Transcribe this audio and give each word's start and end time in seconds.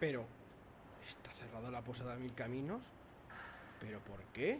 Pero, 0.00 0.24
¿está 1.06 1.30
cerrada 1.32 1.70
la 1.70 1.82
posada 1.82 2.16
Mil 2.16 2.34
Caminos? 2.34 2.80
¿Pero 3.78 4.00
por 4.00 4.20
qué? 4.32 4.58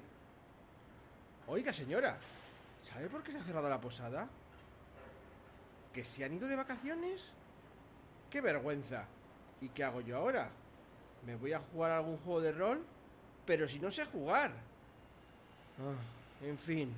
Oiga, 1.46 1.72
señora, 1.72 2.18
¿sabe 2.84 3.08
por 3.08 3.22
qué 3.22 3.32
se 3.32 3.38
ha 3.38 3.44
cerrado 3.44 3.70
la 3.70 3.80
posada? 3.80 4.28
¿Que 5.94 6.04
se 6.04 6.24
han 6.24 6.34
ido 6.34 6.46
de 6.46 6.56
vacaciones? 6.56 7.24
¡Qué 8.28 8.42
vergüenza! 8.42 9.06
¿Y 9.62 9.70
qué 9.70 9.82
hago 9.82 10.02
yo 10.02 10.18
ahora? 10.18 10.50
¿Me 11.24 11.36
voy 11.36 11.54
a 11.54 11.60
jugar 11.60 11.92
algún 11.92 12.18
juego 12.18 12.42
de 12.42 12.52
rol? 12.52 12.84
Pero 13.46 13.66
si 13.66 13.78
no 13.78 13.90
sé 13.90 14.04
jugar. 14.04 14.52
Ah, 15.78 16.44
en 16.46 16.58
fin, 16.58 16.92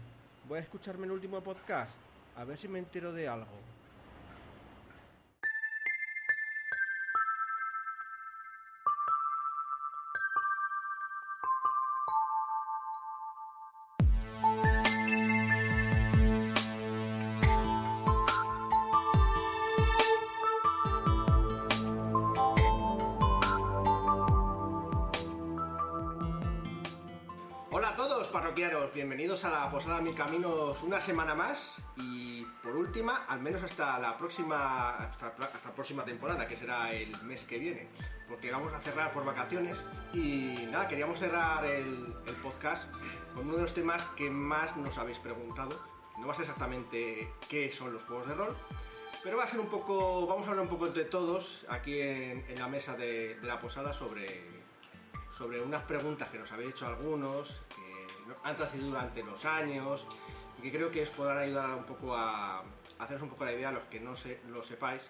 voy 0.48 0.58
a 0.58 0.62
escucharme 0.62 1.06
el 1.06 1.12
último 1.12 1.40
podcast, 1.40 1.92
a 2.36 2.44
ver 2.44 2.58
si 2.58 2.66
me 2.66 2.80
entero 2.80 3.12
de 3.12 3.28
algo. 3.28 3.71
Posada 29.72 30.02
Mil 30.02 30.14
Caminos 30.14 30.82
una 30.82 31.00
semana 31.00 31.34
más 31.34 31.80
y 31.96 32.44
por 32.62 32.76
última, 32.76 33.24
al 33.26 33.40
menos 33.40 33.62
hasta 33.62 33.98
la 33.98 34.18
próxima 34.18 34.90
hasta, 34.90 35.34
próxima 35.74 36.04
temporada, 36.04 36.46
que 36.46 36.56
será 36.56 36.92
el 36.92 37.10
mes 37.22 37.44
que 37.44 37.58
viene, 37.58 37.88
porque 38.28 38.52
vamos 38.52 38.74
a 38.74 38.80
cerrar 38.80 39.14
por 39.14 39.24
vacaciones 39.24 39.78
y 40.12 40.56
nada, 40.70 40.86
queríamos 40.88 41.18
cerrar 41.18 41.64
el, 41.64 42.14
podcast 42.42 42.84
con 43.34 43.46
uno 43.46 43.56
de 43.56 43.62
los 43.62 43.72
temas 43.72 44.04
que 44.08 44.28
más 44.28 44.76
nos 44.76 44.98
habéis 44.98 45.18
preguntado. 45.18 45.74
No 46.18 46.26
va 46.26 46.34
a 46.34 46.36
ser 46.36 46.42
exactamente 46.42 47.32
qué 47.48 47.72
son 47.72 47.94
los 47.94 48.04
juegos 48.04 48.28
de 48.28 48.34
rol, 48.34 48.54
pero 49.24 49.38
va 49.38 49.44
a 49.44 49.48
ser 49.48 49.58
un 49.58 49.68
poco, 49.68 50.26
vamos 50.26 50.46
a 50.48 50.50
hablar 50.50 50.64
un 50.64 50.70
poco 50.70 50.86
entre 50.86 51.06
todos 51.06 51.64
aquí 51.70 51.98
en, 51.98 52.44
la 52.58 52.68
mesa 52.68 52.94
de, 52.94 53.38
la 53.42 53.58
posada 53.58 53.94
sobre 53.94 54.62
sobre 55.32 55.62
unas 55.62 55.82
preguntas 55.84 56.28
que 56.28 56.38
nos 56.38 56.52
habéis 56.52 56.72
hecho 56.72 56.86
algunos, 56.86 57.62
que 57.74 57.91
han 58.44 58.56
trascendido 58.56 58.90
durante 58.92 59.22
los 59.22 59.44
años 59.44 60.06
y 60.58 60.62
que 60.62 60.70
creo 60.72 60.90
que 60.90 61.02
os 61.02 61.10
podrán 61.10 61.38
ayudar 61.38 61.70
un 61.74 61.84
poco 61.84 62.14
a, 62.16 62.62
haceros 62.98 63.22
un 63.22 63.30
poco 63.30 63.44
la 63.44 63.52
idea 63.52 63.68
a 63.70 63.72
los 63.72 63.82
que 63.84 64.00
no 64.00 64.16
se, 64.16 64.40
lo 64.48 64.62
sepáis. 64.62 65.08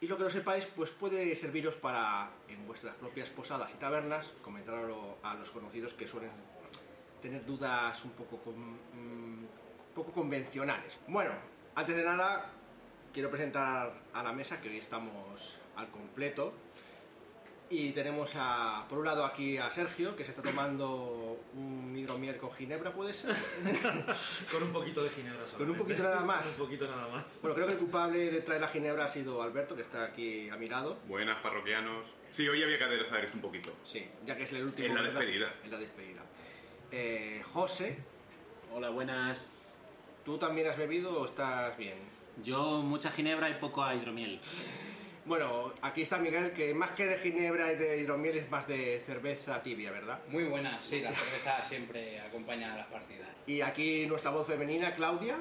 Y 0.00 0.06
lo 0.06 0.18
que 0.18 0.24
no 0.24 0.30
sepáis, 0.30 0.66
pues 0.66 0.90
puede 0.90 1.34
serviros 1.36 1.76
para 1.76 2.28
en 2.48 2.66
vuestras 2.66 2.94
propias 2.96 3.30
posadas 3.30 3.72
y 3.72 3.76
tabernas 3.78 4.32
comentarlo 4.42 5.16
a 5.22 5.34
los 5.34 5.50
conocidos 5.50 5.94
que 5.94 6.06
suelen 6.06 6.30
tener 7.22 7.46
dudas 7.46 8.04
un 8.04 8.10
poco, 8.10 8.36
con- 8.38 8.72
mm, 8.74 9.46
poco 9.94 10.12
convencionales. 10.12 10.98
Bueno, 11.08 11.30
antes 11.74 11.96
de 11.96 12.04
nada, 12.04 12.50
quiero 13.14 13.30
presentar 13.30 13.94
a 14.12 14.22
la 14.22 14.32
mesa 14.32 14.60
que 14.60 14.68
hoy 14.68 14.78
estamos 14.78 15.56
al 15.76 15.88
completo. 15.88 16.52
Y 17.70 17.90
tenemos 17.92 18.30
a, 18.36 18.84
por 18.88 18.98
un 18.98 19.06
lado 19.06 19.24
aquí 19.24 19.56
a 19.56 19.70
Sergio, 19.70 20.14
que 20.14 20.22
se 20.22 20.30
está 20.30 20.42
tomando 20.42 21.40
un 21.54 21.96
hidromiel 21.96 22.36
con 22.36 22.52
ginebra, 22.52 22.92
¿puede 22.92 23.14
ser? 23.14 23.34
Con 24.52 24.62
un 24.62 24.72
poquito 24.72 25.02
de 25.02 25.10
ginebra 25.10 25.46
solamente. 25.46 25.56
Con 25.58 25.70
un 25.70 25.76
poquito 25.78 26.02
nada 26.02 26.20
más. 26.20 26.46
Un 26.50 26.54
poquito 26.54 26.86
nada 26.86 27.08
más. 27.08 27.38
Bueno, 27.40 27.54
creo 27.54 27.66
que 27.66 27.72
el 27.72 27.78
culpable 27.78 28.30
de 28.30 28.40
traer 28.42 28.60
la 28.60 28.68
ginebra 28.68 29.04
ha 29.06 29.08
sido 29.08 29.42
Alberto, 29.42 29.74
que 29.74 29.82
está 29.82 30.04
aquí 30.04 30.48
a 30.50 30.56
mi 30.56 30.66
lado. 30.66 30.98
Buenas 31.08 31.40
parroquianos. 31.42 32.06
Sí, 32.30 32.46
hoy 32.46 32.62
había 32.62 32.76
que 32.78 32.84
aderezar 32.84 33.24
esto 33.24 33.36
un 33.36 33.42
poquito. 33.42 33.72
Sí, 33.84 34.06
ya 34.26 34.36
que 34.36 34.44
es 34.44 34.52
el 34.52 34.64
último. 34.64 34.88
En 34.88 34.94
la 34.94 35.02
¿verdad? 35.02 35.20
despedida. 35.20 35.54
En 35.64 35.70
la 35.70 35.78
despedida. 35.78 36.22
Eh, 36.92 37.42
José, 37.52 37.98
Hola, 38.72 38.90
buenas. 38.90 39.50
¿tú 40.24 40.36
también 40.36 40.66
has 40.68 40.76
bebido 40.76 41.20
o 41.20 41.26
estás 41.26 41.76
bien? 41.78 41.94
Yo 42.42 42.82
mucha 42.82 43.10
ginebra 43.10 43.48
y 43.48 43.54
poco 43.54 43.84
hidromiel. 43.92 44.40
Bueno, 45.26 45.72
aquí 45.80 46.02
está 46.02 46.18
Miguel, 46.18 46.52
que 46.52 46.74
más 46.74 46.90
que 46.90 47.06
de 47.06 47.16
ginebra 47.16 47.72
y 47.72 47.76
de 47.76 47.98
hidromiel 47.98 48.36
es 48.36 48.50
más 48.50 48.66
de 48.68 49.02
cerveza 49.06 49.62
tibia, 49.62 49.90
¿verdad? 49.90 50.18
Muy 50.28 50.44
buena, 50.44 50.80
sí, 50.82 51.00
la 51.00 51.12
cerveza 51.12 51.62
siempre 51.62 52.20
acompaña 52.20 52.74
a 52.74 52.76
las 52.76 52.86
partidas. 52.88 53.28
Y 53.46 53.62
aquí 53.62 54.04
nuestra 54.06 54.30
voz 54.30 54.46
femenina, 54.46 54.94
Claudia. 54.94 55.36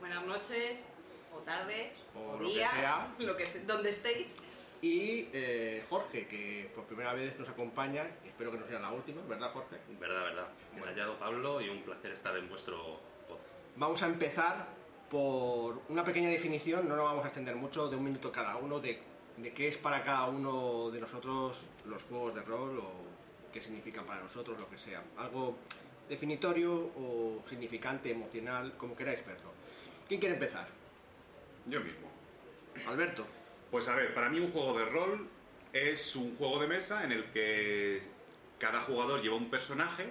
Buenas 0.00 0.24
noches, 0.24 0.88
o 1.32 1.38
tardes, 1.38 2.04
O 2.16 2.30
o, 2.32 2.32
lo 2.38 2.38
que 2.48 2.54
días, 2.54 2.70
sea. 2.80 3.14
lo 3.20 3.36
que 3.36 3.46
se- 3.46 3.64
donde 3.64 3.90
estéis. 3.90 4.34
Y 4.82 5.28
eh, 5.32 5.84
Jorge, 5.88 6.26
que 6.26 6.70
por 6.74 6.84
primera 6.84 7.12
vez 7.12 7.38
nos 7.38 7.48
acompaña, 7.48 8.06
espero 8.24 8.50
que 8.50 8.58
no 8.58 8.66
sea 8.66 8.80
la 8.80 8.90
última, 8.90 9.22
¿verdad 9.22 9.52
Jorge? 9.52 9.76
Verdad, 10.00 10.22
verdad. 10.22 10.48
Me 10.74 10.80
Bueno. 10.80 10.86
ha 10.86 10.88
hallado 10.94 11.18
Pablo 11.18 11.60
y 11.60 11.68
un 11.68 11.82
placer 11.82 12.10
estar 12.12 12.36
en 12.36 12.48
vuestro 12.48 13.00
podcast. 13.28 13.46
Vamos 13.76 14.02
a 14.02 14.06
empezar 14.06 14.66
por 15.10 15.80
una 15.88 16.04
pequeña 16.04 16.28
definición, 16.28 16.88
no 16.88 16.94
nos 16.96 17.04
vamos 17.04 17.24
a 17.24 17.28
extender 17.28 17.54
mucho, 17.56 17.88
de 17.88 17.96
un 17.96 18.04
minuto 18.04 18.30
cada 18.30 18.56
uno, 18.56 18.78
de, 18.78 19.00
de 19.42 19.52
qué 19.52 19.68
es 19.68 19.76
para 19.76 20.02
cada 20.04 20.26
uno 20.26 20.90
de 20.90 21.00
nosotros 21.00 21.66
los 21.86 22.02
juegos 22.04 22.34
de 22.34 22.42
rol 22.42 22.78
o 22.78 22.92
qué 23.52 23.60
significan 23.60 24.04
para 24.04 24.22
nosotros, 24.22 24.58
lo 24.58 24.68
que 24.68 24.78
sea. 24.78 25.02
Algo 25.16 25.56
definitorio 26.08 26.72
o 26.74 27.42
significante, 27.48 28.10
emocional, 28.10 28.74
como 28.76 28.96
queráis 28.96 29.24
verlo. 29.26 29.52
¿Quién 30.08 30.20
quiere 30.20 30.34
empezar? 30.34 30.66
Yo 31.66 31.80
mismo. 31.80 32.08
Alberto. 32.86 33.26
Pues 33.70 33.86
a 33.88 33.94
ver, 33.94 34.14
para 34.14 34.30
mí 34.30 34.40
un 34.40 34.50
juego 34.50 34.78
de 34.78 34.86
rol 34.86 35.28
es 35.72 36.16
un 36.16 36.36
juego 36.36 36.60
de 36.60 36.66
mesa 36.66 37.04
en 37.04 37.12
el 37.12 37.24
que 37.26 38.00
cada 38.58 38.80
jugador 38.80 39.20
lleva 39.22 39.36
un 39.36 39.50
personaje 39.50 40.10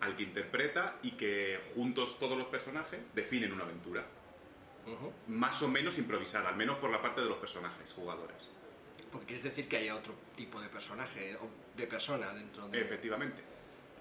al 0.00 0.16
que 0.16 0.24
interpreta 0.24 0.96
y 1.02 1.12
que 1.12 1.60
juntos 1.74 2.18
todos 2.18 2.36
los 2.36 2.48
personajes 2.48 3.00
definen 3.14 3.52
una 3.52 3.62
aventura. 3.62 4.04
Ujú. 4.86 5.12
Más 5.28 5.62
o 5.62 5.68
menos 5.68 5.96
improvisada, 5.98 6.48
al 6.48 6.56
menos 6.56 6.78
por 6.78 6.90
la 6.90 7.00
parte 7.00 7.20
de 7.20 7.28
los 7.28 7.38
personajes 7.38 7.92
jugadores. 7.92 8.48
Porque 9.10 9.26
quieres 9.26 9.44
decir 9.44 9.68
que 9.68 9.76
haya 9.76 9.94
otro 9.94 10.14
tipo 10.36 10.60
de 10.60 10.68
personaje 10.68 11.36
o 11.36 11.48
de 11.76 11.86
persona 11.86 12.32
dentro 12.32 12.68
de... 12.68 12.80
Efectivamente, 12.80 13.42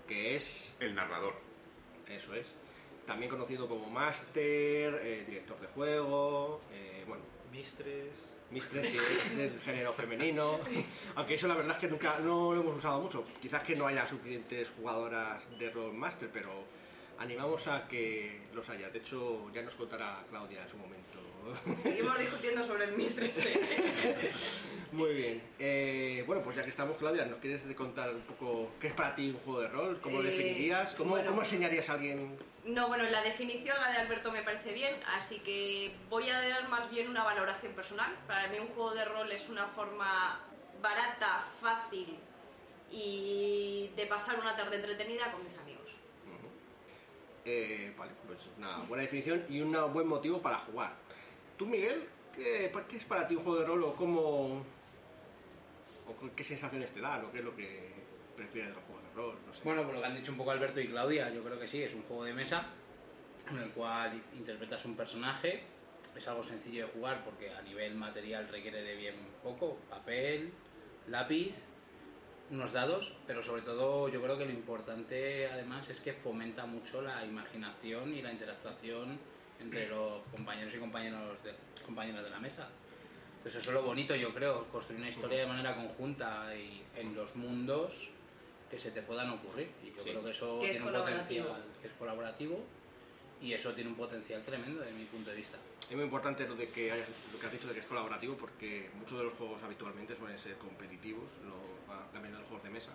Que 0.07 0.35
es 0.35 0.71
el 0.79 0.95
narrador. 0.95 1.33
Eso 2.07 2.33
es. 2.33 2.47
También 3.05 3.29
conocido 3.29 3.67
como 3.67 3.89
máster, 3.89 4.99
eh, 5.03 5.23
director 5.27 5.59
de 5.59 5.67
juego, 5.67 6.61
eh, 6.71 7.03
bueno, 7.07 7.23
Mistres. 7.51 8.07
mistress 8.51 8.87
si 8.89 8.97
es 8.97 9.37
del 9.37 9.59
género 9.59 9.91
femenino. 9.93 10.59
Aunque 11.15 11.35
eso 11.35 11.47
la 11.47 11.55
verdad 11.55 11.73
es 11.73 11.79
que 11.79 11.87
nunca 11.87 12.19
no 12.19 12.53
lo 12.53 12.61
hemos 12.61 12.77
usado 12.77 13.01
mucho. 13.01 13.25
Quizás 13.41 13.63
que 13.63 13.75
no 13.75 13.87
haya 13.87 14.07
suficientes 14.07 14.69
jugadoras 14.77 15.43
de 15.59 15.69
rol 15.71 15.93
master, 15.93 16.29
pero 16.31 16.49
animamos 17.19 17.67
a 17.67 17.87
que 17.87 18.41
los 18.53 18.67
haya. 18.69 18.89
De 18.89 18.99
hecho, 18.99 19.49
ya 19.53 19.61
nos 19.61 19.75
contará 19.75 20.23
Claudia 20.29 20.63
en 20.63 20.69
su 20.69 20.77
momento. 20.77 21.19
Seguimos 21.81 22.17
discutiendo 22.19 22.65
sobre 22.65 22.85
el 22.85 22.91
Mistress. 22.93 23.45
¿eh? 23.45 24.31
Muy 24.91 25.13
bien. 25.13 25.41
Eh, 25.57 26.23
bueno, 26.27 26.43
pues 26.43 26.55
ya 26.55 26.63
que 26.63 26.69
estamos, 26.69 26.97
Claudia, 26.97 27.25
¿nos 27.25 27.39
quieres 27.39 27.61
contar 27.75 28.13
un 28.13 28.21
poco 28.21 28.71
qué 28.79 28.87
es 28.87 28.93
para 28.93 29.15
ti 29.15 29.29
un 29.31 29.37
juego 29.39 29.61
de 29.61 29.67
rol? 29.69 29.99
¿Cómo 30.01 30.21
lo 30.21 30.27
Eh, 30.27 30.31
definirías? 30.31 30.93
¿Cómo, 30.95 31.11
bueno. 31.11 31.29
¿Cómo 31.29 31.41
enseñarías 31.41 31.89
a 31.89 31.93
alguien 31.93 32.37
No, 32.65 32.87
bueno, 32.89 33.03
la 33.05 33.21
definición, 33.23 33.75
la 33.81 33.89
de 33.89 33.97
Alberto, 33.97 34.31
me 34.31 34.43
parece 34.43 34.71
bien, 34.73 34.95
así 35.15 35.39
que 35.39 35.95
voy 36.09 36.29
a 36.29 36.39
dar 36.47 36.69
más 36.69 36.89
bien 36.91 37.09
una 37.09 37.23
valoración 37.23 37.73
personal. 37.73 38.13
Para 38.27 38.47
mí 38.49 38.59
un 38.59 38.67
juego 38.67 38.93
de 38.93 39.05
rol 39.05 39.31
es 39.31 39.49
una 39.49 39.65
forma 39.67 40.39
barata, 40.81 41.43
fácil 41.59 42.17
y 42.91 43.89
de 43.95 44.05
pasar 44.05 44.39
una 44.39 44.55
tarde 44.55 44.75
entretenida 44.75 45.31
con 45.31 45.43
mis 45.43 45.57
amigos. 45.57 45.80
Eh, 47.45 47.93
vale, 47.97 48.11
pues 48.27 48.51
una 48.57 48.77
buena 48.79 49.03
definición 49.03 49.43
y 49.49 49.61
un 49.61 49.75
buen 49.93 50.07
motivo 50.07 50.41
para 50.41 50.59
jugar. 50.59 50.93
Tú, 51.57 51.65
Miguel, 51.65 52.07
¿qué, 52.35 52.71
qué 52.87 52.97
es 52.97 53.05
para 53.05 53.27
ti 53.27 53.35
un 53.35 53.43
juego 53.43 53.59
de 53.59 53.65
rol 53.65 53.83
o 53.83 53.95
cómo... 53.95 54.63
o 56.07 56.35
qué 56.35 56.43
sensaciones 56.43 56.91
te 56.91 57.01
dan 57.01 57.25
o 57.25 57.31
qué 57.31 57.39
es 57.39 57.45
lo 57.45 57.55
que 57.55 57.89
prefieres 58.35 58.69
de 58.69 58.75
los 58.75 58.83
juegos 58.85 59.03
de 59.03 59.13
rol? 59.15 59.35
No 59.47 59.53
sé. 59.53 59.61
Bueno, 59.63 59.83
por 59.83 59.95
lo 59.95 60.01
que 60.01 60.07
han 60.07 60.15
dicho 60.15 60.31
un 60.31 60.37
poco 60.37 60.51
Alberto 60.51 60.79
y 60.79 60.87
Claudia, 60.87 61.29
yo 61.31 61.43
creo 61.43 61.59
que 61.59 61.67
sí, 61.67 61.81
es 61.81 61.93
un 61.93 62.03
juego 62.03 62.25
de 62.25 62.33
mesa 62.33 62.67
en 63.49 63.57
el 63.57 63.69
cual 63.71 64.21
interpretas 64.37 64.85
un 64.85 64.95
personaje. 64.95 65.63
Es 66.15 66.27
algo 66.27 66.43
sencillo 66.43 66.87
de 66.87 66.91
jugar 66.91 67.23
porque 67.23 67.49
a 67.49 67.61
nivel 67.61 67.95
material 67.95 68.47
requiere 68.49 68.81
de 68.81 68.95
bien 68.95 69.15
poco, 69.43 69.77
papel, 69.89 70.51
lápiz, 71.07 71.53
unos 72.51 72.71
dados, 72.73 73.11
pero 73.25 73.41
sobre 73.41 73.61
todo 73.61 74.09
yo 74.09 74.21
creo 74.21 74.37
que 74.37 74.45
lo 74.45 74.51
importante 74.51 75.47
además 75.47 75.89
es 75.89 75.99
que 76.01 76.13
fomenta 76.13 76.65
mucho 76.65 77.01
la 77.01 77.23
imaginación 77.25 78.13
y 78.13 78.21
la 78.21 78.31
interactuación 78.31 79.17
entre 79.61 79.87
los 79.87 80.21
compañeros 80.31 80.73
y 80.75 80.77
compañeros 80.77 81.41
de, 81.43 81.53
compañeras 81.85 82.23
de 82.23 82.29
la 82.29 82.39
mesa. 82.39 82.67
Pues 83.41 83.55
eso 83.55 83.69
es 83.69 83.73
lo 83.73 83.83
bonito, 83.83 84.13
yo 84.15 84.33
creo, 84.33 84.65
construir 84.67 84.99
una 85.01 85.09
historia 85.09 85.39
de 85.39 85.47
manera 85.47 85.75
conjunta 85.75 86.53
y 86.55 86.83
en 86.95 87.15
los 87.15 87.35
mundos 87.35 88.09
que 88.69 88.77
se 88.79 88.91
te 88.91 89.01
puedan 89.01 89.29
ocurrir. 89.31 89.69
Y 89.83 89.87
yo 89.95 90.03
Sí. 90.03 90.09
creo 90.09 90.23
que 90.23 90.31
eso 90.31 90.59
Que 90.59 90.69
es 90.69 90.77
tiene 90.77 90.85
un 90.87 90.91
colaborativo. 90.93 91.47
potencial 91.47 91.71
que 91.81 91.87
es 91.87 91.93
colaborativo 91.93 92.63
y 93.41 93.53
eso 93.53 93.73
tiene 93.73 93.89
un 93.89 93.95
potencial 93.95 94.41
tremendo 94.43 94.81
desde 94.81 94.93
mi 94.93 95.05
punto 95.05 95.29
de 95.31 95.35
vista. 95.37 95.57
Es 95.89 95.95
muy 95.95 96.03
importante 96.05 96.47
lo 96.47 96.55
de 96.55 96.69
que 96.69 96.91
hayas- 96.91 97.07
lo 97.33 97.39
que 97.39 97.45
has 97.47 97.51
dicho 97.51 97.67
de 97.67 97.73
que 97.73 97.79
es 97.79 97.85
colaborativo 97.85 98.35
porque 98.35 98.89
muchos 98.95 99.17
de 99.17 99.23
los 99.25 99.33
juegos 99.33 99.61
habitualmente 99.63 100.15
suelen 100.15 100.37
ser 100.37 100.55
competitivos, 100.57 101.31
la 102.13 102.19
mayoría 102.19 102.31
de 102.31 102.39
los 102.39 102.47
juegos 102.47 102.63
de 102.63 102.69
mesa. 102.69 102.91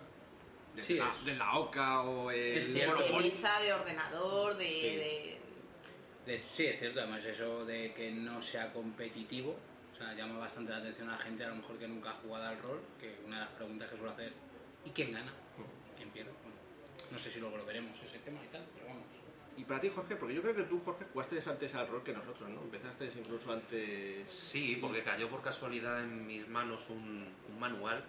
Desde, 0.75 0.87
Sí, 0.87 0.95
la, 0.99 1.15
desde 1.25 1.37
la 1.37 1.57
OCA 1.57 2.01
o 2.03 2.29
el 2.31 2.73
de 2.73 3.19
mesa, 3.21 3.59
de 3.59 3.73
ordenador, 3.73 4.57
de, 4.57 4.65
Sí. 4.69 4.81
de- 4.95 5.37
De 6.25 6.35
hecho, 6.35 6.45
sí, 6.55 6.65
es 6.65 6.77
cierto, 6.79 6.99
además 6.99 7.23
eso 7.25 7.65
de 7.65 7.93
que 7.93 8.11
no 8.11 8.41
sea 8.41 8.71
competitivo, 8.73 9.55
o 9.93 9.95
sea, 9.97 10.13
llama 10.13 10.37
bastante 10.37 10.71
la 10.71 10.79
atención 10.79 11.09
a 11.09 11.13
la 11.13 11.17
gente 11.19 11.43
a 11.45 11.47
lo 11.49 11.55
mejor 11.55 11.77
que 11.79 11.87
nunca 11.87 12.11
ha 12.11 12.13
jugado 12.15 12.45
al 12.47 12.61
rol, 12.61 12.81
que 12.99 13.15
una 13.25 13.39
de 13.39 13.45
las 13.45 13.53
preguntas 13.53 13.89
que 13.89 13.95
suelo 13.97 14.11
hacer, 14.11 14.33
¿y 14.85 14.89
quién 14.91 15.13
gana? 15.13 15.31
¿Quién 15.95 16.09
pierde? 16.11 16.31
Bueno, 16.43 16.57
no 17.11 17.17
sé 17.17 17.31
si 17.31 17.39
luego 17.39 17.55
lo 17.57 17.65
veremos 17.65 17.97
ese 18.05 18.19
tema 18.19 18.39
y 18.43 18.47
tal, 18.49 18.63
pero 18.75 18.87
vamos. 18.87 19.03
Y 19.55 19.63
para 19.63 19.79
ti, 19.81 19.89
Jorge, 19.89 20.15
porque 20.17 20.35
yo 20.35 20.41
creo 20.43 20.53
que 20.55 20.63
tú, 20.63 20.79
Jorge, 20.85 21.05
jugaste 21.13 21.41
antes 21.49 21.73
al 21.73 21.87
rol 21.87 22.03
que 22.03 22.13
nosotros, 22.13 22.47
¿no? 22.49 22.61
Empezaste 22.61 23.09
incluso 23.17 23.51
antes... 23.53 24.31
Sí, 24.31 24.77
porque 24.79 25.01
cayó 25.03 25.29
por 25.29 25.41
casualidad 25.41 26.03
en 26.03 26.27
mis 26.27 26.47
manos 26.47 26.89
un, 26.89 27.33
un 27.49 27.59
manual 27.59 28.03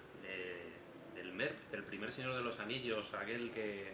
MERP, 1.39 1.71
del 1.71 1.85
primer 1.85 2.13
Señor 2.13 2.35
de 2.37 2.43
los 2.43 2.59
Anillos, 2.61 3.15
aquel 3.15 3.51
que, 3.51 3.93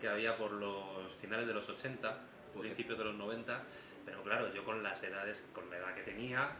que 0.00 0.08
había 0.08 0.36
por 0.36 0.52
los 0.52 1.12
finales 1.14 1.46
de 1.46 1.54
los 1.54 1.68
80, 1.68 2.08
Joder. 2.08 2.60
principios 2.60 2.98
de 2.98 3.04
los 3.04 3.14
90, 3.14 3.62
pero 4.04 4.22
claro, 4.22 4.52
yo 4.52 4.64
con 4.64 4.82
las 4.82 5.02
edades, 5.02 5.46
con 5.54 5.70
la 5.70 5.76
edad 5.78 5.94
que 5.94 6.02
tenía, 6.02 6.50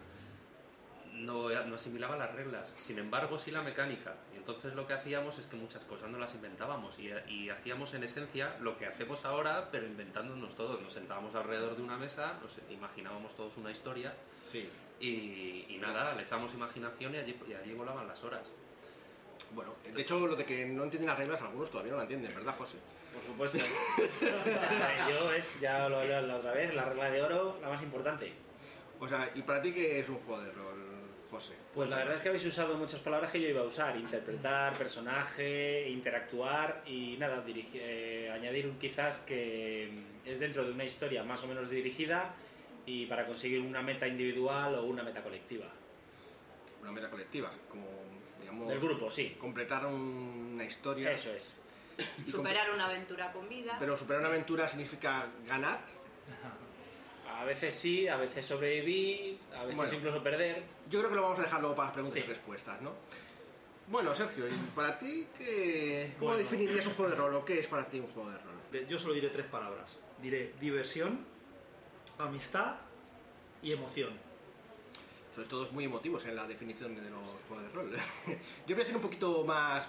no, 1.14 1.48
no 1.64 1.74
asimilaba 1.74 2.16
las 2.16 2.32
reglas, 2.34 2.72
sin 2.78 2.98
embargo 2.98 3.38
sí 3.38 3.50
la 3.50 3.62
mecánica. 3.62 4.14
Y 4.32 4.36
entonces 4.36 4.74
lo 4.74 4.86
que 4.86 4.92
hacíamos 4.92 5.38
es 5.38 5.46
que 5.46 5.56
muchas 5.56 5.82
cosas 5.84 6.08
no 6.10 6.18
las 6.18 6.34
inventábamos 6.34 6.98
y, 6.98 7.10
y 7.28 7.50
hacíamos 7.50 7.92
en 7.94 8.04
esencia 8.04 8.56
lo 8.60 8.76
que 8.76 8.86
hacemos 8.86 9.24
ahora, 9.24 9.68
pero 9.72 9.86
inventándonos 9.86 10.54
todo. 10.54 10.80
Nos 10.80 10.92
sentábamos 10.92 11.34
alrededor 11.34 11.76
de 11.76 11.82
una 11.82 11.96
mesa, 11.96 12.34
nos 12.40 12.58
imaginábamos 12.70 13.34
todos 13.36 13.56
una 13.56 13.70
historia 13.72 14.14
Sí. 14.52 14.68
y, 15.00 15.66
y 15.68 15.78
nada, 15.80 16.14
le 16.14 16.22
echamos 16.22 16.54
imaginación 16.54 17.14
y 17.14 17.18
allí, 17.18 17.36
y 17.48 17.52
allí 17.54 17.72
volaban 17.74 18.06
las 18.06 18.22
horas. 18.22 18.46
Bueno, 19.54 19.74
de 19.94 20.00
hecho, 20.02 20.26
lo 20.26 20.36
de 20.36 20.44
que 20.44 20.66
no 20.66 20.84
entienden 20.84 21.08
las 21.08 21.18
reglas, 21.18 21.40
algunos 21.40 21.70
todavía 21.70 21.92
no 21.92 21.96
la 21.98 22.04
entienden, 22.04 22.34
¿verdad, 22.34 22.54
José? 22.56 22.76
Por 23.14 23.22
supuesto. 23.22 23.58
Yo 25.10 25.32
es, 25.32 25.60
ya 25.60 25.88
lo 25.88 25.98
hablé 25.98 26.20
la 26.22 26.36
otra 26.36 26.52
vez, 26.52 26.74
la 26.74 26.84
regla 26.84 27.10
de 27.10 27.22
oro, 27.22 27.58
la 27.60 27.68
más 27.68 27.82
importante. 27.82 28.32
O 29.00 29.08
sea, 29.08 29.30
¿y 29.34 29.42
para 29.42 29.62
ti 29.62 29.72
qué 29.72 30.00
es 30.00 30.08
un 30.08 30.16
juego 30.18 30.42
de 30.42 30.52
rol, 30.52 30.76
José? 31.30 31.54
Pues 31.74 31.88
la 31.88 31.96
verdad 31.96 32.14
es 32.16 32.20
que 32.20 32.28
habéis 32.28 32.44
usado 32.46 32.76
muchas 32.76 33.00
palabras 33.00 33.30
que 33.30 33.40
yo 33.40 33.48
iba 33.48 33.60
a 33.62 33.64
usar. 33.64 33.96
Interpretar, 33.96 34.74
personaje, 34.74 35.88
interactuar 35.88 36.82
y 36.86 37.16
nada, 37.18 37.44
dirigi- 37.44 37.70
eh, 37.80 38.30
añadir 38.32 38.66
un 38.66 38.78
quizás 38.78 39.18
que 39.20 39.90
es 40.24 40.38
dentro 40.40 40.64
de 40.64 40.72
una 40.72 40.84
historia 40.84 41.22
más 41.24 41.42
o 41.42 41.46
menos 41.46 41.70
dirigida 41.70 42.34
y 42.86 43.06
para 43.06 43.26
conseguir 43.26 43.60
una 43.60 43.82
meta 43.82 44.06
individual 44.06 44.74
o 44.74 44.84
una 44.84 45.02
meta 45.02 45.22
colectiva. 45.22 45.66
Una 46.82 46.92
meta 46.92 47.08
colectiva, 47.10 47.50
como, 47.70 47.86
digamos... 48.50 48.68
Del 48.68 48.80
grupo, 48.80 49.10
sí. 49.10 49.36
Completar 49.40 49.86
un- 49.86 50.52
una 50.54 50.64
historia. 50.64 51.12
Eso 51.12 51.30
es. 51.32 51.56
y 52.26 52.30
superar 52.30 52.70
una 52.70 52.86
aventura 52.86 53.32
con 53.32 53.48
vida. 53.48 53.76
Pero 53.78 53.96
superar 53.96 54.20
una 54.20 54.28
aventura 54.30 54.66
significa 54.68 55.26
ganar. 55.46 55.80
A 57.34 57.44
veces 57.44 57.72
sí, 57.74 58.08
a 58.08 58.16
veces 58.16 58.44
sobrevivir, 58.46 59.38
a 59.54 59.62
veces 59.62 59.76
Bueno. 59.76 59.92
incluso 59.94 60.22
perder. 60.22 60.62
Yo 60.90 60.98
creo 60.98 61.10
que 61.10 61.16
lo 61.16 61.22
vamos 61.22 61.38
a 61.38 61.42
dejar 61.42 61.60
luego 61.60 61.76
para 61.76 61.86
las 61.88 61.94
preguntas 61.94 62.18
Sí. 62.20 62.24
y 62.24 62.28
respuestas, 62.28 62.80
¿no? 62.82 62.92
Bueno, 63.88 64.14
Sergio, 64.14 64.46
¿y 64.48 64.52
para 64.74 64.98
ti 64.98 65.26
qué, 65.38 66.12
cómo 66.18 66.30
Bueno. 66.32 66.38
definirías 66.42 66.86
un 66.86 66.94
juego 66.94 67.10
de 67.10 67.16
rol 67.16 67.34
o 67.36 67.44
qué 67.44 67.58
es 67.60 67.66
para 67.68 67.84
ti 67.84 67.98
un 68.00 68.06
juego 68.08 68.30
de 68.30 68.38
rol? 68.38 68.86
Yo 68.86 68.98
solo 68.98 69.14
diré 69.14 69.28
tres 69.30 69.46
palabras. 69.46 69.98
Diré 70.20 70.52
diversión, 70.60 71.24
amistad 72.18 72.74
y 73.62 73.72
emoción. 73.72 74.10
Sois 75.38 75.48
todos 75.48 75.70
muy 75.70 75.84
emotivos 75.84 76.24
en 76.24 76.34
la 76.34 76.48
definición 76.48 76.96
de 76.96 77.10
los 77.10 77.22
juegos 77.46 77.64
de 77.64 77.72
rol. 77.72 77.92
yo 78.66 78.74
voy 78.74 78.82
a 78.82 78.84
ser 78.84 78.96
un 78.96 79.02
poquito 79.02 79.44
más... 79.44 79.86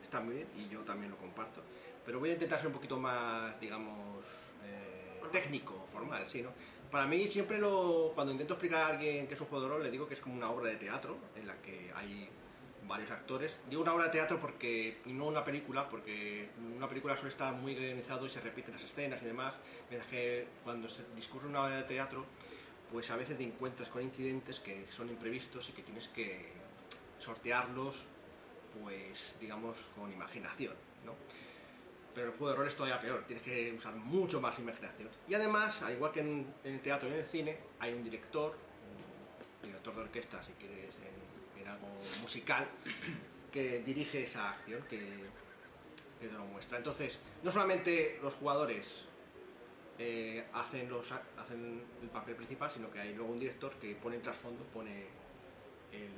Está 0.00 0.20
muy 0.20 0.36
bien 0.36 0.46
y 0.56 0.68
yo 0.68 0.82
también 0.82 1.10
lo 1.10 1.16
comparto. 1.16 1.60
Pero 2.04 2.20
voy 2.20 2.30
a 2.30 2.34
intentar 2.34 2.60
ser 2.60 2.68
un 2.68 2.72
poquito 2.72 2.96
más, 2.96 3.60
digamos, 3.60 4.24
eh, 4.64 5.20
técnico, 5.32 5.84
formal, 5.90 6.24
sí, 6.28 6.40
¿no? 6.40 6.50
Para 6.88 7.04
mí 7.04 7.26
siempre 7.26 7.58
lo... 7.58 8.12
Cuando 8.14 8.30
intento 8.30 8.54
explicar 8.54 8.82
a 8.82 8.86
alguien 8.94 9.26
que 9.26 9.34
es 9.34 9.40
un 9.40 9.48
juego 9.48 9.64
de 9.64 9.70
rol, 9.70 9.82
le 9.82 9.90
digo 9.90 10.06
que 10.06 10.14
es 10.14 10.20
como 10.20 10.36
una 10.36 10.50
obra 10.52 10.70
de 10.70 10.76
teatro 10.76 11.16
en 11.34 11.48
la 11.48 11.60
que 11.62 11.90
hay 11.92 12.28
varios 12.86 13.10
actores. 13.10 13.58
Digo 13.68 13.82
una 13.82 13.92
obra 13.92 14.04
de 14.04 14.10
teatro 14.10 14.38
porque 14.40 14.98
y 15.04 15.12
no 15.12 15.26
una 15.26 15.44
película, 15.44 15.88
porque 15.88 16.48
una 16.76 16.88
película 16.88 17.16
suele 17.16 17.30
estar 17.30 17.52
muy 17.54 17.74
guionizado 17.74 18.24
y 18.24 18.30
se 18.30 18.40
repiten 18.40 18.74
las 18.74 18.84
escenas 18.84 19.20
y 19.20 19.24
demás, 19.24 19.54
mientras 19.90 20.08
que 20.08 20.46
cuando 20.62 20.88
se 20.88 21.02
discurre 21.16 21.48
una 21.48 21.64
obra 21.64 21.78
de 21.78 21.82
teatro, 21.82 22.24
pues 22.96 23.10
a 23.10 23.16
veces 23.16 23.36
te 23.36 23.44
encuentras 23.44 23.90
con 23.90 24.00
incidentes 24.00 24.58
que 24.58 24.86
son 24.88 25.10
imprevistos 25.10 25.68
y 25.68 25.72
que 25.72 25.82
tienes 25.82 26.08
que 26.08 26.48
sortearlos, 27.18 28.06
pues 28.82 29.36
digamos 29.38 29.76
con 29.94 30.10
imaginación, 30.10 30.72
¿no? 31.04 31.12
Pero 32.14 32.28
el 32.28 32.32
juego 32.38 32.52
de 32.52 32.56
rol 32.56 32.68
es 32.68 32.74
todavía 32.74 32.98
peor, 32.98 33.24
tienes 33.26 33.44
que 33.44 33.70
usar 33.74 33.94
mucho 33.96 34.40
más 34.40 34.58
imaginación. 34.58 35.10
Y 35.28 35.34
además, 35.34 35.82
al 35.82 35.92
igual 35.92 36.10
que 36.10 36.20
en, 36.20 36.46
el 36.64 36.80
teatro 36.80 37.10
y 37.10 37.12
en 37.12 37.18
el 37.18 37.26
cine, 37.26 37.58
hay 37.80 37.92
un 37.92 38.02
director, 38.02 38.56
un 39.62 39.68
director 39.68 39.94
de 39.94 40.00
orquesta, 40.00 40.42
si 40.42 40.52
quieres, 40.52 40.94
en 41.60 41.68
algo 41.68 41.88
musical, 42.22 42.66
que 43.52 43.80
dirige 43.80 44.22
esa 44.22 44.48
acción, 44.52 44.80
que, 44.88 45.00
que 46.18 46.28
te 46.28 46.32
lo 46.32 46.46
muestra. 46.46 46.78
Entonces, 46.78 47.18
no 47.42 47.52
solamente 47.52 48.18
los 48.22 48.32
jugadores 48.32 49.04
eh, 49.98 50.44
hacen, 50.52 50.88
los, 50.88 51.10
hacen 51.12 51.82
el 52.02 52.08
papel 52.08 52.34
principal, 52.36 52.70
sino 52.70 52.90
que 52.90 53.00
hay 53.00 53.14
luego 53.14 53.32
un 53.32 53.38
director 53.38 53.72
que 53.74 53.94
pone 53.94 54.16
el 54.16 54.22
trasfondo, 54.22 54.62
pone 54.64 55.06
el, 55.92 56.10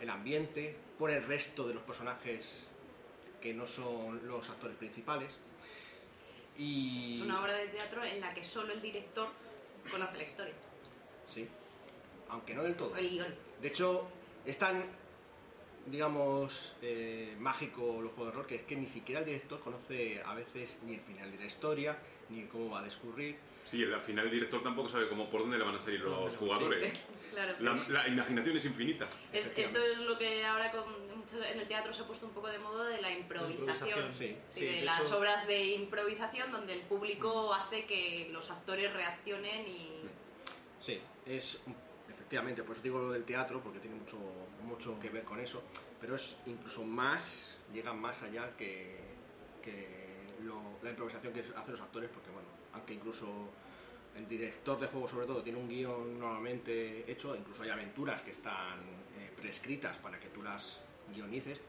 el 0.00 0.10
ambiente, 0.10 0.76
pone 0.98 1.16
el 1.16 1.24
resto 1.24 1.66
de 1.66 1.74
los 1.74 1.82
personajes 1.82 2.66
que 3.40 3.52
no 3.52 3.66
son 3.66 4.26
los 4.26 4.48
actores 4.48 4.76
principales. 4.76 5.32
Y... 6.56 7.16
Es 7.16 7.22
una 7.22 7.40
obra 7.42 7.54
de 7.56 7.68
teatro 7.68 8.04
en 8.04 8.20
la 8.20 8.32
que 8.32 8.42
solo 8.42 8.72
el 8.72 8.80
director 8.80 9.28
conoce 9.90 10.16
la 10.16 10.22
historia, 10.22 10.54
Sí, 11.26 11.48
aunque 12.28 12.54
no 12.54 12.62
del 12.62 12.76
todo. 12.76 12.96
el 12.96 13.10
guion. 13.10 13.34
De 13.60 13.68
hecho, 13.68 14.06
es 14.46 14.58
tan, 14.58 14.84
digamos, 15.86 16.74
eh, 16.80 17.34
mágico 17.38 18.00
los 18.00 18.12
juegos 18.12 18.32
de 18.32 18.38
rol 18.38 18.46
que 18.46 18.54
es 18.56 18.62
que 18.62 18.76
ni 18.76 18.86
siquiera 18.86 19.20
el 19.20 19.26
director 19.26 19.60
conoce 19.60 20.22
a 20.22 20.34
veces 20.34 20.78
ni 20.86 20.94
el 20.94 21.00
final 21.00 21.30
de 21.32 21.38
la 21.38 21.46
historia, 21.46 21.98
ni 22.30 22.44
cómo 22.44 22.70
va 22.70 22.80
a 22.80 22.84
discurrir. 22.84 23.36
Sí, 23.64 23.82
al 23.82 24.00
final 24.02 24.26
el 24.26 24.30
director 24.30 24.62
tampoco 24.62 24.88
sabe 24.90 25.08
cómo 25.08 25.30
por 25.30 25.40
dónde 25.40 25.56
le 25.58 25.64
van 25.64 25.74
a 25.74 25.80
salir 25.80 26.00
los 26.00 26.36
jugadores. 26.36 26.92
Claro. 27.34 27.52
La, 27.58 27.74
la 27.88 28.06
imaginación 28.06 28.56
es 28.58 28.64
infinita. 28.64 29.08
Es- 29.32 29.50
esto 29.56 29.80
es 29.84 29.98
lo 29.98 30.16
que 30.16 30.44
ahora 30.44 30.70
con 30.70 30.84
mucho- 31.18 31.42
en 31.42 31.58
el 31.58 31.66
teatro 31.66 31.92
se 31.92 32.02
ha 32.02 32.06
puesto 32.06 32.26
un 32.26 32.32
poco 32.32 32.46
de 32.46 32.60
moda 32.60 32.88
de 32.88 33.02
la 33.02 33.10
improvisación. 33.10 33.88
improvisación, 33.88 34.14
Sí. 34.14 34.36
Sí, 34.48 34.60
Sí, 34.60 34.66
de, 34.66 34.72
de 34.76 34.82
las 34.82 35.04
hecho- 35.04 35.18
obras 35.18 35.44
de 35.48 35.64
improvisación 35.74 36.52
donde 36.52 36.74
el 36.74 36.82
público 36.82 37.52
hace 37.52 37.86
que 37.86 38.28
los 38.30 38.52
actores 38.52 38.92
reaccionen 38.92 39.66
y... 39.66 39.90
Sí, 40.80 41.00
es 41.26 41.58
efectivamente, 42.08 42.62
por 42.62 42.76
eso 42.76 42.82
digo 42.84 43.00
lo 43.00 43.10
del 43.10 43.24
teatro, 43.24 43.60
porque 43.60 43.80
tiene 43.80 43.96
mucho, 43.96 44.16
mucho 44.62 45.00
que 45.00 45.08
ver 45.08 45.24
con 45.24 45.40
eso, 45.40 45.60
pero 46.00 46.14
es 46.14 46.36
incluso 46.46 46.84
más, 46.84 47.56
llega 47.72 47.92
más 47.92 48.22
allá 48.22 48.54
que, 48.56 48.96
que 49.60 49.88
lo- 50.44 50.73
la 50.84 50.90
improvisación 50.90 51.32
que 51.32 51.40
hacen 51.56 51.72
los 51.72 51.80
actores, 51.80 52.10
porque 52.10 52.30
bueno, 52.30 52.48
aunque 52.74 52.94
incluso 52.94 53.26
el 54.16 54.28
director 54.28 54.78
de 54.78 54.86
juego 54.86 55.08
sobre 55.08 55.26
todo 55.26 55.42
tiene 55.42 55.58
un 55.58 55.68
guion 55.68 56.18
normalmente 56.20 57.10
hecho, 57.10 57.34
incluso 57.34 57.62
hay 57.64 57.70
aventuras 57.70 58.22
que 58.22 58.30
están 58.30 58.78
eh, 59.18 59.32
prescritas 59.36 59.96
para 59.96 60.20
que 60.20 60.28
tú 60.28 60.42
las 60.42 60.82
guionices, 61.12 61.60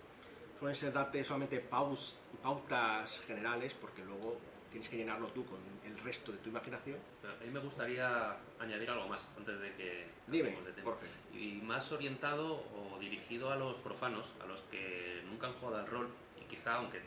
suelen 0.60 0.75
ser 0.75 0.93
darte 0.93 1.24
solamente 1.24 1.60
paus- 1.60 2.17
pautas 2.43 3.22
generales, 3.25 3.74
porque 3.74 4.03
luego 4.05 4.38
tienes 4.69 4.89
que 4.89 4.98
llenarlo 4.98 5.27
tú 5.29 5.45
con 5.45 5.60
el 5.86 5.98
resto 6.00 6.31
de 6.34 6.38
tu 6.39 6.50
imaginación. 6.50 6.98
A 7.24 7.43
mí 7.43 7.50
me 7.50 7.60
gustaría 7.60 8.36
añadir 8.60 8.89
algo 8.89 9.07
más 9.07 9.25
antes 9.38 9.60
de 9.60 9.74
que 9.74 10.05
Dime, 10.27 10.50
de 10.62 10.72
tema. 10.74 10.91
Jorge. 10.91 11.07
Y 11.34 11.62
más 11.62 11.91
orientado 11.91 12.55
o 12.75 12.98
dirigido 13.00 13.51
a 13.51 13.55
los 13.55 13.77
profanos, 13.77 14.34
a 14.43 14.45
los 14.45 14.62
que 14.63 15.22
nunca 15.29 15.48
han 15.48 15.53
jugado 15.53 15.77
al 15.77 15.88
rol 15.88 16.10
y 16.41 16.45
quizá, 16.45 16.75
aunque 16.75 17.00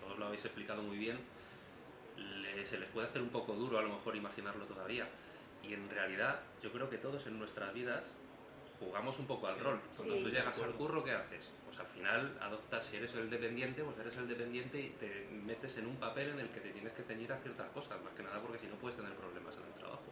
todos 0.00 0.18
lo 0.18 0.26
habéis 0.26 0.44
explicado 0.44 0.82
muy 0.82 0.96
bien, 0.96 1.18
le- 2.22 2.64
se 2.66 2.78
les 2.78 2.88
puede 2.90 3.06
hacer 3.06 3.22
un 3.22 3.28
poco 3.30 3.54
duro 3.54 3.78
a 3.78 3.82
lo 3.82 3.88
mejor 3.90 4.16
imaginarlo 4.16 4.64
todavía. 4.66 5.08
Y 5.62 5.74
en 5.74 5.88
realidad 5.90 6.40
yo 6.62 6.72
creo 6.72 6.88
que 6.90 6.98
todos 6.98 7.26
en 7.26 7.38
nuestras 7.38 7.72
vidas 7.72 8.12
jugamos 8.80 9.18
un 9.20 9.26
poco 9.26 9.46
al 9.46 9.58
rol. 9.60 9.80
Cuando 9.96 10.16
Sí. 10.16 10.22
tú 10.24 10.28
llegas 10.30 10.58
al 10.60 10.72
curro, 10.72 11.04
¿qué 11.04 11.12
haces? 11.12 11.52
Pues 11.66 11.78
al 11.78 11.86
final 11.86 12.36
adoptas, 12.40 12.84
si 12.84 12.96
eres 12.96 13.14
el 13.14 13.30
dependiente, 13.30 13.82
pues 13.84 13.96
eres 13.98 14.16
el 14.16 14.26
dependiente 14.28 14.80
y 14.80 14.88
te 14.90 15.28
metes 15.30 15.76
en 15.78 15.86
un 15.86 15.96
papel 15.96 16.30
en 16.30 16.40
el 16.40 16.48
que 16.48 16.60
te 16.60 16.70
tienes 16.70 16.92
que 16.92 17.02
ceñir 17.04 17.32
a 17.32 17.38
ciertas 17.38 17.70
cosas, 17.70 18.02
más 18.02 18.12
que 18.14 18.22
nada 18.24 18.40
porque 18.40 18.58
si 18.58 18.66
no 18.66 18.74
puedes 18.74 18.96
tener 18.96 19.12
problemas 19.14 19.54
en 19.56 19.62
el 19.64 19.72
trabajo. 19.74 20.02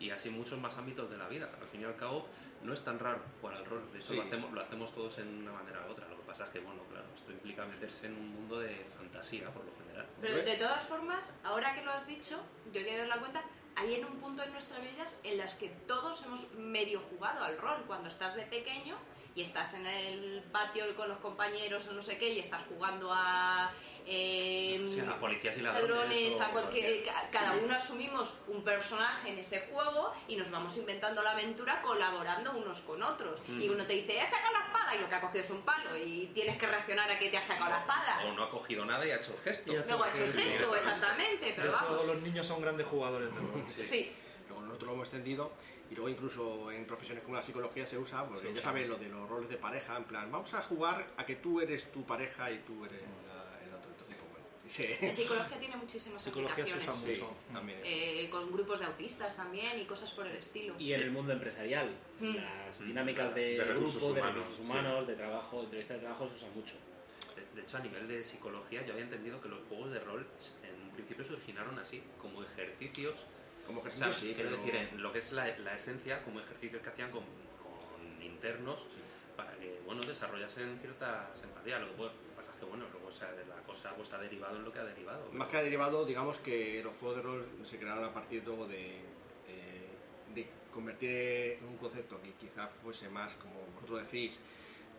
Y 0.00 0.10
así 0.10 0.28
en 0.28 0.34
muchos 0.34 0.58
más 0.58 0.76
ámbitos 0.76 1.10
de 1.10 1.16
la 1.18 1.28
vida. 1.28 1.50
Al 1.60 1.68
fin 1.68 1.82
y 1.82 1.84
al 1.84 1.96
cabo, 1.96 2.26
no 2.66 2.74
es 2.74 2.82
tan 2.82 2.98
raro 2.98 3.20
jugar 3.40 3.56
al 3.56 3.64
rol. 3.64 3.92
De 3.92 3.98
hecho, 3.98 4.08
Sí. 4.08 4.16
lo, 4.16 4.22
hacemos, 4.22 4.52
lo 4.52 4.60
hacemos 4.60 4.94
todos 4.94 5.18
en 5.18 5.28
una 5.42 5.52
manera 5.52 5.86
u 5.88 5.92
otra. 5.92 6.08
Lo 6.08 6.16
que 6.16 6.22
pasa 6.22 6.44
es 6.44 6.50
que, 6.50 6.60
bueno, 6.60 6.82
claro, 6.90 7.06
esto 7.14 7.32
implica 7.32 7.64
meterse 7.64 8.06
en 8.06 8.14
un 8.14 8.28
mundo 8.34 8.58
de 8.58 8.84
fantasía, 8.96 9.50
por 9.50 9.64
lo 9.64 9.72
general. 9.78 10.06
Pero 10.20 10.36
de 10.36 10.56
todas 10.56 10.82
formas, 10.82 11.38
ahora 11.44 11.74
que 11.74 11.82
lo 11.82 11.92
has 11.92 12.06
dicho, 12.06 12.40
yo 12.72 12.80
he 12.80 12.96
dado 12.96 13.08
la 13.08 13.18
cuenta, 13.18 13.42
hay 13.76 13.94
en 13.94 14.04
un 14.04 14.16
punto 14.18 14.42
en 14.42 14.50
nuestras 14.52 14.82
vidas 14.82 15.20
en 15.22 15.38
las 15.38 15.54
que 15.54 15.68
todos 15.86 16.24
hemos 16.24 16.52
medio 16.54 17.00
jugado 17.00 17.44
al 17.44 17.56
rol. 17.58 17.84
Cuando 17.86 18.08
estás 18.08 18.34
de 18.34 18.42
pequeño 18.42 18.96
y 19.34 19.42
estás 19.42 19.74
en 19.74 19.86
el 19.86 20.42
patio 20.50 20.84
con 20.96 21.08
los 21.08 21.18
compañeros 21.18 21.86
o 21.88 21.92
no 21.92 22.02
sé 22.02 22.18
qué 22.18 22.32
y 22.32 22.38
estás 22.40 22.66
jugando 22.66 23.12
a... 23.12 23.70
eh, 24.08 24.82
Sí, 24.86 25.00
a 25.00 25.18
policías 25.18 25.56
y 25.58 25.62
ladrones. 25.62 25.90
ladrones, 25.90 26.40
a 26.40 26.50
cualquier, 26.52 27.02
cualquier- 27.02 27.04
ca- 27.04 27.28
cada 27.30 27.52
uno 27.56 27.74
asumimos 27.74 28.38
un 28.46 28.62
personaje 28.62 29.30
en 29.30 29.38
ese 29.38 29.60
juego 29.70 30.12
y 30.28 30.36
nos 30.36 30.50
vamos 30.50 30.76
inventando 30.76 31.22
la 31.22 31.32
aventura 31.32 31.82
colaborando 31.82 32.52
unos 32.52 32.82
con 32.82 33.02
otros. 33.02 33.42
Mm. 33.48 33.60
Y 33.60 33.68
uno 33.68 33.84
te 33.84 33.94
dice, 33.94 34.20
he 34.20 34.26
sacado 34.26 34.52
la 34.52 34.66
espada 34.66 34.94
y 34.94 35.00
lo 35.00 35.08
que 35.08 35.14
ha 35.16 35.20
cogido 35.20 35.42
es 35.44 35.50
un 35.50 35.62
palo 35.62 35.96
y 35.96 36.30
tienes 36.32 36.56
que 36.56 36.66
reaccionar 36.66 37.10
a 37.10 37.18
que 37.18 37.28
te 37.28 37.36
ha 37.36 37.40
sacado 37.42 37.70
la 37.70 37.80
espada. 37.80 38.24
O 38.26 38.32
no 38.32 38.44
ha 38.44 38.50
cogido 38.50 38.84
nada 38.84 39.04
y 39.06 39.10
ha 39.10 39.16
hecho 39.16 39.32
el 39.32 39.40
gesto. 39.40 39.72
Y 39.72 39.76
ha 39.76 39.80
hecho 39.80 40.04
el 40.04 40.32
gesto, 40.32 40.76
exactamente, 40.76 41.46
De 41.46 41.52
pero 41.52 41.70
hecho, 41.72 41.84
vamos. 41.84 42.06
los 42.06 42.22
niños 42.22 42.46
son 42.46 42.60
grandes 42.62 42.86
jugadores 42.86 43.28
de 43.34 43.40
rol. 43.40 43.64
Sí. 43.88 44.12
Luego 44.48 44.62
nosotros 44.62 44.86
lo 44.88 44.94
hemos 44.94 45.08
extendido 45.08 45.52
y 45.90 45.94
luego 45.94 46.08
incluso 46.08 46.70
en 46.70 46.84
profesiones 46.86 47.24
como 47.24 47.36
la 47.36 47.42
psicología 47.42 47.84
se 47.86 47.98
usa, 47.98 48.24
porque 48.24 48.52
ya 48.54 48.60
sabes 48.62 48.88
lo 48.88 48.96
de 48.96 49.08
los 49.08 49.28
roles 49.28 49.48
de 49.48 49.56
pareja, 49.56 49.96
en 49.96 50.04
plan, 50.04 50.30
vamos 50.30 50.52
a 50.54 50.62
jugar 50.62 51.06
a 51.16 51.26
que 51.26 51.36
tú 51.36 51.60
eres 51.60 51.90
tu 51.92 52.04
pareja 52.06 52.50
y 52.52 52.58
tú 52.60 52.84
eres. 52.84 53.00
Se- 54.66 55.06
En 55.06 55.14
psicología 55.14 55.58
tiene 55.58 55.76
muchísimas 55.76 56.22
Psicología 56.22 56.66
se 56.66 56.76
usa 56.76 56.90
aplicaciones. 56.92 57.18
Sí, 57.18 57.22
mucho. 57.24 57.36
también. 57.52 57.80
Eh, 57.84 58.28
con 58.30 58.52
grupos 58.52 58.80
de 58.80 58.86
autistas 58.86 59.36
también 59.36 59.80
y 59.80 59.84
cosas 59.84 60.10
por 60.12 60.26
el 60.26 60.36
estilo. 60.36 60.74
Y 60.78 60.92
en 60.92 61.00
el 61.02 61.10
mundo 61.10 61.32
empresarial, 61.32 61.88
Mm. 62.20 62.34
las 62.36 62.80
dinámicas 62.84 63.34
de, 63.34 63.58
De 63.58 63.64
recursos 63.64 63.96
grupo, 63.96 64.14
de 64.14 64.20
humanos, 64.20 64.34
recursos 64.44 64.56
sí. 64.56 64.62
humanos, 64.70 65.06
de 65.06 65.14
trabajo, 65.14 65.62
entrevista 65.62 65.94
de 65.94 66.00
trabajo 66.00 66.28
se 66.28 66.34
usa 66.34 66.48
mucho. 66.54 66.74
De, 67.36 67.54
de 67.54 67.62
hecho, 67.62 67.76
a 67.76 67.80
nivel 67.80 68.08
de 68.08 68.24
psicología, 68.24 68.84
yo 68.84 68.92
había 68.92 69.04
entendido 69.04 69.40
que 69.40 69.48
los 69.48 69.60
juegos 69.68 69.92
de 69.92 70.00
rol 70.00 70.26
en 70.62 70.82
un 70.82 70.90
principio 70.90 71.24
se 71.24 71.32
originaron 71.34 71.78
así, 71.78 72.02
como 72.20 72.42
ejercicios. 72.42 73.24
Como 73.66 73.80
O 73.80 73.82
sea, 73.82 73.92
ejercicio, 74.08 74.28
sí, 74.28 74.34
quiero 74.34 74.50
pero- 74.50 74.62
decir, 74.62 74.76
en 74.76 75.02
lo 75.02 75.12
que 75.12 75.18
es 75.18 75.32
la, 75.32 75.46
la 75.58 75.74
esencia, 75.74 76.22
como 76.24 76.40
ejercicios 76.40 76.80
que 76.82 76.88
hacían 76.88 77.10
con, 77.10 77.22
con 77.24 78.22
internos 78.22 78.80
para 79.36 79.52
que, 79.58 79.80
bueno, 79.84 80.02
desarrollasen 80.02 80.78
cierta 80.80 81.30
simpatía. 81.34 81.78
Lo 81.80 81.90
que 81.90 81.96
bueno, 81.96 82.12
pasa 82.36 82.52
es 82.52 82.58
que, 82.58 82.64
bueno, 82.66 82.84
luego 82.92 83.08
o 83.08 83.10
sea, 83.10 83.30
la 83.48 83.62
cosa 83.62 83.94
pues, 83.96 84.12
ha 84.12 84.18
derivado 84.18 84.56
en 84.56 84.64
lo 84.64 84.72
que 84.72 84.78
ha 84.78 84.84
derivado. 84.84 85.30
Más 85.32 85.48
que 85.48 85.56
ha 85.56 85.62
derivado, 85.62 86.04
digamos 86.04 86.36
que 86.38 86.82
los 86.84 86.92
juegos 87.00 87.16
de 87.16 87.22
rol 87.22 87.46
se 87.64 87.78
crearon 87.78 88.04
a 88.04 88.12
partir 88.12 88.42
luego 88.44 88.66
de, 88.66 88.96
eh, 89.48 89.88
de 90.34 90.46
convertir 90.72 91.58
en 91.60 91.64
un 91.66 91.76
concepto 91.78 92.20
que 92.22 92.32
quizás 92.34 92.68
fuese 92.82 93.08
más, 93.08 93.34
como 93.34 93.54
vosotros 93.74 94.04
decís, 94.04 94.38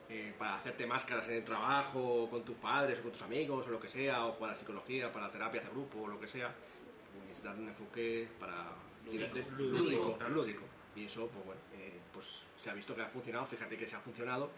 eh, 0.10 0.34
para 0.39 0.56
hacerte 0.56 0.88
máscaras 0.88 1.27
en 1.27 1.36
el 1.36 1.44
trabajo, 1.44 2.27
con 2.29 2.44
tus 2.44 2.56
padres 2.58 3.00
o 3.00 3.03
con 3.03 3.12
tus 3.12 3.22
amigos 3.22 3.65
o 3.67 3.70
lo 3.70 3.79
que 3.79 3.89
sea, 3.89 4.25
o 4.25 4.38
para 4.38 4.56
psicología, 4.56 5.12
para 5.12 5.29
terapias 5.32 5.65
de 5.65 5.72
grupo 5.72 6.01
o 6.03 6.08
lo 6.08 6.20
que 6.20 6.27
sea, 6.27 6.53
pues 7.27 7.44
dar 7.44 7.56
un 7.56 7.67
enfoque 7.67 8.27
para 8.39 8.72
Lúdico. 9.06 9.36
de- 9.36 9.41
Lúdico, 9.51 9.77
lúdico, 9.84 10.17
claro, 10.17 10.34
lúdico. 10.36 10.63
Y 10.96 11.06
eso, 11.06 11.27
pues 11.27 11.46
bueno, 11.46 11.62
eh, 11.75 12.00
pues 12.13 12.41
se 12.62 12.70
ha 12.70 12.74
visto 12.74 12.96
que 12.96 13.01
ha 13.01 13.08
funcionado, 13.08 13.46
fíjate 13.46 13.77
que 13.77 13.88
se 13.88 13.96
ha 13.96 14.00
funcionado, 14.00 14.50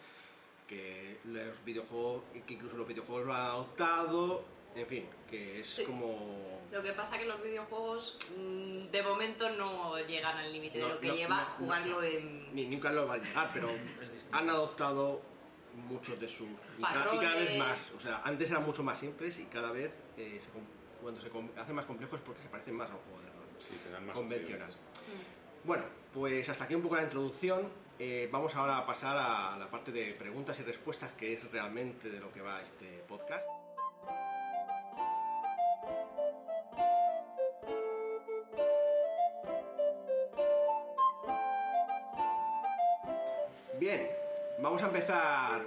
que 0.70 1.18
los 1.26 1.66
videojuegos, 1.66 2.22
que 2.46 2.54
incluso 2.54 2.78
los 2.78 2.88
videojuegos 2.88 3.26
lo 3.26 3.34
han 3.34 3.42
adoptado, 3.42 4.44
en 4.76 4.86
fin, 4.86 5.06
que 5.28 5.60
es 5.62 5.68
Sí. 5.68 5.84
como... 5.84 6.60
Lo 6.72 6.84
que 6.84 6.94
pasa 6.94 7.18
que 7.18 7.26
los 7.26 7.42
videojuegos 7.42 8.20
mm, 8.38 8.92
de 8.92 9.02
momento 9.02 9.50
no 9.50 9.98
llegan 10.06 10.38
al 10.38 10.54
límite 10.54 10.78
de 10.78 10.84
No, 10.84 10.90
lo 10.94 11.00
que 11.00 11.08
no, 11.08 11.16
lleva 11.16 11.42
no, 11.42 11.46
jugarlo 11.48 11.96
no. 12.02 12.04
en... 12.04 12.54
Ni 12.54 12.68
nunca 12.68 12.92
lo 12.92 13.08
va 13.08 13.16
a 13.16 13.18
llegar, 13.18 13.50
pero 13.52 13.68
Es 14.02 14.28
han 14.32 14.48
adoptado 14.48 15.22
muchos 15.90 16.20
de 16.20 16.28
sus... 16.28 16.48
Y, 16.78 16.84
ca- 16.84 17.10
y 17.14 17.18
cada 17.18 17.36
vez 17.36 17.58
más, 17.58 17.92
o 17.98 18.00
sea, 18.00 18.22
antes 18.24 18.52
eran 18.52 18.64
mucho 18.64 18.84
más 18.84 19.00
simples 19.00 19.40
y 19.40 19.46
cada 19.46 19.72
vez 19.72 20.00
eh, 20.18 20.40
se 20.44 20.50
cuando 21.02 21.20
se 21.22 21.30
hacen 21.60 21.76
más 21.76 21.86
complejos 21.86 22.20
es 22.20 22.26
porque 22.26 22.42
se 22.44 22.50
parecen 22.50 22.76
más 22.76 22.92
a 22.92 22.94
un 22.94 23.00
juego 23.00 23.22
de 23.22 23.28
rol 23.30 23.46
Sí, 23.58 23.74
más 24.06 24.14
convencional. 24.16 24.70
opciones. 24.70 25.26
Bueno, 25.64 25.84
pues 26.14 26.48
hasta 26.48 26.66
aquí 26.66 26.76
un 26.76 26.82
poco 26.84 26.96
la 26.98 27.04
introducción. 27.04 27.68
Eh, 28.02 28.30
vamos 28.32 28.56
ahora 28.56 28.78
a 28.78 28.86
pasar 28.86 29.18
a 29.18 29.58
la 29.58 29.70
parte 29.70 29.92
de 29.92 30.14
preguntas 30.14 30.58
y 30.58 30.64
respuestas, 30.64 31.12
que 31.12 31.34
es 31.34 31.52
realmente 31.52 32.10
de 32.10 32.22
lo 32.22 32.32
que 32.32 32.40
va 32.40 32.62
este 32.62 33.04
podcast. 33.06 33.46
Bien, 43.78 44.08
vamos 44.62 44.82
a 44.82 44.86
empezar 44.86 45.62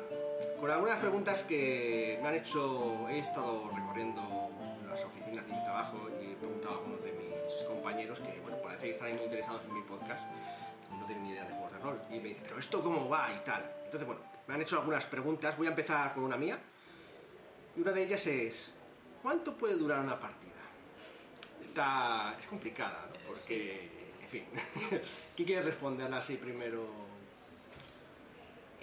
con 0.59 0.71
algunas 0.71 1.01
preguntas 1.01 1.43
que 1.43 2.19
me 2.23 2.29
han 2.29 2.37
hecho. 2.37 3.11
He 3.11 3.19
estado 3.19 3.69
recorriendo 3.77 4.49
las 4.89 5.05
oficinas 5.05 5.47
de 5.47 5.53
mi 5.53 5.63
trabajo 5.65 6.09
y 6.19 6.33
he 6.33 6.37
preguntado 6.37 6.77
a 6.77 6.79
algunos 6.79 7.05
de 7.05 7.13
mis 7.13 7.65
compañeros 7.69 8.21
que, 8.21 8.41
bueno, 8.41 8.57
parece 8.63 8.85
que 8.85 8.91
están 8.93 9.11
interesados 9.11 9.61
en 9.69 9.75
mi 9.75 9.83
podcast, 9.83 10.23
no 10.97 11.07
tienen 11.07 11.25
ni 11.25 11.31
idea 11.31 11.45
de 11.45 11.53
juegos 11.53 11.73
de 11.73 11.79
rol. 11.79 12.01
Y 12.11 12.21
me 12.21 12.29
dicen, 12.29 12.43
pero 12.45 12.59
esto 12.59 12.83
cómo 12.83 13.09
va 13.09 13.31
y 13.35 13.45
tal. 13.45 13.65
Entonces, 13.85 14.07
bueno, 14.07 14.23
me 14.47 14.55
han 14.55 14.63
hecho 14.63 14.79
algunas 14.79 15.05
preguntas. 15.07 15.57
Voy 15.57 15.67
a 15.67 15.71
empezar 15.71 16.15
con 16.15 16.25
una 16.25 16.37
mía. 16.37 16.59
Y 17.77 17.81
una 17.81 17.93
de 17.93 18.03
ellas 18.05 18.27
es: 18.27 18.73
¿cuánto 19.23 19.57
puede 19.57 19.77
durar 19.77 20.01
una 20.01 20.19
partida? 20.19 20.53
Está. 21.63 22.37
es 22.39 22.47
complicada, 22.47 23.09
¿no? 23.11 23.29
Porque, 23.29 23.91
en 24.23 24.29
fin. 24.29 24.45
¿Quién 25.37 25.47
quiere 25.47 25.63
responderla 25.63 26.19
así 26.19 26.37
primero? 26.37 27.03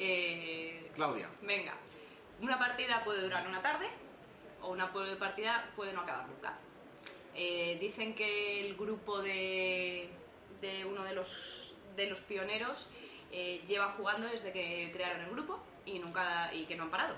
Eh, 0.01 0.91
Claudia. 0.95 1.27
venga, 1.41 1.73
una 2.41 2.57
partida 2.57 3.03
puede 3.03 3.21
durar 3.21 3.45
una 3.45 3.61
tarde 3.61 3.87
o 4.61 4.69
una 4.69 4.93
partida 4.93 5.69
puede 5.75 5.91
no 5.91 6.01
acabar 6.01 6.27
nunca. 6.27 6.57
Eh, 7.35 7.77
dicen 7.79 8.15
que 8.15 8.65
el 8.65 8.75
grupo 8.75 9.21
de, 9.21 10.09
de 10.61 10.85
uno 10.85 11.03
de 11.03 11.13
los, 11.13 11.68
de 11.99 12.09
los 12.09 12.21
pioneros 12.21 12.89
eh, 13.31 13.61
lleva 13.67 13.89
jugando 13.89 14.27
desde 14.27 14.51
que 14.51 14.89
crearon 14.91 15.21
el 15.21 15.29
grupo 15.31 15.59
y, 15.85 15.99
nunca, 15.99 16.53
y 16.53 16.65
que 16.65 16.75
no 16.75 16.83
han 16.83 16.89
parado. 16.91 17.15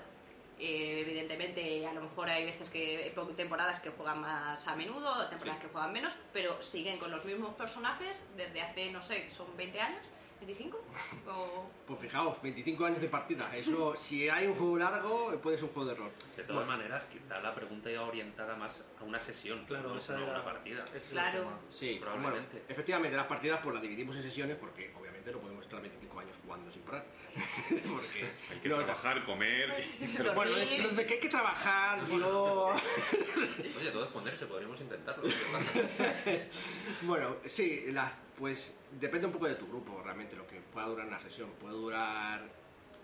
Eh, 0.58 1.00
evidentemente, 1.00 1.86
a 1.86 1.92
lo 1.92 2.02
mejor 2.02 2.28
hay 2.28 2.44
veces 2.44 2.68
que 2.70 3.12
temporadas 3.36 3.80
que 3.80 3.90
juegan 3.90 4.20
más 4.20 4.68
a 4.68 4.76
menudo, 4.76 5.26
temporadas 5.28 5.60
que 5.60 5.68
juegan 5.68 5.92
menos, 5.92 6.14
pero 6.32 6.60
siguen 6.60 6.98
con 6.98 7.10
los 7.10 7.24
mismos 7.24 7.54
personajes 7.54 8.30
desde 8.36 8.60
hace, 8.60 8.90
no 8.92 9.00
sé, 9.00 9.28
son 9.30 9.56
20 9.56 9.80
años, 9.80 10.06
25 10.46 10.80
o 11.28 11.70
Pues 11.86 12.00
fijaos, 12.00 12.42
25 12.42 12.84
años 12.84 13.00
de 13.00 13.08
partida. 13.08 13.54
Eso, 13.56 13.94
si 13.96 14.28
hay 14.28 14.46
un 14.46 14.54
juego 14.54 14.76
largo, 14.78 15.30
puede 15.40 15.56
ser 15.56 15.64
un 15.66 15.70
juego 15.72 15.88
de 15.90 15.94
rol. 15.96 16.10
De 16.36 16.42
todas 16.42 16.66
Bueno, 16.66 16.72
maneras, 16.78 17.04
quizá 17.04 17.40
la 17.40 17.54
pregunta 17.54 17.90
iba 17.90 18.02
orientada 18.02 18.56
más 18.56 18.84
a 19.00 19.04
una 19.04 19.18
sesión, 19.18 19.64
Claro, 19.66 19.90
no 19.90 19.98
esa 19.98 20.18
a 20.18 20.22
una 20.24 20.44
partida. 20.44 20.84
Claro. 21.10 21.48
Sí, 21.70 21.98
probablemente. 22.00 22.50
bueno, 22.52 22.64
efectivamente, 22.68 23.16
las 23.16 23.26
partidas 23.26 23.60
pues 23.62 23.74
las 23.74 23.82
dividimos 23.82 24.16
en 24.16 24.22
sesiones 24.22 24.56
porque 24.56 24.92
obviamente 24.98 25.30
no 25.32 25.38
podemos 25.38 25.62
estar 25.64 25.80
25 25.80 26.20
años 26.20 26.36
jugando 26.44 26.72
sin 26.72 26.82
parar. 26.82 27.04
porque 27.90 28.28
Hay 28.50 28.58
que 28.60 28.68
no, 28.68 28.76
trabajar, 28.76 29.24
comer. 29.24 29.84
y- 30.00 30.34
bueno, 30.34 30.54
desde 30.54 31.06
que 31.06 31.14
hay 31.14 31.20
que 31.20 31.28
trabajar, 31.28 32.06
digo... 32.06 32.72
Oye, 33.78 33.90
todo 33.90 34.04
es 34.04 34.10
ponerse, 34.10 34.46
podríamos 34.46 34.80
intentarlo. 34.80 35.22
Bueno, 37.02 37.36
sí, 37.46 37.86
las, 37.88 38.12
pues 38.38 38.74
depende 39.00 39.26
un 39.26 39.32
poco 39.32 39.46
de 39.46 39.54
tu 39.54 39.66
grupo 39.66 40.00
realmente 40.02 40.36
lo 40.36 40.46
que 40.46 40.60
pueda 40.72 40.86
durar 40.86 41.06
una 41.06 41.18
sesión. 41.18 41.50
Puede 41.60 41.74
durar... 41.74 42.42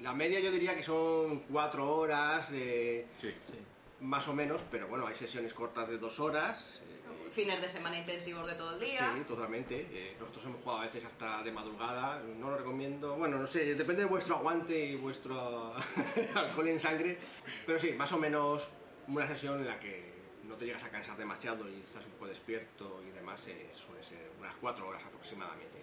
La 0.01 0.15
media 0.15 0.39
yo 0.39 0.53
diría 0.53 0.77
que 0.77 0.83
son 0.83 1.41
cuatro 1.51 1.93
horas, 1.97 2.49
eh, 2.53 3.07
Sí. 3.17 3.35
Sí. 3.43 3.55
más 4.01 4.29
o 4.29 4.33
menos, 4.35 4.61
pero 4.71 4.87
bueno, 4.87 5.07
hay 5.09 5.15
sesiones 5.17 5.53
cortas 5.55 5.89
de 5.89 5.99
dos 5.99 6.21
horas. 6.21 6.81
eh, 6.85 7.31
fines 7.33 7.61
de 7.61 7.69
semana 7.69 7.99
intensivos 7.99 8.47
de 8.47 8.55
todo 8.55 8.75
el 8.75 8.81
día. 8.81 9.13
Sí, 9.17 9.25
totalmente. 9.27 9.89
Eh, 9.91 10.17
nosotros 10.21 10.45
hemos 10.47 10.63
jugado 10.63 10.83
a 10.83 10.85
veces 10.87 11.05
hasta 11.05 11.43
de 11.43 11.51
madrugada. 11.53 12.23
No 12.39 12.51
lo 12.51 12.59
recomiendo. 12.59 13.17
Bueno, 13.17 13.39
no 13.39 13.47
sé, 13.47 13.75
depende 13.75 14.03
de 14.03 14.09
vuestro 14.09 14.37
aguante 14.37 14.79
y 14.87 14.95
vuestro 14.97 15.75
alcohol 16.37 16.69
en 16.69 16.79
sangre. 16.81 17.19
Pero 17.67 17.79
sí, 17.79 17.93
más 17.93 18.13
o 18.13 18.19
menos 18.19 18.69
una 19.09 19.27
sesión 19.27 19.59
en 19.61 19.67
la 19.67 19.81
que 19.81 20.13
no 20.45 20.55
te 20.55 20.65
llegas 20.65 20.85
a 20.85 20.91
cansar 20.91 21.17
demasiado 21.17 21.69
y 21.69 21.81
estás 21.85 22.05
un 22.05 22.13
poco 22.13 22.29
despierto 22.29 23.03
y 23.07 23.11
demás, 23.11 23.45
eh, 23.49 23.69
suele 23.75 24.03
ser 24.03 24.28
unas 24.39 24.55
cuatro 24.61 24.89
horas 24.89 25.03
aproximadamente. 25.05 25.79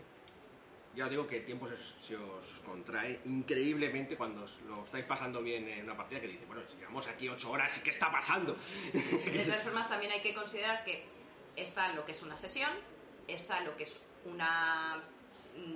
Ya 0.96 1.06
os 1.06 1.10
digo 1.10 1.28
que 1.28 1.38
el 1.38 1.46
tiempo 1.46 1.68
se, 1.68 1.76
se 1.78 2.16
os 2.16 2.62
contrae 2.66 3.20
increíblemente 3.26 4.16
cuando 4.16 4.44
os 4.44 4.62
lo 4.62 4.86
estáis 4.86 5.04
pasando 5.04 5.42
bien 5.42 5.68
en 5.68 5.84
una 5.84 5.98
partida 5.98 6.22
que 6.22 6.28
dice, 6.28 6.46
bueno, 6.46 6.62
si 6.64 6.78
llevamos 6.78 7.06
aquí 7.08 7.28
ocho 7.28 7.52
horas, 7.52 7.78
¿y 7.78 7.82
qué 7.82 7.90
está 7.90 8.10
pasando? 8.10 8.56
De 8.94 9.44
todas 9.44 9.64
formas, 9.68 9.90
también 9.90 10.14
hay 10.14 10.22
que 10.22 10.34
considerar 10.34 10.86
que 10.86 11.06
está 11.58 11.92
lo 11.94 12.06
que 12.06 12.14
es 12.14 12.24
una 12.24 12.38
sesión, 12.38 12.72
está 13.28 13.60
lo 13.62 13.76
que 13.76 13.84
es 13.84 14.02
una 14.24 15.04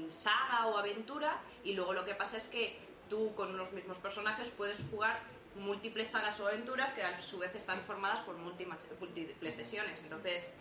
saga 0.07 0.67
o 0.67 0.77
aventura, 0.77 1.41
y 1.65 1.73
luego 1.73 1.91
lo 1.91 2.05
que 2.05 2.15
pasa 2.15 2.37
es 2.37 2.47
que 2.47 2.77
tú 3.09 3.33
con 3.35 3.57
los 3.57 3.73
mismos 3.73 3.97
personajes 3.97 4.49
puedes 4.51 4.81
jugar 4.89 5.19
múltiples 5.55 6.07
sagas 6.07 6.39
o 6.39 6.47
aventuras 6.47 6.91
que 6.91 7.03
a 7.03 7.19
su 7.19 7.39
vez 7.39 7.53
están 7.55 7.81
formadas 7.81 8.21
por 8.21 8.37
múltiples 8.37 9.55
sesiones. 9.55 10.01
Entonces, 10.03 10.53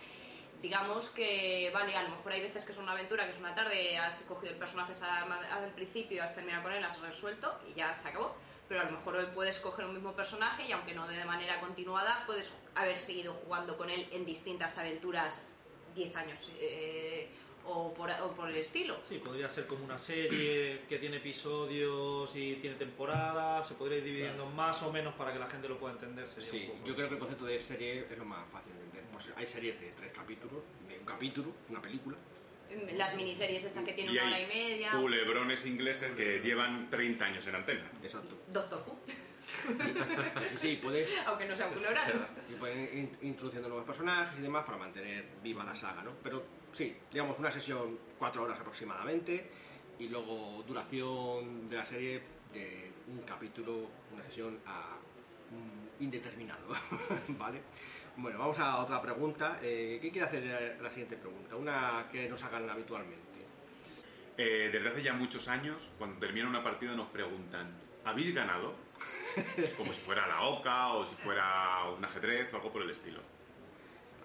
digamos 0.61 1.09
que, 1.09 1.71
vale, 1.73 1.95
a 1.95 2.03
lo 2.03 2.09
mejor 2.09 2.33
hay 2.33 2.41
veces 2.41 2.65
que 2.65 2.71
es 2.71 2.77
una 2.77 2.91
aventura, 2.91 3.25
que 3.25 3.31
es 3.31 3.39
una 3.39 3.55
tarde, 3.55 3.97
has 3.97 4.21
cogido 4.21 4.51
el 4.51 4.59
personaje 4.59 4.93
al 5.03 5.71
principio, 5.71 6.23
has 6.23 6.35
terminado 6.35 6.63
con 6.63 6.73
él, 6.73 6.83
has 6.83 6.99
resuelto 6.99 7.59
y 7.69 7.73
ya 7.73 7.93
se 7.93 8.09
acabó. 8.09 8.35
Pero 8.67 8.81
a 8.81 8.83
lo 8.83 8.91
mejor 8.91 9.15
hoy 9.15 9.25
puedes 9.33 9.57
coger 9.59 9.85
un 9.85 9.95
mismo 9.95 10.13
personaje 10.13 10.63
y 10.67 10.71
aunque 10.71 10.93
no 10.93 11.07
de 11.07 11.25
manera 11.25 11.59
continuada, 11.59 12.23
puedes 12.27 12.55
haber 12.75 12.99
seguido 12.99 13.33
jugando 13.33 13.77
con 13.77 13.89
él 13.89 14.07
en 14.11 14.25
distintas 14.25 14.77
aventuras 14.77 15.47
10 15.95 16.15
años 16.15 16.51
eh, 16.59 17.29
o, 17.65 17.93
por, 17.93 18.09
o 18.09 18.31
por 18.31 18.49
el 18.49 18.55
estilo. 18.57 18.97
Sí, 19.03 19.17
podría 19.23 19.47
ser 19.49 19.67
como 19.67 19.83
una 19.85 19.97
serie 19.97 20.81
que 20.89 20.97
tiene 20.97 21.17
episodios 21.17 22.35
y 22.35 22.55
tiene 22.55 22.75
temporadas, 22.77 23.67
se 23.67 23.73
podría 23.75 23.97
ir 23.99 24.03
dividiendo 24.03 24.45
más 24.47 24.81
o 24.83 24.91
menos 24.91 25.13
para 25.15 25.31
que 25.33 25.39
la 25.39 25.47
gente 25.47 25.67
lo 25.69 25.77
pueda 25.77 25.93
entender. 25.93 26.27
sería 26.27 26.49
Sí, 26.49 26.57
un 26.65 26.77
poco 26.77 26.87
yo 26.87 26.95
creo 26.95 27.07
que 27.09 27.13
el 27.15 27.19
concepto 27.19 27.45
de 27.45 27.59
serie 27.61 28.07
es 28.09 28.17
lo 28.17 28.25
más 28.25 28.45
fácil 28.51 28.73
de 28.73 28.83
entender. 28.83 29.11
Pues 29.11 29.25
hay 29.35 29.45
series 29.47 29.79
de 29.79 29.91
tres 29.91 30.11
capítulos, 30.11 30.63
de 30.87 30.97
un 30.97 31.05
capítulo, 31.05 31.51
una 31.69 31.81
película. 31.81 32.17
Las 32.95 33.15
miniseries 33.15 33.63
estas 33.63 33.83
que 33.83 33.93
tienen 33.93 34.13
Y 34.13 34.17
una 34.19 34.27
hora 34.27 34.39
y 34.41 34.45
media. 34.45 34.91
culebrones 34.91 35.65
ingleses 35.65 36.11
que 36.11 36.39
llevan 36.39 36.89
30 36.91 37.25
años 37.25 37.47
en 37.47 37.55
antena. 37.55 37.89
Exacto. 38.03 38.37
Doctor 38.47 38.83
Who, 38.87 38.99
Sí, 40.49 40.57
sí, 40.57 40.79
puedes 40.81 41.09
aunque 41.25 41.45
no 41.47 41.55
sea 41.55 41.67
un 41.67 41.73
culebrón. 41.73 42.27
y 42.47 42.53
pueden 42.53 42.83
ir 42.83 43.09
introduciendo 43.23 43.67
nuevos 43.69 43.87
personajes 43.87 44.37
y 44.37 44.41
demás 44.43 44.63
para 44.65 44.77
mantener 44.77 45.25
viva 45.41 45.63
la 45.63 45.73
saga, 45.75 46.03
¿no? 46.03 46.11
Pero 46.21 46.43
sí, 46.73 46.95
digamos 47.11 47.37
una 47.39 47.51
sesión 47.51 47.97
cuatro 48.17 48.43
horas 48.43 48.59
aproximadamente 48.59 49.49
y 49.99 50.07
luego 50.09 50.63
duración 50.67 51.69
de 51.69 51.75
la 51.75 51.85
serie 51.85 52.21
de 52.53 52.91
un 53.07 53.21
capítulo, 53.23 53.87
una 54.13 54.23
sesión 54.23 54.59
a 54.65 54.97
indeterminado, 55.99 56.67
¿vale? 57.29 57.61
Bueno, 58.15 58.39
vamos 58.39 58.57
a 58.59 58.79
otra 58.79 59.01
pregunta. 59.01 59.59
Eh, 59.61 59.99
¿Qué 60.01 60.11
quiere 60.11 60.27
hacer 60.27 60.43
la- 60.45 60.83
la 60.83 60.89
siguiente 60.89 61.17
pregunta? 61.17 61.55
Una 61.55 62.07
que 62.11 62.27
nos 62.29 62.41
hagan 62.43 62.69
habitualmente. 62.69 63.39
Eh, 64.37 64.69
desde 64.71 64.87
hace 64.89 65.03
ya 65.03 65.13
muchos 65.13 65.47
años, 65.47 65.89
cuando 65.97 66.17
termina 66.19 66.47
una 66.47 66.63
partida 66.63 66.93
nos 66.95 67.07
preguntan, 67.09 67.73
¿habéis 68.05 68.33
ganado? 68.33 68.73
Como 69.77 69.91
si 69.93 69.99
fuera 70.01 70.27
la 70.27 70.41
OCA 70.43 70.89
o 70.93 71.05
si 71.05 71.15
fuera 71.15 71.83
un 71.97 72.03
ajedrez 72.03 72.53
o 72.53 72.57
algo 72.57 72.71
por 72.71 72.81
el 72.81 72.89
estilo. 72.89 73.19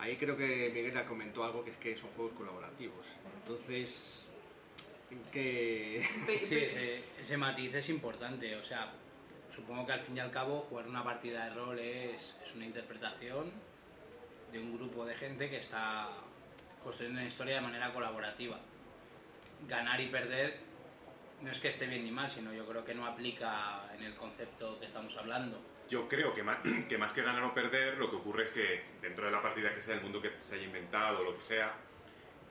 Ahí 0.05 0.17
creo 0.17 0.37
que 0.37 0.71
Miguel 0.75 0.93
ya 0.93 1.07
comentó 1.07 1.45
algo 1.45 1.65
que 1.65 1.71
es 1.71 1.79
que 1.79 1.97
son 1.97 2.11
juegos 2.11 2.35
colaborativos. 2.35 3.07
Entonces, 3.41 4.23
que 5.33 6.03
Sí, 6.45 6.57
ese, 6.57 7.03
ese 7.19 7.37
matiz 7.39 7.73
es 7.73 7.89
importante. 7.89 8.55
O 8.57 8.63
sea, 8.63 8.93
supongo 9.55 9.87
que 9.87 9.93
al 9.93 10.01
fin 10.01 10.19
y 10.19 10.21
al 10.21 10.31
cabo 10.31 10.67
jugar 10.69 10.87
una 10.89 11.03
partida 11.03 11.47
de 11.47 11.55
rol 11.55 11.79
es, 11.79 12.21
es 12.45 12.55
una 12.55 12.67
interpretación 12.67 13.51
de 14.53 14.59
un 14.59 14.77
grupo 14.77 15.07
de 15.07 15.15
gente 15.15 15.49
que 15.49 15.57
está 15.57 16.11
construyendo 16.83 17.21
una 17.21 17.29
historia 17.29 17.55
de 17.55 17.61
manera 17.63 17.91
colaborativa. 17.95 18.61
Ganar 19.67 19.99
y 20.03 20.09
perder 20.09 20.59
no 21.41 21.51
es 21.51 21.59
que 21.61 21.69
esté 21.69 21.87
bien 21.87 22.05
ni 22.05 22.11
mal, 22.11 22.31
sino 22.31 22.53
yo 22.53 22.67
creo 22.67 22.85
que 22.85 22.95
no 22.95 23.07
aplica 23.07 23.91
en 23.97 24.05
el 24.05 24.15
concepto 24.17 24.79
que 24.79 24.85
estamos 24.85 25.17
hablando. 25.17 25.63
Yo 25.89 26.09
creo 26.09 26.33
que 26.35 26.43
más, 26.43 26.59
que 26.89 26.99
más 26.99 27.13
que 27.13 27.23
ganar 27.23 27.43
o 27.43 27.55
perder, 27.55 27.99
lo 27.99 28.11
que 28.11 28.17
ocurre 28.17 28.45
es 28.45 28.51
que 28.51 28.83
dentro 29.01 29.27
de 29.27 29.33
la 29.33 29.43
partida 29.43 29.75
que 29.75 29.81
sea, 29.81 29.95
el 29.95 30.03
mundo 30.03 30.21
que 30.21 30.33
se 30.39 30.57
haya 30.57 30.65
inventado 30.65 31.21
o 31.21 31.25
lo 31.25 31.37
que 31.37 31.43
sea, 31.43 31.75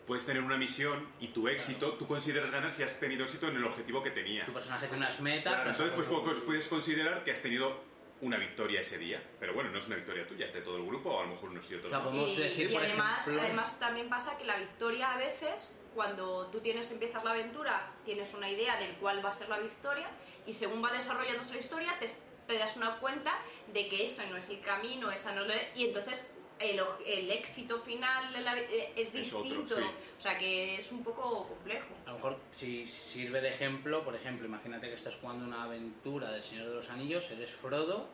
puedes 0.06 0.26
tener 0.26 0.44
una 0.44 0.58
misión 0.58 1.08
y 1.20 1.30
tu 1.30 1.48
éxito, 1.48 1.94
tú 1.94 2.08
consideras 2.08 2.52
ganar 2.52 2.72
si 2.72 2.84
has 2.84 3.00
tenido 3.00 3.24
éxito 3.24 3.48
en 3.48 3.56
el 3.56 3.64
objetivo 3.64 4.04
que 4.04 4.12
tenías. 4.12 4.46
Tu 4.48 4.54
personaje 4.54 4.88
tiene 4.88 5.06
unas 5.06 5.20
metas. 5.22 5.54
Claro, 5.54 5.70
entonces 5.70 5.96
pues, 5.96 6.08
pues, 6.24 6.40
puedes 6.40 6.68
considerar 6.68 7.24
que 7.24 7.32
has 7.32 7.42
tenido 7.42 7.94
una 8.22 8.38
victoria 8.38 8.82
ese 8.82 8.98
día. 8.98 9.22
Pero 9.40 9.54
bueno, 9.54 9.70
no 9.72 9.80
es 9.80 9.88
una 9.88 9.96
victoria 9.98 10.26
tuya, 10.28 10.46
es 10.46 10.54
de 10.54 10.62
todo 10.62 10.78
el 10.78 10.86
grupo, 10.86 11.10
o 11.10 11.20
a 11.22 11.24
lo 11.24 11.32
mejor 11.32 11.50
unos 11.50 11.70
y 11.70 11.76
otros 11.76 11.90
Claro, 11.90 12.06
no. 12.06 12.12
Podemos 12.12 12.38
y, 12.38 12.42
decir, 12.42 12.72
y 12.72 12.76
además, 12.76 13.28
ejemplo- 13.28 13.42
además 13.44 13.80
también 13.80 14.10
pasa 14.10 14.38
que 14.38 14.46
la 14.46 14.58
victoria 14.58 15.14
a 15.14 15.18
veces, 15.18 15.78
cuando 15.94 16.48
tú 16.48 16.62
tienes 16.62 16.90
empiezas 16.92 17.24
la 17.24 17.32
aventura, 17.32 17.92
tienes 18.06 18.34
una 18.34 18.50
idea 18.50 18.78
del 18.78 18.92
cuál 18.96 19.24
va 19.24 19.30
a 19.30 19.34
ser 19.34 19.50
la 19.50 19.60
victoria 19.60 20.10
y 20.46 20.54
según 20.54 20.84
va 20.84 20.92
desarrollándose 20.92 21.54
la 21.54 21.60
historia 21.60 21.98
te, 22.00 22.08
te 22.48 22.58
das 22.58 22.76
una 22.78 22.98
cuenta 23.00 23.34
de 23.74 23.88
que 23.88 24.04
eso 24.04 24.24
no 24.30 24.38
es 24.38 24.50
el 24.50 24.60
camino, 24.62 25.12
esa 25.12 25.34
no 25.34 25.42
es 25.44 25.48
la- 25.48 25.78
y 25.80 25.86
entonces 25.86 26.34
el, 26.60 26.80
oj- 26.80 27.02
el 27.06 27.32
éxito 27.32 27.80
final 27.80 28.32
de 28.32 28.42
la- 28.42 28.58
eh, 28.60 28.94
es 28.96 29.14
Es 29.16 29.34
otro, 29.34 29.44
distinto, 29.44 29.76
sí. 29.76 29.84
o 30.18 30.22
sea 30.22 30.38
que 30.38 30.76
es 30.78 30.92
un 30.92 31.04
poco 31.04 31.48
complejo. 31.48 31.88
A 32.06 32.10
lo 32.12 32.16
mejor 32.16 32.38
si 32.58 32.88
si 32.88 33.02
sirve 33.12 33.42
de 33.42 33.50
ejemplo, 33.50 34.04
por 34.04 34.16
ejemplo, 34.16 34.46
imagínate 34.46 34.88
que 34.90 34.96
estás 34.96 35.16
jugando 35.16 35.46
una 35.46 35.64
aventura 35.64 36.32
del 36.32 36.44
Señor 36.44 36.70
de 36.70 36.76
los 36.76 36.90
Anillos, 36.90 37.30
eres 37.32 37.52
Frodo 37.52 38.08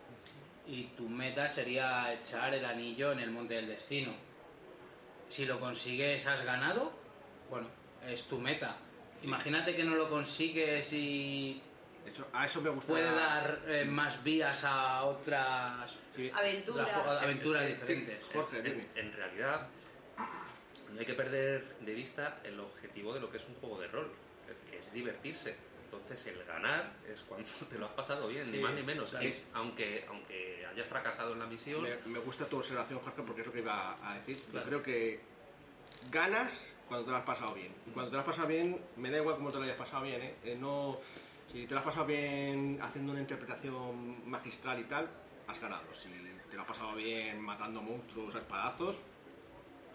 y 0.67 0.83
tu 0.95 1.09
meta 1.09 1.49
sería 1.49 2.13
echar 2.13 2.53
el 2.53 2.63
anillo 2.65 3.11
en 3.11 3.19
el 3.19 3.31
Monte 3.31 3.55
del 3.55 3.67
Destino. 3.67 4.13
Si 5.29 5.45
lo 5.45 5.59
consigues, 5.59 6.25
has 6.25 6.43
ganado, 6.43 6.91
bueno, 7.49 7.67
es 8.07 8.23
tu 8.23 8.39
meta. 8.39 8.77
Imagínate 9.23 9.75
que 9.75 9.83
no 9.83 9.95
lo 9.95 10.09
consigues 10.09 10.91
y 10.93 11.61
a 12.33 12.45
eso 12.45 12.61
me 12.61 12.69
gusta. 12.69 12.87
puede 12.89 13.05
dar 13.05 13.61
eh, 13.67 13.85
más 13.85 14.23
vías 14.23 14.63
a 14.63 15.03
otras 15.03 15.95
Sí. 16.15 16.31
Aventuras. 16.35 16.87
a- 17.07 17.21
aventuras 17.21 17.63
Es 17.63 17.67
que- 17.67 17.73
diferentes. 17.95 18.29
Jorge, 18.33 18.57
En, 18.59 18.63
dime. 18.63 18.87
en 18.95 19.13
realidad, 19.13 19.67
no 20.91 20.99
hay 20.99 21.05
que 21.05 21.13
perder 21.13 21.63
de 21.79 21.93
vista 21.93 22.39
el 22.43 22.59
objetivo 22.59 23.13
de 23.13 23.19
lo 23.21 23.29
que 23.31 23.37
es 23.37 23.47
un 23.47 23.55
juego 23.55 23.79
de 23.79 23.87
rol, 23.87 24.11
que 24.69 24.79
es 24.79 24.91
divertirse. 24.91 25.55
Entonces, 25.85 26.27
el 26.27 26.43
ganar 26.43 26.91
es 27.11 27.21
cuando 27.21 27.47
te 27.69 27.77
lo 27.77 27.85
has 27.85 27.93
pasado 27.93 28.27
bien, 28.27 28.45
Sí, 28.45 28.57
ni 28.57 28.59
más 28.63 28.73
ni 28.73 28.83
menos. 28.83 29.11
claro. 29.11 29.25
Es- 29.25 29.45
aunque, 29.53 30.05
aunque 30.07 30.65
hayas 30.65 30.87
fracasado 30.87 31.33
en 31.33 31.39
la 31.39 31.45
misión, 31.45 31.81
Me, 31.83 31.95
me 32.05 32.19
gusta 32.19 32.45
tu 32.45 32.57
observación, 32.57 32.99
Jorge, 32.99 33.21
porque 33.23 33.41
es 33.41 33.47
lo 33.47 33.53
que 33.53 33.59
iba 33.59 33.97
a 34.03 34.15
decir. 34.15 34.37
Yo 34.53 34.63
creo 34.63 34.83
que 34.83 35.19
ganas 36.11 36.51
cuando 36.87 37.05
te 37.05 37.11
lo 37.11 37.17
has 37.17 37.23
pasado 37.25 37.53
bien. 37.53 37.71
Y 37.87 37.91
cuando 37.91 38.09
te 38.09 38.15
lo 38.15 38.21
has 38.21 38.25
pasado 38.27 38.47
bien, 38.47 38.79
me 38.97 39.09
da 39.11 39.17
igual 39.17 39.35
cómo 39.35 39.51
te 39.51 39.57
lo 39.57 39.63
hayas 39.63 39.77
pasado 39.77 40.03
bien, 40.03 40.21
¿eh? 40.21 40.35
Eh, 40.43 40.57
no, 40.59 40.99
si 41.51 41.65
te 41.65 41.73
lo 41.73 41.79
has 41.79 41.85
pasado 41.85 42.05
bien 42.05 42.77
haciendo 42.81 43.11
una 43.11 43.21
interpretación 43.21 44.29
magistral 44.29 44.79
y 44.79 44.83
tal, 44.83 45.09
has 45.47 45.59
ganado. 45.59 45.83
Si 45.93 46.09
te 46.49 46.55
lo 46.55 46.61
has 46.61 46.67
pasado 46.67 46.95
bien 46.95 47.41
matando 47.41 47.81
monstruos 47.81 48.35
a 48.35 48.39
espadazos, 48.39 48.97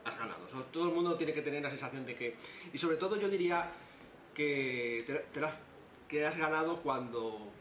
has 0.05 0.19
ganado. 0.19 0.41
Todo 0.73 0.89
el 0.89 0.95
mundo 0.95 1.17
tiene 1.17 1.33
que 1.33 1.43
tener 1.43 1.63
la 1.63 1.71
sensación 1.71 2.05
de 2.05 2.15
que... 2.15 2.37
Y 2.73 2.79
sobre 2.79 2.97
todo 2.97 3.21
yo 3.21 3.29
diría 3.29 3.71
que 4.35 5.05
te, 6.11 6.25
has, 6.25 6.37
ganado 6.37 6.81
cuando 6.83 7.53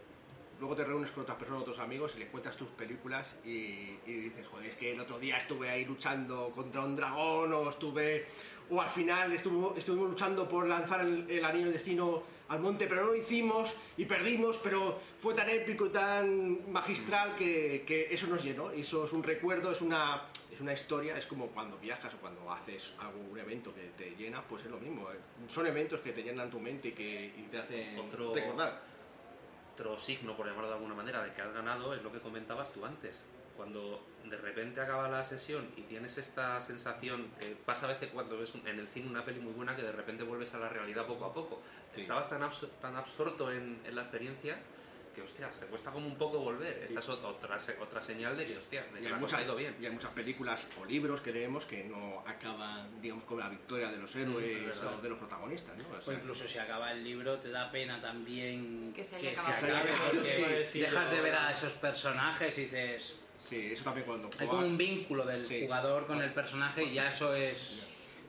luego 0.60 0.76
te 0.76 0.84
reúnes 0.84 1.12
con 1.12 1.24
otras 1.24 1.38
personas, 1.38 1.62
otros 1.62 1.80
amigos 1.80 2.14
y 2.16 2.20
les 2.20 2.30
cuentas 2.30 2.58
tus 2.58 2.70
películas 2.70 3.36
y, 3.46 4.00
y 4.08 4.12
dices, 4.12 4.48
joder, 4.48 4.70
es 4.70 4.76
que 4.76 4.94
el 4.94 5.00
otro 5.00 5.20
día 5.20 5.38
estuve 5.38 5.70
ahí 5.70 5.86
luchando 5.86 6.52
contra 6.56 6.82
un 6.82 6.96
dragón 6.96 7.54
o 7.54 7.70
estuve... 7.70 8.26
O 8.70 8.82
al 8.82 8.90
final 8.90 9.32
estuvo, 9.34 9.76
estuvimos 9.76 10.10
luchando 10.10 10.48
por 10.48 10.66
lanzar 10.66 11.02
el, 11.02 11.30
el 11.30 11.46
anillo 11.46 11.66
del 11.66 11.74
destino 11.74 12.24
al 12.54 12.60
monte, 12.62 12.86
pero 12.88 13.02
no 13.02 13.08
lo 13.08 13.16
hicimos 13.16 13.74
y 13.98 14.06
perdimos, 14.06 14.58
pero 14.64 14.98
fue 15.20 15.34
tan 15.34 15.50
épico 15.50 15.88
y 15.88 15.90
tan 15.90 16.72
magistral 16.72 17.36
que, 17.36 17.84
que 17.86 18.08
eso 18.14 18.28
nos 18.28 18.44
llenó. 18.44 18.70
Eso 18.72 19.06
es 19.06 19.12
un 19.14 19.24
recuerdo, 19.24 19.72
es 19.72 19.82
una, 19.82 20.24
es 20.52 20.62
una 20.62 20.72
historia, 20.74 21.18
es 21.18 21.26
como 21.26 21.48
cuando 21.48 21.78
viajas 21.80 22.14
o 22.14 22.18
cuando 22.18 22.52
haces 22.52 22.94
algún 23.00 23.38
evento 23.40 23.74
que 23.74 23.90
te 23.98 24.16
llena, 24.16 24.42
pues 24.44 24.64
es 24.66 24.72
lo 24.72 24.78
mismo. 24.78 25.08
Son 25.48 25.66
eventos 25.68 26.00
que 26.02 26.12
te 26.14 26.22
llenan 26.24 26.50
tu 26.50 26.60
mente 26.60 26.90
y 26.90 26.92
que 26.92 27.34
y 27.38 27.42
te 27.50 27.58
hacen 27.58 27.98
Otro- 28.00 28.34
recordar. 28.34 28.82
otro 29.74 29.98
signo, 29.98 30.38
por 30.38 30.46
llamarlo 30.46 30.70
de 30.70 30.76
alguna 30.76 30.94
manera, 30.94 31.24
de 31.24 31.34
que 31.34 31.42
has 31.42 31.54
ganado 31.54 31.94
es 31.96 32.04
lo 32.04 32.12
que 32.12 32.20
comentabas 32.20 32.72
tú 32.72 32.86
antes. 32.86 33.22
Cuando 33.58 34.02
de 34.24 34.38
repente 34.38 34.80
acaba 34.82 35.10
la 35.10 35.24
sesión 35.24 35.68
y 35.78 35.82
tienes 35.82 36.18
esta 36.18 36.60
sensación 36.62 37.28
que 37.40 37.56
pasa 37.66 37.86
a 37.86 37.90
veces 37.94 38.10
cuando 38.14 38.38
ves 38.38 38.54
un- 38.56 38.68
en 38.68 38.80
el 38.80 38.88
cine 38.88 39.08
una 39.10 39.24
peli 39.26 39.40
muy 39.40 39.54
buena 39.54 39.76
que 39.76 39.82
de 39.82 39.92
repente 39.92 40.24
vuelves 40.24 40.54
a 40.54 40.60
la 40.60 40.70
realidad 40.70 41.06
poco 41.06 41.26
a 41.26 41.34
poco. 41.34 41.62
Sí. 41.94 42.02
Estabas 42.02 42.30
tan, 42.30 42.42
absor- 42.42 42.70
tan 42.82 42.96
absorto 42.96 43.52
en, 43.52 43.80
en 43.86 43.96
la 43.96 44.02
experiencia 44.04 44.58
que, 45.14 45.22
hostias, 45.22 45.60
te 45.60 45.68
cuesta 45.68 45.92
como 45.92 46.08
un 46.08 46.18
poco 46.18 46.40
volver. 46.40 46.76
Esta 46.84 47.00
es 47.00 47.08
ot- 47.10 47.24
otra, 47.24 47.56
otra 47.82 48.02
señal 48.02 48.36
de 48.36 48.48
que, 48.48 48.58
hostias, 48.58 48.92
de 48.92 49.00
Y 49.00 49.04
que 49.04 49.10
la 49.12 49.20
cosa 49.20 49.38
ha 49.38 49.44
ido 49.44 49.56
bien. 49.56 49.76
y 49.80 49.86
hay 49.86 49.92
muchas 49.92 50.10
películas 50.10 50.68
o 50.82 50.86
libros 50.86 51.22
que 51.22 51.32
leemos 51.32 51.66
que 51.66 51.84
no 51.84 52.24
acaban, 52.26 53.00
digamos, 53.00 53.24
con 53.26 53.38
la 53.40 53.48
victoria 53.48 53.90
de 53.92 53.98
los 53.98 54.16
héroes 54.16 54.44
es 54.58 54.66
verdad. 54.80 54.98
o 54.98 55.02
de 55.02 55.10
los 55.10 55.20
protagonistas, 55.20 55.78
¿no? 55.78 55.84
O 55.94 55.98
O 56.00 56.02
sea, 56.02 56.14
incluso 56.16 56.48
si 56.48 56.58
acaba 56.58 56.92
el 56.94 57.04
libro, 57.04 57.38
te 57.38 57.52
da 57.52 57.70
pena 57.72 58.02
también 58.02 58.92
Que 58.96 59.04
se 59.04 59.18
haya 59.18 59.32
se 59.34 59.40
acabado. 59.40 59.78
acabe, 59.78 60.68
dejas 60.74 61.12
de 61.12 61.22
ver 61.22 61.36
a 61.36 61.52
esos 61.52 61.74
personajes 61.74 62.58
y 62.58 62.62
dices. 62.62 63.16
Sí, 63.44 63.70
eso 63.72 63.84
también 63.84 64.06
cuando 64.06 64.28
Hay 64.28 64.34
jugaba, 64.48 64.52
como 64.54 64.66
un 64.68 64.78
vínculo 64.78 65.26
del 65.26 65.46
Sí. 65.46 65.62
jugador 65.62 66.08
con 66.08 66.22
el 66.22 66.32
personaje 66.34 66.84
y 66.84 66.94
ya 66.94 67.10
eso 67.10 67.34
es. 67.36 67.80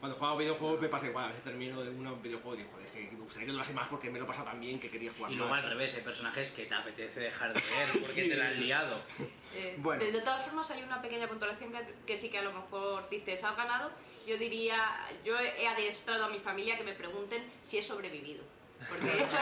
cuando 0.00 0.18
jugaba 0.18 0.36
videojuegos 0.38 0.80
me 0.82 0.88
pasa 0.88 1.06
igual, 1.06 1.24
a 1.24 1.28
veces 1.28 1.42
termino 1.44 1.82
de 1.82 1.88
un 1.90 2.22
videojuego 2.22 2.54
y 2.54 2.58
digo, 2.58 2.70
joder, 2.72 2.86
es 2.86 2.92
que 2.92 3.00
me 3.12 3.20
gustaría 3.20 3.46
que 3.46 3.52
durase 3.52 3.72
más 3.72 3.88
porque 3.88 4.10
me 4.10 4.18
lo 4.18 4.26
he 4.26 4.28
pasado 4.28 4.46
tan 4.46 4.60
bien 4.60 4.78
que 4.78 4.90
quería 4.90 5.10
jugar 5.10 5.32
Y 5.32 5.36
luego 5.36 5.50
más. 5.50 5.64
al 5.64 5.70
revés, 5.70 5.94
hay 5.94 6.02
personajes 6.02 6.50
que 6.50 6.66
te 6.66 6.74
apetece 6.74 7.20
dejar 7.20 7.54
de 7.54 7.60
ver 7.60 7.88
porque 7.92 8.06
Sí, 8.06 8.28
te 8.28 8.36
la 8.36 8.48
has 8.48 8.58
liado. 8.58 8.96
Eh, 9.56 9.76
Bueno. 9.78 10.02
de, 10.04 10.10
de 10.10 10.20
todas 10.20 10.44
formas 10.44 10.68
hay 10.72 10.82
una 10.82 11.00
pequeña 11.00 11.28
puntuación 11.28 11.70
que, 11.70 11.78
que 12.04 12.16
sí 12.16 12.28
que 12.28 12.38
a 12.38 12.42
lo 12.42 12.52
mejor 12.52 13.08
dices, 13.08 13.44
has 13.44 13.56
ganado. 13.56 13.88
Yo 14.26 14.36
diría, 14.36 14.82
yo 15.24 15.38
he 15.38 15.68
adestrado 15.68 16.24
a 16.24 16.28
mi 16.28 16.40
familia 16.40 16.76
que 16.76 16.82
me 16.82 16.92
pregunten 16.94 17.40
si 17.62 17.78
he 17.78 17.82
sobrevivido. 17.82 18.42
Porque 18.88 19.22
eso, 19.22 19.36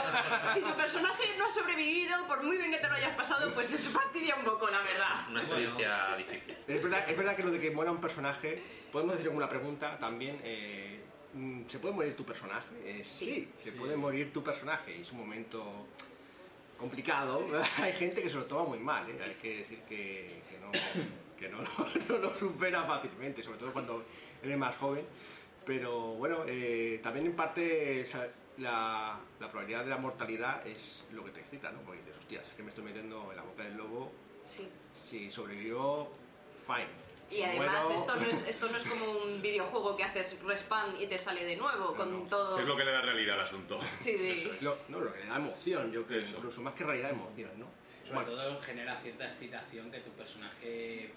si 0.55 0.61
tu 0.61 0.73
personaje 0.77 1.25
no 1.39 1.47
ha 1.47 1.53
sobrevivido, 1.53 2.27
por 2.29 2.43
muy 2.45 2.57
bien 2.59 2.71
que 2.71 2.79
te 2.79 2.89
lo 2.89 2.95
hayas 2.95 3.15
pasado, 3.17 3.53
pues 3.53 3.73
eso 3.73 3.91
fastidia 3.91 4.37
un 4.37 4.45
poco, 4.45 4.69
la 4.71 4.83
verdad. 4.83 5.29
Una 5.31 5.41
experiencia 5.43 6.15
difícil. 6.17 6.57
Es 6.69 6.83
verdad, 6.83 7.11
es 7.11 7.17
verdad 7.17 7.37
que 7.37 7.43
lo 7.43 7.51
de 7.51 7.59
que 7.61 7.71
muera 7.71 7.91
un 7.91 8.01
personaje, 8.01 8.63
podemos 8.93 9.15
decir 9.15 9.29
alguna 9.29 9.49
pregunta 9.49 9.99
también. 9.99 10.41
eh, 10.45 11.01
mm, 11.35 11.63
¿Se 11.69 11.79
puede 11.81 11.95
morir 11.95 12.15
tu 12.17 12.25
personaje? 12.25 12.69
Eh, 12.85 13.03
sí, 13.03 13.51
se 13.63 13.73
puede 13.73 13.97
morir 13.97 14.33
tu 14.33 14.45
personaje. 14.45 14.97
y 14.97 15.01
Es 15.01 15.11
un 15.13 15.19
momento 15.19 15.87
complicado. 16.79 17.45
Hay 17.79 17.93
gente 17.93 18.23
que 18.23 18.31
se 18.31 18.37
lo 18.37 18.45
toma 18.45 18.65
muy 18.69 18.79
mal. 18.79 19.09
¿eh? 19.11 19.19
Hay 19.25 19.35
que 19.35 19.59
decir 19.59 19.79
que, 19.89 20.43
que 20.49 20.59
no, 20.59 20.71
que 21.39 21.49
no, 21.49 21.59
lo- 21.63 21.89
no 22.09 22.19
lo 22.19 22.39
supera 22.39 22.85
fácilmente, 22.85 23.43
sobre 23.43 23.59
todo 23.59 23.73
cuando 23.73 24.05
eres 24.43 24.57
más 24.59 24.77
joven. 24.77 25.05
Pero 25.67 26.15
bueno, 26.15 26.45
eh, 26.47 27.01
también 27.03 27.27
en 27.27 27.37
parte 27.37 28.03
o 28.03 28.07
sea, 28.07 28.29
la, 28.59 29.19
la 29.41 29.49
probabilidad 29.51 29.85
de 29.85 29.91
la 29.91 29.97
mortalidad 29.99 30.67
es 30.67 31.05
lo 31.13 31.25
que 31.25 31.31
te 31.31 31.41
excita, 31.41 31.71
¿no? 31.73 31.81
Porque 31.83 32.01
dices, 32.01 32.17
hostias, 32.19 32.49
es 32.49 32.55
que 32.55 32.63
me 32.63 32.69
estoy 32.71 32.85
metiendo 32.85 33.31
en 33.31 33.37
la 33.37 33.43
boca 33.43 33.63
del 33.65 33.77
lobo. 33.77 34.13
Sí. 34.45 34.69
Si 34.95 35.31
sobrevivió, 35.31 36.11
fine. 36.67 36.89
Y 37.31 37.37
Si 37.37 37.43
además 37.45 37.85
muero- 37.85 37.99
esto 38.01 38.17
no, 38.17 38.23
es, 38.27 38.43
esto 38.49 38.69
no 38.69 38.77
es 38.77 38.85
como 38.85 39.05
un 39.11 39.41
videojuego 39.41 39.97
que 39.97 40.05
haces 40.05 40.43
respawn 40.43 41.01
y 41.01 41.07
te 41.07 41.17
sale 41.17 41.45
de 41.45 41.57
nuevo 41.57 41.95
con 41.95 42.25
no. 42.25 42.29
todo... 42.29 42.59
Es 42.59 42.67
lo 42.67 42.77
que 42.77 42.85
le 42.85 42.93
da 42.93 43.01
realidad 43.01 43.37
al 43.37 43.45
asunto. 43.45 43.79
Sí, 44.01 44.17
sí. 44.19 44.51
Lo, 44.61 44.77
no, 44.89 45.01
lo 45.01 45.13
que 45.13 45.21
le 45.21 45.27
da 45.27 45.37
emoción, 45.37 45.91
yo 45.93 46.05
creo, 46.07 46.21
Eso. 46.21 46.37
incluso 46.37 46.61
más 46.61 46.75
que 46.75 46.85
realidad, 46.85 47.11
emoción, 47.11 47.51
¿no? 47.59 47.67
Sobre 48.05 48.15
Bueno, 48.27 48.31
todo 48.33 48.61
genera 48.63 49.01
cierta 49.01 49.27
excitación 49.29 49.91
que 49.91 50.01
tu 50.01 50.11
personaje 50.11 51.15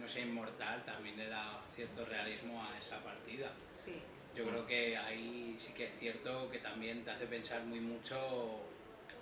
no 0.00 0.08
sea 0.08 0.22
inmortal, 0.24 0.84
también 0.86 1.16
le 1.18 1.28
da 1.28 1.60
cierto 1.74 2.04
realismo 2.06 2.62
a 2.64 2.78
esa 2.78 2.98
partida. 3.02 3.52
sí. 3.84 4.00
Yo 4.36 4.44
creo 4.44 4.66
que 4.66 4.96
ahí 4.96 5.56
sí 5.58 5.72
que 5.72 5.86
es 5.86 5.98
cierto 5.98 6.50
que 6.50 6.58
también 6.58 7.02
te 7.04 7.10
hace 7.10 7.26
pensar 7.26 7.62
muy 7.64 7.80
mucho 7.80 8.18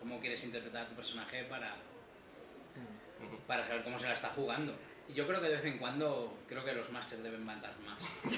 cómo 0.00 0.18
quieres 0.20 0.42
interpretar 0.44 0.86
a 0.86 0.88
tu 0.88 0.94
personaje 0.96 1.44
para, 1.44 1.76
para 3.46 3.66
saber 3.66 3.84
cómo 3.84 3.98
se 3.98 4.06
la 4.06 4.14
está 4.14 4.28
jugando. 4.30 4.74
Y 5.08 5.12
yo 5.12 5.26
creo 5.26 5.40
que 5.40 5.48
de 5.48 5.56
vez 5.56 5.64
en 5.66 5.78
cuando 5.78 6.36
creo 6.48 6.64
que 6.64 6.72
los 6.72 6.90
masters 6.90 7.22
deben 7.22 7.44
mandar 7.44 7.74
más. 7.86 7.98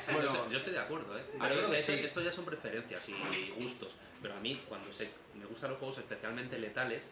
Sí, 0.00 0.12
Bueno. 0.12 0.28
yo, 0.28 0.34
estoy, 0.34 0.50
yo 0.52 0.58
estoy 0.58 0.72
de 0.74 0.78
acuerdo, 0.78 1.18
¿eh? 1.18 1.22
Yo 1.32 1.38
Pero 1.40 1.54
creo 1.54 1.70
que 1.70 1.78
eso- 1.78 1.92
sí. 1.92 1.98
Esto 2.04 2.20
ya 2.20 2.30
son 2.32 2.44
preferencias 2.44 3.08
y 3.08 3.50
gustos. 3.60 3.96
Pero 4.22 4.34
a 4.34 4.40
mí, 4.40 4.60
cuando 4.68 4.92
se, 4.92 5.10
me 5.34 5.44
gustan 5.46 5.70
los 5.70 5.78
juegos 5.78 5.98
especialmente 5.98 6.58
letales, 6.58 7.08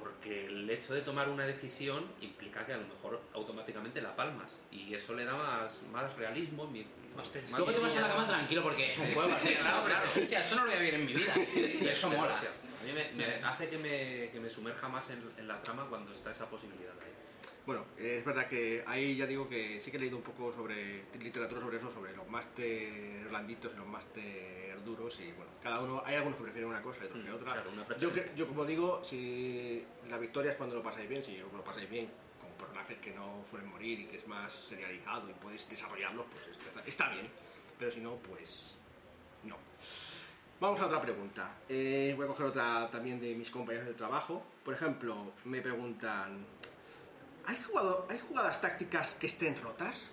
porque 0.00 0.46
el 0.46 0.68
hecho 0.70 0.94
de 0.94 1.02
tomar 1.02 1.28
una 1.28 1.44
decisión 1.46 2.06
implica 2.20 2.64
que 2.66 2.72
a 2.72 2.76
lo 2.76 2.86
mejor 2.86 3.20
automáticamente 3.34 4.00
la 4.00 4.14
palmas. 4.16 4.56
Y 4.72 4.94
eso 4.94 5.14
le 5.14 5.24
da 5.24 5.34
más, 5.34 5.82
más 5.92 6.14
realismo. 6.16 6.66
mi- 6.68 6.86
Más 7.16 7.30
tensión. 7.30 7.58
Luego 7.60 7.72
te 7.74 7.84
vas 7.86 7.96
a 7.96 8.00
la 8.02 8.08
cama 8.08 8.26
tranquilo 8.28 8.62
porque 8.62 8.88
es 8.90 8.98
un 8.98 9.12
juego 9.14 9.32
así, 9.32 9.48
claro, 9.54 9.84
claro. 9.84 10.06
Hostia, 10.16 10.40
esto 10.40 10.54
no 10.56 10.60
lo 10.62 10.66
voy 10.68 10.76
a 10.76 10.80
vivir 10.80 10.94
en 10.94 11.06
mi 11.06 11.12
vida. 11.14 11.34
Y 11.80 11.88
eso 11.88 12.10
mola. 12.10 12.34
A 12.36 12.84
mí 12.84 12.92
me, 12.92 13.10
me 13.12 13.34
hace 13.44 13.68
que 13.68 13.78
me, 13.78 14.30
que 14.30 14.38
me 14.40 14.48
sumerja 14.50 14.88
más 14.88 15.10
en, 15.10 15.22
en 15.38 15.48
la 15.48 15.60
trama 15.62 15.86
cuando 15.88 16.12
está 16.12 16.30
esa 16.30 16.48
posibilidad 16.48 16.92
ahí. 17.00 17.12
bueno, 17.66 17.84
es 17.98 18.24
verdad 18.24 18.46
que 18.46 18.84
ahí 18.86 19.16
ya 19.16 19.26
digo 19.26 19.48
que 19.48 19.80
sí 19.80 19.90
que 19.90 19.96
he 19.96 20.00
leído 20.00 20.16
un 20.16 20.22
poco 20.22 20.52
sobre 20.52 21.02
literatura 21.18 21.60
sobre 21.60 21.78
eso, 21.78 21.90
sobre 21.92 22.14
los 22.14 22.28
máster 22.28 23.26
blanditos 23.28 23.72
y 23.74 23.76
los 23.76 23.86
máster 23.88 24.78
duros 24.84 25.18
y 25.18 25.32
bueno, 25.32 25.50
cada 25.60 25.80
uno, 25.80 26.00
hay 26.06 26.14
algunos 26.14 26.36
que 26.36 26.44
prefieren 26.44 26.70
una 26.70 26.80
cosa 26.80 27.00
y 27.02 27.06
otros 27.06 27.24
que 27.24 27.30
Mm, 27.30 27.34
otra. 27.34 27.52
claro, 27.54 27.70
una 27.72 27.98
yo, 27.98 28.12
que, 28.12 28.30
yo 28.36 28.46
como 28.46 28.64
digo, 28.64 29.02
si 29.02 29.84
la 30.08 30.18
victoria 30.18 30.52
es 30.52 30.56
cuando 30.56 30.76
lo 30.76 30.82
pasáis 30.84 31.08
bien, 31.08 31.24
si 31.24 31.38
lo 31.38 31.48
pasáis 31.64 31.90
bien 31.90 32.08
personajes 32.56 32.98
que 32.98 33.12
no 33.12 33.44
suelen 33.48 33.70
morir 33.70 34.00
y 34.00 34.06
que 34.06 34.18
es 34.18 34.26
más 34.26 34.52
serializado 34.52 35.30
y 35.30 35.32
puedes 35.34 35.68
desarrollarlos, 35.68 36.26
pues 36.32 36.48
está, 36.48 36.82
está 36.84 37.08
bien. 37.10 37.28
Pero 37.78 37.90
si 37.90 38.00
no, 38.00 38.16
pues 38.16 38.76
no. 39.44 39.56
Vamos 40.60 40.80
a 40.80 40.86
otra 40.86 41.00
pregunta. 41.00 41.56
Eh, 41.68 42.14
voy 42.16 42.24
a 42.24 42.28
coger 42.28 42.46
otra 42.46 42.88
también 42.90 43.20
de 43.20 43.34
mis 43.34 43.50
compañeros 43.50 43.86
de 43.86 43.94
trabajo. 43.94 44.42
Por 44.64 44.74
ejemplo, 44.74 45.32
me 45.44 45.60
preguntan, 45.60 46.46
¿hay, 47.44 47.62
jugado, 47.62 48.06
¿hay 48.08 48.18
jugadas 48.18 48.60
tácticas 48.60 49.14
que 49.14 49.26
estén 49.26 49.60
rotas? 49.62 50.10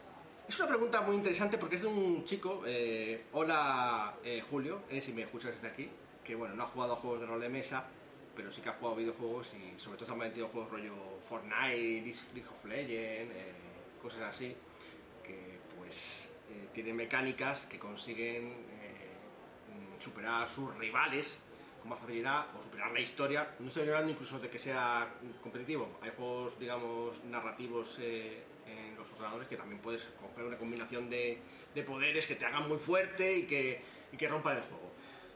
Es 0.47 0.59
una 0.59 0.67
pregunta 0.67 1.01
muy 1.01 1.15
interesante 1.15 1.57
porque 1.57 1.77
es 1.77 1.81
de 1.81 1.87
un 1.87 2.25
chico, 2.25 2.63
eh, 2.65 3.25
hola 3.31 4.15
eh, 4.23 4.43
Julio, 4.49 4.81
eh, 4.89 4.99
si 4.99 5.13
me 5.13 5.21
escuchas 5.21 5.53
desde 5.53 5.67
aquí, 5.67 5.89
que 6.23 6.35
bueno, 6.35 6.53
no 6.53 6.63
ha 6.63 6.65
jugado 6.67 6.93
a 6.93 6.95
juegos 6.97 7.21
de 7.21 7.27
rol 7.27 7.39
de 7.39 7.47
mesa, 7.47 7.85
pero 8.35 8.51
sí 8.51 8.61
que 8.61 8.69
ha 8.69 8.73
jugado 8.73 8.95
videojuegos 8.95 9.51
y 9.53 9.79
sobre 9.79 9.97
todo 9.97 10.05
está 10.05 10.15
metido 10.15 10.47
en 10.47 10.51
juegos 10.51 10.71
rollo 10.71 10.93
Fortnite, 11.27 12.15
League 12.33 12.49
of 12.49 12.65
Legends, 12.65 13.33
cosas 14.01 14.23
así, 14.23 14.55
que 15.23 15.59
pues 15.77 16.31
eh, 16.49 16.67
tienen 16.73 16.95
mecánicas 16.95 17.61
que 17.61 17.79
consiguen 17.79 18.47
eh, 18.51 19.99
superar 19.99 20.43
a 20.43 20.47
sus 20.47 20.75
rivales 20.75 21.37
con 21.79 21.89
más 21.89 21.99
facilidad 21.99 22.47
o 22.57 22.63
superar 22.63 22.91
la 22.91 22.99
historia. 22.99 23.55
No 23.59 23.67
estoy 23.67 23.83
hablando 23.83 24.11
incluso 24.11 24.39
de 24.39 24.49
que 24.49 24.59
sea 24.59 25.07
competitivo. 25.41 25.99
Hay 26.01 26.11
juegos, 26.15 26.59
digamos, 26.59 27.23
narrativos 27.25 27.97
eh, 27.99 28.43
en 28.67 28.95
los 28.95 29.11
ordenadores 29.13 29.47
que 29.47 29.57
también 29.57 29.81
puedes 29.81 30.03
coger 30.19 30.45
una 30.45 30.57
combinación 30.57 31.09
de, 31.09 31.39
de 31.73 31.83
poderes 31.83 32.27
que 32.27 32.35
te 32.35 32.45
hagan 32.45 32.67
muy 32.67 32.77
fuerte 32.77 33.37
y 33.37 33.43
que, 33.47 33.81
y 34.11 34.17
que 34.17 34.27
rompan 34.27 34.57
el 34.57 34.63
juego. 34.63 34.82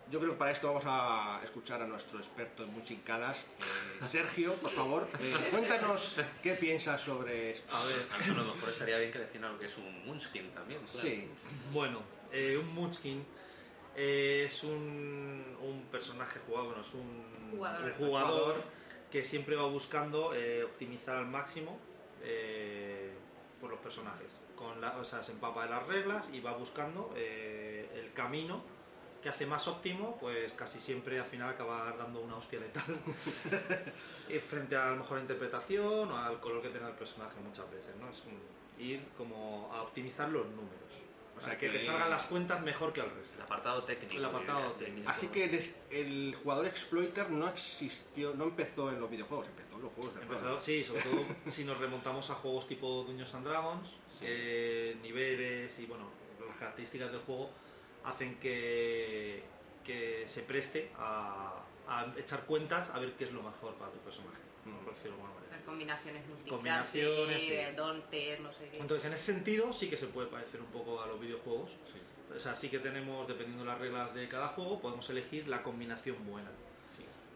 Yo 0.10 0.20
creo 0.20 0.32
que 0.32 0.38
para 0.38 0.52
esto 0.52 0.68
vamos 0.68 0.84
a 0.86 1.42
escuchar 1.44 1.82
a 1.82 1.86
nuestro 1.88 2.18
experto 2.18 2.64
en 2.64 2.72
muchincadas, 2.74 3.40
eh, 3.42 4.06
Sergio, 4.08 4.54
por 4.56 4.72
favor, 4.72 5.08
eh, 5.20 5.34
cuéntanos 5.52 6.20
qué 6.42 6.54
piensas 6.54 7.02
sobre 7.02 7.52
esto. 7.52 7.76
A 7.76 7.84
ver, 7.86 8.08
A 8.12 8.38
lo 8.44 8.54
mejor 8.56 8.70
estaría 8.70 8.98
bien 9.00 9.12
que 9.12 9.20
defina 9.20 9.50
lo 9.50 9.60
que 9.60 9.66
es 9.66 9.78
un 9.78 10.06
Munchkin 10.06 10.50
también. 10.52 10.80
claro. 10.82 11.00
Sí, 11.10 11.28
bueno, 11.74 12.02
eh, 12.32 12.58
un 12.58 12.74
Munchkin 12.74 13.26
eh, 13.98 14.44
es 14.46 14.64
un, 14.64 15.58
un 15.62 15.84
personaje 15.92 16.40
jugado, 16.40 16.68
bueno, 16.68 16.82
es 16.82 16.94
un 16.94 17.52
Jugador. 17.52 17.86
un 17.86 17.94
jugador 17.94 18.64
que 19.12 19.24
siempre 19.26 19.56
va 19.58 19.66
buscando 19.66 20.34
eh, 20.34 20.64
optimizar 20.64 21.16
al 21.18 21.28
máximo 21.28 21.78
eh, 22.24 23.12
por 23.60 23.72
los 23.72 23.80
personajes. 23.80 24.40
Con 24.56 24.80
la, 24.82 24.98
o 24.98 25.04
sea, 25.06 25.22
se 25.24 25.34
empapa 25.34 25.64
de 25.64 25.70
las 25.70 25.86
reglas 25.86 26.30
y 26.32 26.40
va 26.40 26.54
buscando 26.54 27.14
eh, 27.18 27.90
el 27.96 28.12
camino 28.14 28.62
que 29.22 29.30
hace 29.30 29.46
más 29.46 29.68
óptimo, 29.68 30.18
pues 30.20 30.54
casi 30.54 30.80
siempre 30.80 31.20
al 31.20 31.26
final 31.26 31.50
acaba 31.50 31.94
dando 31.98 32.22
una 32.22 32.36
hostia 32.38 32.60
letal 32.60 32.84
frente 34.48 34.76
a 34.76 34.86
la 34.92 34.96
mejor 34.96 35.20
interpretación 35.20 36.12
o 36.12 36.18
al 36.18 36.40
color 36.40 36.62
que 36.62 36.70
tenga 36.70 36.88
el 36.90 36.96
personaje 36.96 37.40
muchas 37.42 37.70
veces, 37.72 37.96
¿no? 38.00 38.10
Es 38.10 38.24
un- 38.26 38.58
ir 38.84 39.04
como 39.18 39.72
a 39.74 39.82
optimizar 39.82 40.30
los 40.30 40.46
números. 40.48 41.04
O 41.36 41.40
sea, 41.40 41.58
que, 41.58 41.68
que- 41.72 41.78
te 41.78 41.86
salgan 41.86 42.10
las 42.10 42.26
cuentas 42.26 42.62
mejor 42.62 42.92
que 42.94 43.02
al 43.02 43.10
resto. 43.12 43.36
El 43.36 43.42
apartado 43.44 43.84
técnico. 43.84 44.14
El 44.18 44.26
apartado 44.26 44.72
técnico. 44.74 45.10
Así 45.10 45.28
que 45.28 45.48
des- 45.48 45.76
el 45.92 46.36
jugador 46.42 46.66
exploiter 46.66 47.30
no 47.30 47.48
existió, 47.50 48.34
no 48.36 48.46
empezó 48.46 48.90
en 48.92 49.00
los 49.00 49.10
videojuegos, 49.10 49.48
empezó 49.48 49.76
en 49.76 49.82
los 49.84 49.94
juegos 49.94 50.14
de 50.16 50.22
rol. 50.22 50.38
Empezó, 50.38 50.60
sí, 50.60 50.84
sobre 50.84 51.02
todo 51.02 51.22
si 51.48 51.64
nos 51.64 51.78
remontamos 51.80 52.30
a 52.32 52.36
juegos 52.36 52.68
tipo 52.68 53.04
Dungeons 53.04 53.34
and 53.36 53.48
Dragons, 53.48 53.96
que 54.20 54.98
niveles 55.02 55.78
y 55.80 55.86
bueno, 55.86 56.06
las 56.48 56.58
características 56.58 57.12
del 57.12 57.22
juego 57.22 57.50
hacen 58.08 58.36
que, 58.40 59.44
que 59.84 60.24
se 60.28 60.42
preste 60.44 60.90
a, 60.98 61.64
a 61.88 62.14
echar 62.18 62.42
cuentas 62.46 62.90
a 62.90 63.00
ver 63.00 63.14
qué 63.14 63.26
es 63.26 63.32
lo 63.32 63.44
mejor 63.44 63.76
para 63.76 63.92
tu 63.92 64.00
personaje, 64.00 64.42
Mm. 64.66 64.84
por 64.84 64.94
decirlo 64.94 65.16
de 65.18 65.22
alguna 65.24 65.34
manera. 65.40 65.66
Combinaciones 65.66 66.26
multiclase, 66.28 66.50
Combinaciones, 66.56 67.44
sí. 67.44 67.50
no 68.42 68.52
sé 68.54 68.70
qué. 68.72 68.80
Entonces, 68.80 69.06
en 69.06 69.14
ese 69.14 69.34
sentido, 69.34 69.72
sí 69.74 69.90
que 69.90 69.98
se 69.98 70.08
puede 70.08 70.28
parecer 70.28 70.60
un 70.62 70.68
poco 70.68 71.02
a 71.02 71.08
los 71.08 71.20
videojuegos. 71.20 71.72
O 72.36 72.40
sea, 72.40 72.56
sí 72.56 72.70
que 72.70 72.80
tenemos, 72.80 73.28
dependiendo 73.28 73.64
de 73.64 73.70
las 73.70 73.80
reglas 73.80 74.14
de 74.14 74.28
cada 74.28 74.50
juego, 74.50 74.80
podemos 74.82 75.10
elegir 75.10 75.48
la 75.48 75.64
combinación 75.64 76.18
buena. 76.28 76.50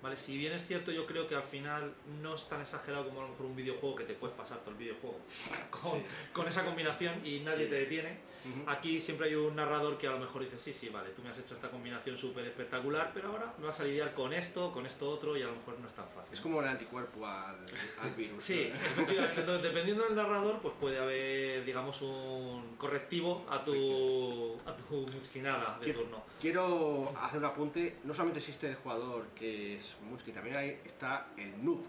¿Vale? 0.01 0.17
Si 0.17 0.37
bien 0.37 0.53
es 0.53 0.65
cierto, 0.65 0.91
yo 0.91 1.05
creo 1.05 1.27
que 1.27 1.35
al 1.35 1.43
final 1.43 1.93
no 2.21 2.33
es 2.35 2.47
tan 2.47 2.61
exagerado 2.61 3.05
como 3.07 3.19
a 3.21 3.23
lo 3.25 3.29
mejor 3.29 3.45
un 3.45 3.55
videojuego 3.55 3.95
que 3.95 4.03
te 4.03 4.13
puedes 4.15 4.35
pasar 4.35 4.57
todo 4.59 4.71
el 4.71 4.77
videojuego 4.77 5.17
con, 5.69 6.01
con 6.33 6.47
esa 6.47 6.65
combinación 6.65 7.25
y 7.25 7.39
nadie 7.41 7.67
te 7.67 7.75
detiene. 7.75 8.31
Aquí 8.65 8.99
siempre 8.99 9.27
hay 9.27 9.35
un 9.35 9.55
narrador 9.55 9.99
que 9.99 10.07
a 10.07 10.11
lo 10.11 10.17
mejor 10.17 10.43
dice, 10.43 10.57
sí, 10.57 10.73
sí, 10.73 10.89
vale, 10.89 11.11
tú 11.11 11.21
me 11.21 11.29
has 11.29 11.37
hecho 11.37 11.53
esta 11.53 11.69
combinación 11.69 12.17
súper 12.17 12.43
espectacular, 12.47 13.11
pero 13.13 13.27
ahora 13.29 13.53
me 13.59 13.67
vas 13.67 13.79
a 13.79 13.83
lidiar 13.83 14.15
con 14.15 14.33
esto, 14.33 14.71
con 14.71 14.87
esto 14.87 15.07
otro 15.11 15.37
y 15.37 15.43
a 15.43 15.45
lo 15.45 15.51
mejor 15.57 15.77
no 15.79 15.87
es 15.87 15.93
tan 15.93 16.07
fácil. 16.09 16.33
Es 16.33 16.41
como 16.41 16.59
el 16.59 16.67
anticuerpo 16.67 17.23
al, 17.27 17.57
al 18.01 18.09
virus. 18.17 18.43
Sí. 18.43 18.71
Entonces, 19.37 19.61
dependiendo 19.61 20.05
del 20.05 20.15
narrador, 20.15 20.59
pues 20.59 20.73
puede 20.79 20.97
haber, 20.97 21.63
digamos, 21.65 22.01
un 22.01 22.77
correctivo 22.79 23.45
a 23.47 23.63
tu, 23.63 24.57
a 24.65 24.75
tu 24.75 25.05
muchkinada 25.13 25.77
de 25.77 25.83
Quiero, 25.83 25.99
turno. 26.01 26.23
quiero 26.41 27.13
hacer 27.21 27.37
un 27.37 27.45
apunte. 27.45 27.97
No 28.05 28.13
solamente 28.15 28.39
existe 28.39 28.67
el 28.69 28.75
jugador 28.75 29.27
que 29.35 29.75
es 29.77 29.90
También 30.33 30.55
hay, 30.57 30.79
está 30.85 31.27
el 31.37 31.63
noob. 31.63 31.83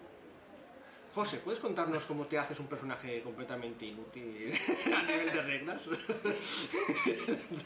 José, 1.15 1.39
¿puedes 1.39 1.61
contarnos 1.61 2.05
cómo 2.05 2.27
te 2.27 2.39
haces 2.39 2.59
un 2.59 2.67
personaje 2.67 3.21
completamente 3.21 3.85
inútil 3.85 4.53
a 4.97 5.03
nivel 5.03 5.33
de 5.33 5.43
reglas? 5.43 5.89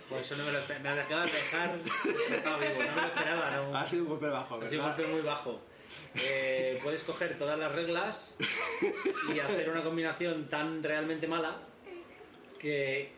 Pues 0.09 0.23
eso 0.23 0.37
no 0.37 0.45
me 0.45 0.53
lo, 0.53 0.59
me 0.83 0.95
lo 0.95 1.01
acabas 1.03 1.33
de 1.33 1.39
dejar. 1.39 1.77
No 1.77 2.59
me 2.59 3.01
lo 3.01 3.07
esperaba, 3.07 3.51
no. 3.51 3.77
ha 3.77 3.87
sido 3.87 4.03
un 4.03 4.09
golpe 4.09 4.29
bajo, 4.29 4.61
Ha 4.61 4.69
sido 4.69 4.83
un 4.83 4.89
¿verdad? 4.89 4.97
golpe 4.97 5.13
muy 5.13 5.23
bajo. 5.23 5.61
Eh, 6.17 6.81
puedes 6.83 7.03
coger 7.03 7.39
todas 7.39 7.59
las 7.59 7.73
reglas 7.73 8.37
y 9.35 9.39
hacer 9.39 9.71
una 9.71 9.83
combinación 9.83 10.49
tan 10.49 10.83
realmente 10.83 11.29
mala 11.29 11.59
que 12.59 13.13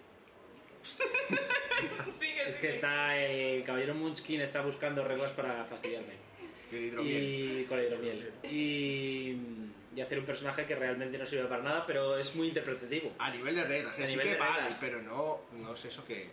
Sigue, 2.19 2.49
es 2.49 2.59
que 2.59 2.71
está 2.71 3.17
el 3.17 3.63
caballero 3.65 3.95
Munchkin 3.95 4.41
está 4.41 4.61
buscando 4.63 5.05
reglas 5.05 5.31
para 5.33 5.65
fastidiarme. 5.65 6.28
Hidromiel. 6.77 7.61
Y 7.61 7.65
con 7.65 7.79
la 7.79 7.85
hidromiel. 7.85 8.33
Y, 8.45 9.37
y 9.97 10.01
hacer 10.01 10.19
un 10.19 10.25
personaje 10.25 10.65
que 10.67 10.75
realmente 10.77 11.17
no 11.19 11.27
sirve 11.27 11.45
para 11.45 11.63
nada, 11.63 11.85
pero 11.87 12.17
es 12.19 12.35
muy 12.35 12.49
interpretativo. 12.49 13.15
A 13.19 13.31
nivel 13.31 13.55
de 13.57 13.65
reglas, 13.65 13.99
A 13.99 14.07
sí 14.07 14.13
nivel 14.13 14.27
que 14.27 14.33
de 14.35 14.39
vale, 14.39 14.57
reglas. 14.61 14.79
pero 14.81 15.03
no, 15.03 15.41
no 15.53 15.75
es 15.75 15.85
eso 15.85 16.05
que... 16.05 16.29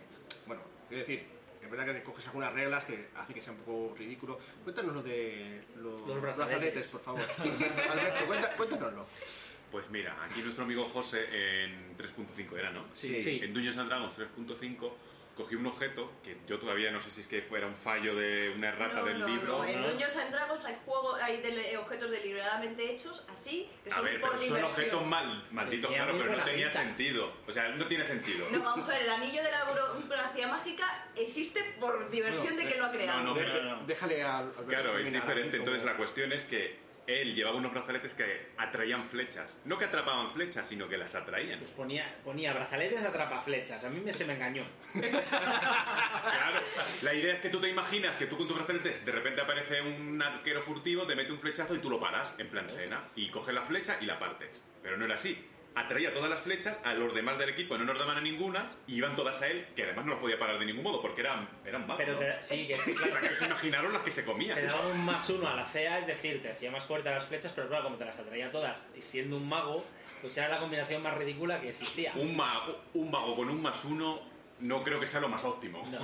Bueno, 0.46 0.62
quiero 0.88 1.00
decir, 1.02 1.22
es 1.62 1.70
verdad 1.70 1.92
que 1.94 2.02
coges 2.02 2.26
algunas 2.26 2.52
reglas 2.52 2.84
que 2.84 3.06
hace 3.16 3.34
que 3.34 3.42
sea 3.42 3.52
un 3.52 3.58
poco 3.58 3.94
ridículo. 3.98 4.38
Cuéntanos 4.62 4.94
lo 4.94 5.02
de 5.02 5.62
los, 5.76 6.00
Los 6.06 6.20
brazaletes. 6.20 6.88
por 6.88 7.00
favor. 7.00 7.20
Alberto, 7.90 8.26
cuenta- 8.26 8.56
cuéntanoslo. 8.56 9.06
Pues 9.72 9.90
mira, 9.90 10.16
aquí 10.24 10.42
nuestro 10.42 10.62
amigo 10.64 10.84
José 10.84 11.24
en 11.64 11.96
3.5 11.98 12.56
era, 12.56 12.70
¿no? 12.70 12.84
Sí. 12.92 13.20
Sí. 13.20 13.40
En 13.42 13.52
Dungeons 13.52 13.76
and 13.78 13.88
Dragons 13.88 14.14
3.5 14.16 14.92
cogió 15.36 15.58
un 15.58 15.66
objeto 15.66 16.10
que 16.24 16.38
yo 16.48 16.58
todavía 16.58 16.90
no 16.90 17.00
sé 17.00 17.10
si 17.10 17.20
es 17.20 17.26
que 17.26 17.42
fuera 17.42 17.66
un 17.66 17.76
fallo 17.76 18.14
de 18.16 18.52
una 18.56 18.68
errata 18.68 19.00
No, 19.00 19.04
del 19.04 19.18
no, 19.20 19.28
libro. 19.28 19.58
no, 19.58 19.64
En. 19.66 19.82
Dungeons 19.82 20.16
and 20.16 20.30
Dragons 20.32 20.64
hay, 20.64 20.76
juego, 20.84 21.14
hay 21.16 21.76
objetos 21.76 22.10
deliberadamente 22.10 22.90
hechos 22.90 23.24
así, 23.30 23.68
que 23.84 23.90
A 23.90 23.96
son 23.96 24.04
ver, 24.06 24.20
por 24.20 24.30
pero 24.30 24.42
son 24.42 24.54
diversión. 24.56 24.70
objetos 24.86 25.06
mal, 25.06 25.46
malditos, 25.50 25.92
claro, 25.92 26.14
pero 26.16 26.36
no 26.36 26.44
tenía 26.44 26.66
pinta. 26.68 26.82
sentido. 26.82 27.32
O 27.46 27.52
sea, 27.52 27.68
no 27.68 27.86
tiene 27.86 28.04
sentido. 28.04 28.46
No, 28.50 28.60
vamos 28.62 28.88
a 28.88 28.92
ver, 28.92 29.02
el 29.02 29.10
anillo 29.10 29.42
de 29.42 29.50
la 29.50 29.64
burocracia 29.64 30.48
mágica 30.48 31.06
existe 31.14 31.62
por 31.78 32.10
diversión 32.10 32.56
de 32.56 32.66
que 32.66 32.76
lo 32.76 32.86
ha 32.86 32.90
creado. 32.90 33.22
no, 33.22 33.34
no, 33.34 33.34
De-. 33.34 33.86
Déjale 33.86 34.22
a 34.22 34.44
Claro, 34.66 34.98
es 34.98 35.12
diferente. 35.12 35.58
Entonces 35.58 35.84
la 35.84 35.96
cuestión 35.98 36.32
es 36.32 36.44
que 36.46 36.85
él 37.06 37.34
llevaba 37.34 37.56
unos 37.56 37.72
brazaletes 37.72 38.14
que 38.14 38.48
atraían 38.56 39.04
flechas. 39.04 39.60
No 39.64 39.78
que 39.78 39.84
atrapaban 39.84 40.30
flechas, 40.30 40.66
sino 40.66 40.88
que 40.88 40.96
las 40.96 41.14
atraían. 41.14 41.58
Pues 41.60 41.70
ponía, 41.72 42.04
ponía 42.24 42.52
brazaletes 42.52 43.04
atrapa 43.04 43.40
flechas. 43.40 43.84
A 43.84 43.90
mí 43.90 44.00
me, 44.00 44.12
se 44.12 44.24
me 44.24 44.34
engañó. 44.34 44.64
Claro, 46.26 46.60
la 47.02 47.14
idea 47.14 47.34
es 47.34 47.40
que 47.40 47.48
tú 47.48 47.60
te 47.60 47.68
imaginas 47.68 48.16
que 48.16 48.26
tú 48.26 48.36
con 48.36 48.46
tus 48.46 48.56
brazaletes 48.56 49.04
de 49.04 49.12
repente 49.12 49.40
aparece 49.40 49.80
un 49.80 50.20
arquero 50.20 50.60
furtivo, 50.60 51.06
te 51.06 51.14
mete 51.14 51.32
un 51.32 51.38
flechazo 51.38 51.74
y 51.74 51.78
tú 51.78 51.88
lo 51.88 52.00
paras, 52.00 52.34
en 52.38 52.48
plan 52.48 52.68
sena, 52.68 53.08
y 53.14 53.30
coges 53.30 53.54
la 53.54 53.62
flecha 53.62 53.98
y 54.00 54.06
la 54.06 54.18
partes. 54.18 54.62
Pero 54.82 54.96
no 54.96 55.04
era 55.04 55.14
así. 55.14 55.46
Atraía 55.76 56.12
todas 56.14 56.30
las 56.30 56.40
flechas, 56.40 56.78
a 56.84 56.94
los 56.94 57.14
demás 57.14 57.38
del 57.38 57.50
equipo 57.50 57.76
no 57.76 57.84
nos 57.84 57.98
daban 57.98 58.16
a 58.16 58.20
ninguna, 58.22 58.72
y 58.86 58.94
iban 58.96 59.14
todas 59.14 59.40
a 59.42 59.46
él, 59.48 59.66
que 59.76 59.82
además 59.84 60.06
no 60.06 60.12
las 60.12 60.20
podía 60.20 60.38
parar 60.38 60.58
de 60.58 60.64
ningún 60.64 60.82
modo, 60.82 61.02
porque 61.02 61.20
eran, 61.20 61.46
eran 61.66 61.82
magos. 61.86 61.96
Pero 61.98 62.14
¿no? 62.14 62.18
te- 62.20 62.42
sí, 62.42 62.66
que 62.66 62.72
O 62.92 62.98
sea, 62.98 63.20
que 63.20 63.28
os 63.28 63.42
imaginaron 63.42 63.92
las 63.92 64.00
que 64.02 64.10
se 64.10 64.24
comían. 64.24 64.54
te 64.56 64.64
daba 64.66 64.86
un 64.88 65.04
más 65.04 65.28
uno 65.28 65.46
a 65.48 65.54
la 65.54 65.66
CEA, 65.66 65.98
es 65.98 66.06
decir, 66.06 66.40
te 66.40 66.50
hacía 66.50 66.70
más 66.70 66.84
fuerte 66.84 67.10
a 67.10 67.12
las 67.12 67.26
flechas, 67.26 67.52
pero 67.54 67.68
claro, 67.68 67.84
como 67.84 67.96
te 67.96 68.06
las 68.06 68.18
atraía 68.18 68.50
todas 68.50 68.86
y 68.96 69.02
siendo 69.02 69.36
un 69.36 69.46
mago, 69.48 69.84
pues 70.22 70.34
era 70.38 70.48
la 70.48 70.58
combinación 70.60 71.02
más 71.02 71.14
ridícula 71.14 71.60
que 71.60 71.68
existía. 71.68 72.12
Un 72.16 72.34
mago, 72.34 72.80
un 72.94 73.10
mago 73.10 73.36
con 73.36 73.50
un 73.50 73.60
más 73.60 73.84
uno 73.84 74.20
no 74.60 74.82
creo 74.82 74.98
que 74.98 75.06
sea 75.06 75.20
lo 75.20 75.28
más 75.28 75.44
óptimo. 75.44 75.86
No. 75.92 75.98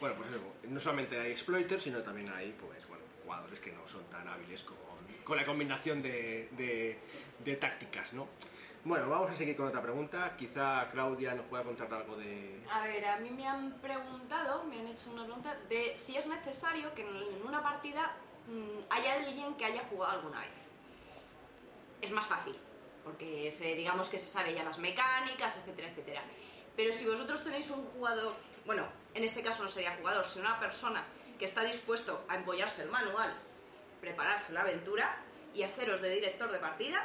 Bueno, 0.00 0.16
pues 0.16 0.30
eso, 0.30 0.40
no 0.68 0.80
solamente 0.80 1.20
hay 1.20 1.30
exploiters, 1.32 1.82
sino 1.82 1.98
también 2.00 2.30
hay 2.30 2.54
pues, 2.58 2.88
bueno, 2.88 3.04
jugadores 3.22 3.60
que 3.60 3.70
no 3.72 3.86
son 3.86 4.04
tan 4.10 4.26
hábiles 4.26 4.62
con, 4.62 4.76
con 5.24 5.36
la 5.36 5.44
combinación 5.44 6.02
de, 6.02 6.48
de- 6.52 6.98
de 7.44 7.56
tácticas, 7.56 8.14
¿no? 8.14 8.28
Bueno, 8.84 9.08
vamos 9.08 9.30
a 9.30 9.34
seguir 9.34 9.56
con 9.56 9.66
otra 9.66 9.80
pregunta. 9.80 10.36
Quizá 10.36 10.90
Claudia 10.90 11.34
nos 11.34 11.46
pueda 11.46 11.62
contar 11.62 11.92
algo 11.94 12.16
de... 12.16 12.62
A 12.70 12.82
ver, 12.82 13.06
a 13.06 13.16
mí 13.16 13.30
me 13.30 13.48
han 13.48 13.72
preguntado, 13.80 14.62
me 14.64 14.78
han 14.78 14.88
hecho 14.88 15.10
una 15.10 15.24
pregunta 15.24 15.56
de 15.70 15.96
si 15.96 16.18
es 16.18 16.26
necesario 16.26 16.92
que 16.94 17.00
en 17.00 17.46
una 17.46 17.62
partida 17.62 18.14
mm, 18.46 18.92
haya 18.92 19.14
alguien 19.14 19.54
que 19.54 19.64
haya 19.64 19.82
jugado 19.84 20.12
alguna 20.12 20.40
vez. 20.40 20.70
Es 22.02 22.10
más 22.10 22.26
fácil, 22.26 22.54
porque 23.02 23.50
se, 23.50 23.74
digamos 23.74 24.10
que 24.10 24.18
se 24.18 24.26
sabe 24.26 24.52
ya 24.52 24.62
las 24.62 24.78
mecánicas, 24.78 25.56
etcétera, 25.56 25.88
etcétera. 25.88 26.20
Pero 26.76 26.92
si 26.92 27.06
vosotros 27.06 27.42
tenéis 27.42 27.70
un 27.70 27.86
jugador, 27.86 28.34
bueno, 28.66 28.86
en 29.14 29.24
este 29.24 29.42
caso 29.42 29.62
no 29.62 29.70
sería 29.70 29.96
jugador, 29.96 30.26
sino 30.26 30.44
una 30.44 30.60
persona 30.60 31.06
que 31.38 31.46
está 31.46 31.64
dispuesto 31.64 32.22
a 32.28 32.36
empollarse 32.36 32.82
el 32.82 32.90
manual, 32.90 33.32
prepararse 34.02 34.52
la 34.52 34.60
aventura 34.60 35.16
y 35.54 35.62
haceros 35.62 36.02
de 36.02 36.10
director 36.10 36.52
de 36.52 36.58
partida, 36.58 37.02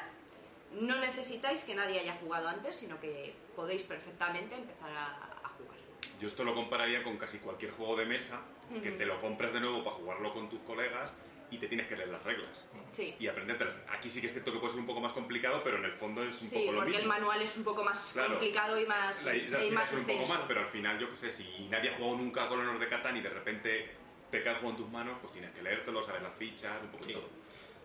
no 0.74 0.98
necesitáis 1.00 1.64
que 1.64 1.76
nadie 1.76 2.00
haya 2.00 2.16
jugado 2.16 2.48
antes, 2.48 2.76
sino 2.76 3.00
que 3.00 3.34
podéis 3.56 3.84
perfectamente 3.84 4.56
empezar 4.56 4.92
a, 4.92 5.08
a 5.44 5.50
jugar. 5.58 5.78
Yo 6.20 6.28
esto 6.28 6.44
lo 6.44 6.54
compararía 6.54 7.04
con 7.04 7.18
casi 7.18 7.40
cualquier 7.40 7.72
juego 7.72 7.96
de 7.96 8.06
mesa, 8.06 8.42
que 8.82 8.90
Ujú. 8.90 8.98
te 8.98 9.06
lo 9.06 9.20
compras 9.20 9.52
de 9.54 9.60
nuevo 9.62 9.84
para 9.84 9.96
jugarlo 9.96 10.34
con 10.34 10.50
tus 10.50 10.60
colegas 10.62 11.16
y 11.52 11.58
te 11.58 11.68
tienes 11.68 11.88
que 11.88 11.96
leer 11.96 12.10
las 12.10 12.24
reglas. 12.24 12.68
Sí. 12.92 13.16
Y 13.20 13.28
aprendértelas. 13.28 13.80
Aquí 13.90 14.08
sí 14.08 14.22
que 14.22 14.28
es 14.28 14.34
cierto 14.34 14.54
que 14.54 14.60
puede 14.60 14.74
ser 14.74 14.82
un 14.82 14.86
poco 14.86 15.02
más 15.02 15.14
complicado, 15.14 15.62
pero 15.64 15.78
en 15.78 15.86
el 15.86 15.94
fondo 15.94 16.24
es 16.24 16.40
un 16.44 16.48
Sí, 16.48 16.60
poco 16.60 16.72
lo 16.74 16.78
porque 16.80 16.92
mismo. 16.92 17.02
el 17.02 17.08
manual 17.08 17.42
es 17.42 17.58
un 17.58 17.64
poco 17.64 17.84
más 17.84 18.12
Claro. 18.14 18.30
complicado 18.34 18.80
y 18.80 18.86
más, 18.86 19.24
La 19.24 19.36
y 19.36 19.40
isla 19.46 19.60
sí 19.64 19.72
más 19.72 19.92
es 19.92 20.00
un 20.02 20.06
poco 20.06 20.12
extenso. 20.20 20.34
más, 20.36 20.44
pero 20.48 20.60
al 20.62 20.68
final, 20.68 21.00
yo 21.00 21.10
qué 21.10 21.16
sé, 21.16 21.32
si 21.32 21.68
nadie 21.70 21.90
ha 21.90 21.96
jugado 21.96 22.18
nunca 22.18 22.44
a 22.44 22.48
Colonos 22.48 22.80
de 22.80 22.88
Catán 22.88 23.18
y 23.18 23.22
de 23.22 23.30
repente 23.30 23.90
te 24.30 24.44
cae 24.44 24.54
el 24.54 24.60
juego 24.60 24.70
en 24.72 24.78
tus 24.78 24.90
manos, 24.92 25.18
pues 25.20 25.34
tienes 25.34 25.50
que 25.56 25.64
leértelo, 25.64 26.04
saber 26.04 26.22
las 26.22 26.38
fichas, 26.38 26.80
un 26.84 26.90
poco 26.90 27.04
Sí. 27.06 27.14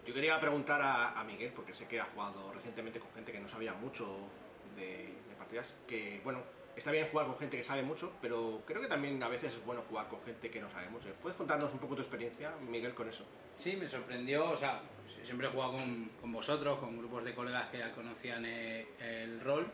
Yo 0.07 0.13
quería 0.13 0.39
preguntar 0.39 0.81
a, 0.83 1.25
Miguel, 1.25 1.53
porque 1.55 1.73
sé 1.73 1.87
que 1.87 2.01
ha 2.01 2.05
jugado 2.05 2.53
recientemente 2.53 3.01
con 3.01 3.11
gente 3.13 3.33
que 3.33 3.41
no 3.41 3.49
sabía 3.49 3.73
mucho 3.75 4.07
de, 4.77 5.15
de 5.29 5.35
partidas, 5.39 5.67
que 5.87 6.21
bueno, 6.23 6.41
está 6.77 6.91
bien 6.91 7.07
jugar 7.11 7.27
con 7.27 7.39
gente 7.39 7.57
que 7.57 7.65
sabe 7.65 7.83
mucho, 7.83 8.13
pero 8.21 8.63
creo 8.67 8.81
que 8.81 8.89
también 8.89 9.23
a 9.23 9.29
veces 9.29 9.55
es 9.55 9.65
bueno 9.65 9.83
jugar 9.89 10.09
con 10.09 10.23
gente 10.25 10.51
que 10.51 10.61
no 10.61 10.71
sabe 10.71 10.89
mucho. 10.89 11.09
¿Puedes 11.23 11.37
contarnos 11.37 11.73
un 11.73 11.79
poco 11.79 11.95
tu 11.95 12.03
experiencia, 12.03 12.53
Miguel, 12.69 12.95
con 12.95 13.09
eso? 13.09 13.25
Sí, 13.59 13.77
me 13.77 13.89
sorprendió, 13.89 14.51
o 14.51 14.57
sea, 14.57 14.83
siempre 15.25 15.47
he 15.47 15.51
jugado 15.51 15.77
con, 16.21 16.33
vosotros, 16.33 16.79
con 16.79 16.99
grupos 16.99 17.25
de 17.25 17.35
colegas 17.35 17.71
que 17.71 17.79
ya 17.79 17.93
conocían 17.93 18.45
eh, 18.47 18.87
el 19.01 19.41
rol 19.41 19.67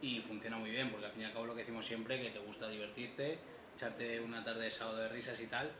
y 0.00 0.20
funciona 0.20 0.58
muy 0.58 0.70
bien, 0.70 0.90
porque 0.90 1.06
al 1.06 1.12
fin 1.12 1.22
y 1.22 1.24
al 1.26 1.32
cabo 1.32 1.46
lo 1.46 1.54
que 1.54 1.60
decimos 1.60 1.86
siempre, 1.86 2.20
que 2.20 2.30
te 2.30 2.38
gusta 2.40 2.68
divertirte, 2.68 3.38
echarte 3.76 4.20
una 4.20 4.42
tarde 4.42 4.64
de 4.64 4.70
sábado 4.70 4.98
de 4.98 5.08
risas 5.08 5.38
y 5.40 5.46
tal. 5.46 5.70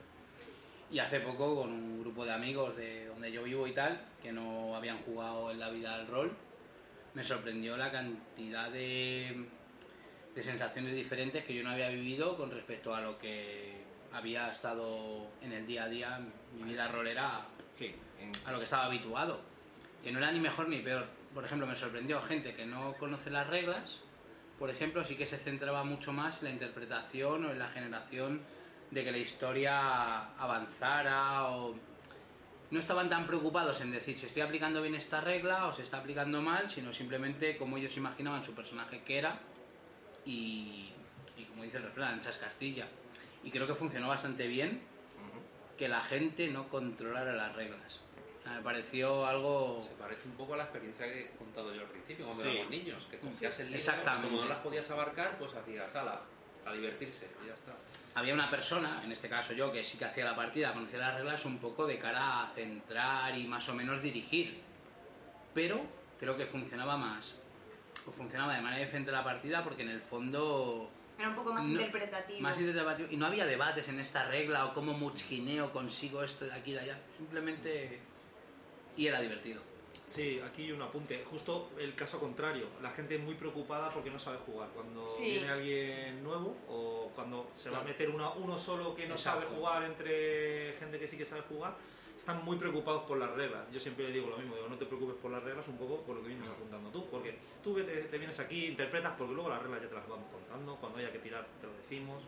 Y 0.92 0.98
hace 0.98 1.20
poco 1.20 1.62
con 1.62 1.70
un 1.70 2.00
grupo 2.00 2.24
de 2.24 2.32
amigos 2.32 2.76
de 2.76 3.06
donde 3.06 3.32
yo 3.32 3.42
vivo 3.42 3.66
y 3.66 3.72
tal, 3.72 4.00
que 4.22 4.30
no 4.30 4.76
habían 4.76 4.98
jugado 4.98 5.50
en 5.50 5.58
la 5.58 5.70
vida 5.70 5.94
al 5.94 6.06
rol, 6.06 6.36
me 7.14 7.24
sorprendió 7.24 7.76
la 7.76 7.90
cantidad 7.90 8.70
de, 8.70 9.46
de 10.34 10.42
sensaciones 10.42 10.94
diferentes 10.94 11.44
que 11.44 11.54
yo 11.54 11.62
no 11.62 11.70
había 11.70 11.88
vivido 11.88 12.36
con 12.36 12.50
respecto 12.50 12.94
a 12.94 13.00
lo 13.00 13.18
que 13.18 13.72
había 14.12 14.50
estado 14.50 15.28
en 15.40 15.52
el 15.52 15.66
día 15.66 15.84
a 15.84 15.88
día, 15.88 16.20
mi 16.54 16.62
vida 16.64 16.88
rolera, 16.88 17.46
Sí, 17.74 17.94
a 18.46 18.52
lo 18.52 18.58
que 18.58 18.64
estaba 18.64 18.84
habituado. 18.84 19.40
Que 20.04 20.12
no 20.12 20.18
era 20.18 20.30
ni 20.30 20.40
mejor 20.40 20.68
ni 20.68 20.80
peor. 20.80 21.06
Por 21.32 21.44
ejemplo, 21.44 21.66
me 21.66 21.74
sorprendió 21.74 22.20
gente 22.20 22.54
que 22.54 22.66
no 22.66 22.94
conoce 22.98 23.30
las 23.30 23.46
reglas, 23.46 23.98
por 24.58 24.70
ejemplo, 24.70 25.04
sí 25.04 25.16
que 25.16 25.26
se 25.26 25.38
centraba 25.38 25.82
mucho 25.82 26.12
más 26.12 26.38
en 26.38 26.44
la 26.44 26.50
interpretación 26.50 27.44
o 27.46 27.50
en 27.50 27.58
la 27.58 27.68
generación 27.68 28.42
de 28.92 29.02
que 29.04 29.10
la 29.10 29.16
historia 29.18 30.34
avanzara 30.38 31.48
o 31.48 31.74
no 32.70 32.78
estaban 32.78 33.08
tan 33.08 33.26
preocupados 33.26 33.80
en 33.80 33.90
decir 33.90 34.16
si 34.18 34.26
estoy 34.26 34.42
aplicando 34.42 34.80
bien 34.82 34.94
esta 34.94 35.20
regla 35.20 35.66
o 35.66 35.72
se 35.72 35.82
está 35.82 35.98
aplicando 35.98 36.40
mal, 36.42 36.68
sino 36.70 36.92
simplemente 36.92 37.56
como 37.56 37.78
ellos 37.78 37.96
imaginaban 37.96 38.44
su 38.44 38.54
personaje 38.54 39.02
que 39.02 39.18
era 39.18 39.40
y, 40.26 40.90
y 41.38 41.44
como 41.44 41.62
dice 41.64 41.78
el 41.78 41.84
refrán, 41.84 42.14
anchas 42.14 42.36
Castilla. 42.36 42.86
Y 43.42 43.50
creo 43.50 43.66
que 43.66 43.74
funcionó 43.74 44.08
bastante 44.08 44.46
bien 44.46 44.80
que 45.76 45.88
la 45.88 46.00
gente 46.02 46.48
no 46.48 46.68
controlara 46.68 47.32
las 47.32 47.54
reglas. 47.56 48.00
Me 48.44 48.60
pareció 48.62 49.24
algo... 49.26 49.80
Se 49.80 49.94
parece 49.94 50.28
un 50.28 50.34
poco 50.36 50.54
a 50.54 50.58
la 50.58 50.64
experiencia 50.64 51.06
que 51.06 51.20
he 51.22 51.30
contado 51.30 51.74
yo 51.74 51.80
al 51.80 51.86
principio, 51.88 52.26
cuando 52.26 52.42
Sí. 52.42 52.50
éramos 52.50 52.70
niños, 52.70 53.06
que 53.10 53.18
cogías 53.18 53.58
el 53.60 53.66
libro 53.66 53.78
Exactamente. 53.78 54.26
y 54.26 54.30
como 54.30 54.42
no 54.42 54.48
las 54.48 54.58
podías 54.58 54.90
abarcar, 54.90 55.38
pues 55.38 55.54
hacías 55.54 55.94
ala, 55.96 56.20
a 56.66 56.72
divertirse 56.72 57.28
y 57.44 57.48
ya 57.48 57.54
está. 57.54 57.72
Había 58.14 58.34
una 58.34 58.50
persona, 58.50 59.02
en 59.04 59.12
este 59.12 59.28
caso 59.28 59.54
yo, 59.54 59.72
que 59.72 59.82
sí 59.82 59.98
que 59.98 60.04
hacía 60.04 60.24
la 60.24 60.36
partida, 60.36 60.72
conocía 60.72 60.98
las 60.98 61.14
reglas 61.14 61.44
un 61.44 61.58
poco 61.58 61.86
de 61.86 61.98
cara 61.98 62.42
a 62.42 62.50
centrar 62.54 63.36
y 63.36 63.46
más 63.46 63.68
o 63.68 63.74
menos 63.74 64.02
dirigir. 64.02 64.60
Pero 65.54 65.80
creo 66.18 66.36
que 66.36 66.46
funcionaba 66.46 66.96
más, 66.96 67.36
o 68.06 68.12
funcionaba 68.12 68.54
de 68.54 68.60
manera 68.60 68.84
diferente 68.84 69.10
la 69.10 69.24
partida 69.24 69.64
porque 69.64 69.82
en 69.82 69.90
el 69.90 70.00
fondo... 70.00 70.90
Era 71.18 71.28
un 71.28 71.34
poco 71.34 71.52
más 71.52 71.64
No, 71.64 71.72
interpretativo. 71.72 72.40
Más 72.40 72.58
interpretativo. 72.58 73.08
Y 73.10 73.16
no 73.16 73.26
había 73.26 73.46
debates 73.46 73.88
en 73.88 74.00
esta 74.00 74.26
regla 74.26 74.66
o 74.66 74.74
cómo 74.74 74.92
muchineo 74.92 75.72
consigo 75.72 76.22
esto 76.22 76.44
de 76.44 76.52
aquí 76.52 76.72
y 76.72 76.74
de 76.74 76.80
allá. 76.80 76.98
Simplemente... 77.16 78.00
Y 78.96 79.06
era 79.06 79.20
divertido. 79.20 79.62
Sí, 80.12 80.38
aquí 80.44 80.70
un 80.72 80.82
apunte. 80.82 81.24
Justo 81.24 81.70
el 81.78 81.94
caso 81.94 82.20
contrario. 82.20 82.66
La 82.82 82.90
gente 82.90 83.14
es 83.16 83.20
muy 83.22 83.34
preocupada 83.34 83.88
porque 83.90 84.10
no 84.10 84.18
sabe 84.18 84.36
jugar. 84.38 84.68
Cuando 84.74 85.10
Sí. 85.10 85.24
viene 85.30 85.48
alguien 85.48 86.22
nuevo 86.22 86.54
o 86.68 87.10
cuando 87.14 87.50
se 87.54 87.70
va 87.70 87.78
a 87.78 87.82
meter 87.84 88.10
una- 88.10 88.30
uno 88.32 88.58
solo 88.58 88.94
que 88.94 89.06
no 89.06 89.14
Exacto. 89.14 89.40
sabe 89.46 89.56
jugar 89.56 89.82
entre 89.84 90.74
gente 90.78 90.98
que 90.98 91.08
sí 91.08 91.16
que 91.16 91.24
sabe 91.24 91.40
jugar, 91.48 91.74
están 92.16 92.44
muy 92.44 92.58
preocupados 92.58 93.04
por 93.04 93.16
las 93.16 93.30
reglas. 93.30 93.64
Yo 93.72 93.80
siempre 93.80 94.04
le 94.06 94.12
digo 94.12 94.28
lo 94.28 94.36
mismo, 94.36 94.54
digo, 94.54 94.68
no 94.68 94.76
te 94.76 94.84
preocupes 94.84 95.16
por 95.16 95.30
las 95.30 95.42
reglas, 95.42 95.66
un 95.68 95.78
poco 95.78 96.02
por 96.02 96.16
lo 96.16 96.22
que 96.22 96.28
vienes 96.28 96.46
apuntando 96.46 96.90
tú. 96.90 97.08
Porque 97.10 97.38
tú 97.64 97.74
vete- 97.74 98.02
te 98.10 98.18
vienes 98.18 98.38
aquí, 98.38 98.66
interpretas, 98.66 99.14
porque 99.16 99.32
luego 99.32 99.48
las 99.48 99.62
reglas 99.62 99.80
ya 99.82 99.88
te 99.88 99.94
las 99.94 100.06
vamos 100.06 100.26
contando. 100.30 100.76
Cuando 100.76 100.98
haya 100.98 101.10
que 101.10 101.20
tirar, 101.20 101.46
te 101.58 101.66
lo 101.66 101.72
decimos. 101.72 102.24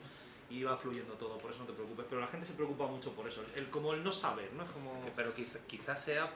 Y 0.51 0.63
va 0.63 0.77
fluyendo 0.77 1.15
todo, 1.15 1.39
por 1.39 1.51
eso 1.51 1.61
no 1.61 1.67
te 1.67 1.73
preocupes. 1.73 2.05
Pero 2.09 2.21
la 2.21 2.27
gente 2.29 2.47
se 2.47 2.53
preocupa 2.53 2.87
mucho 2.87 3.13
por 3.13 3.27
eso. 3.27 3.43
El, 3.57 3.69
como 3.71 3.93
el 3.93 4.03
no 4.05 4.13
saber, 4.13 4.53
¿no? 4.53 4.63
Es 4.65 4.71
como... 4.71 5.01
Pero 5.17 5.35
quiz- 5.35 5.59
quizás 5.67 6.03
sea 6.05 6.33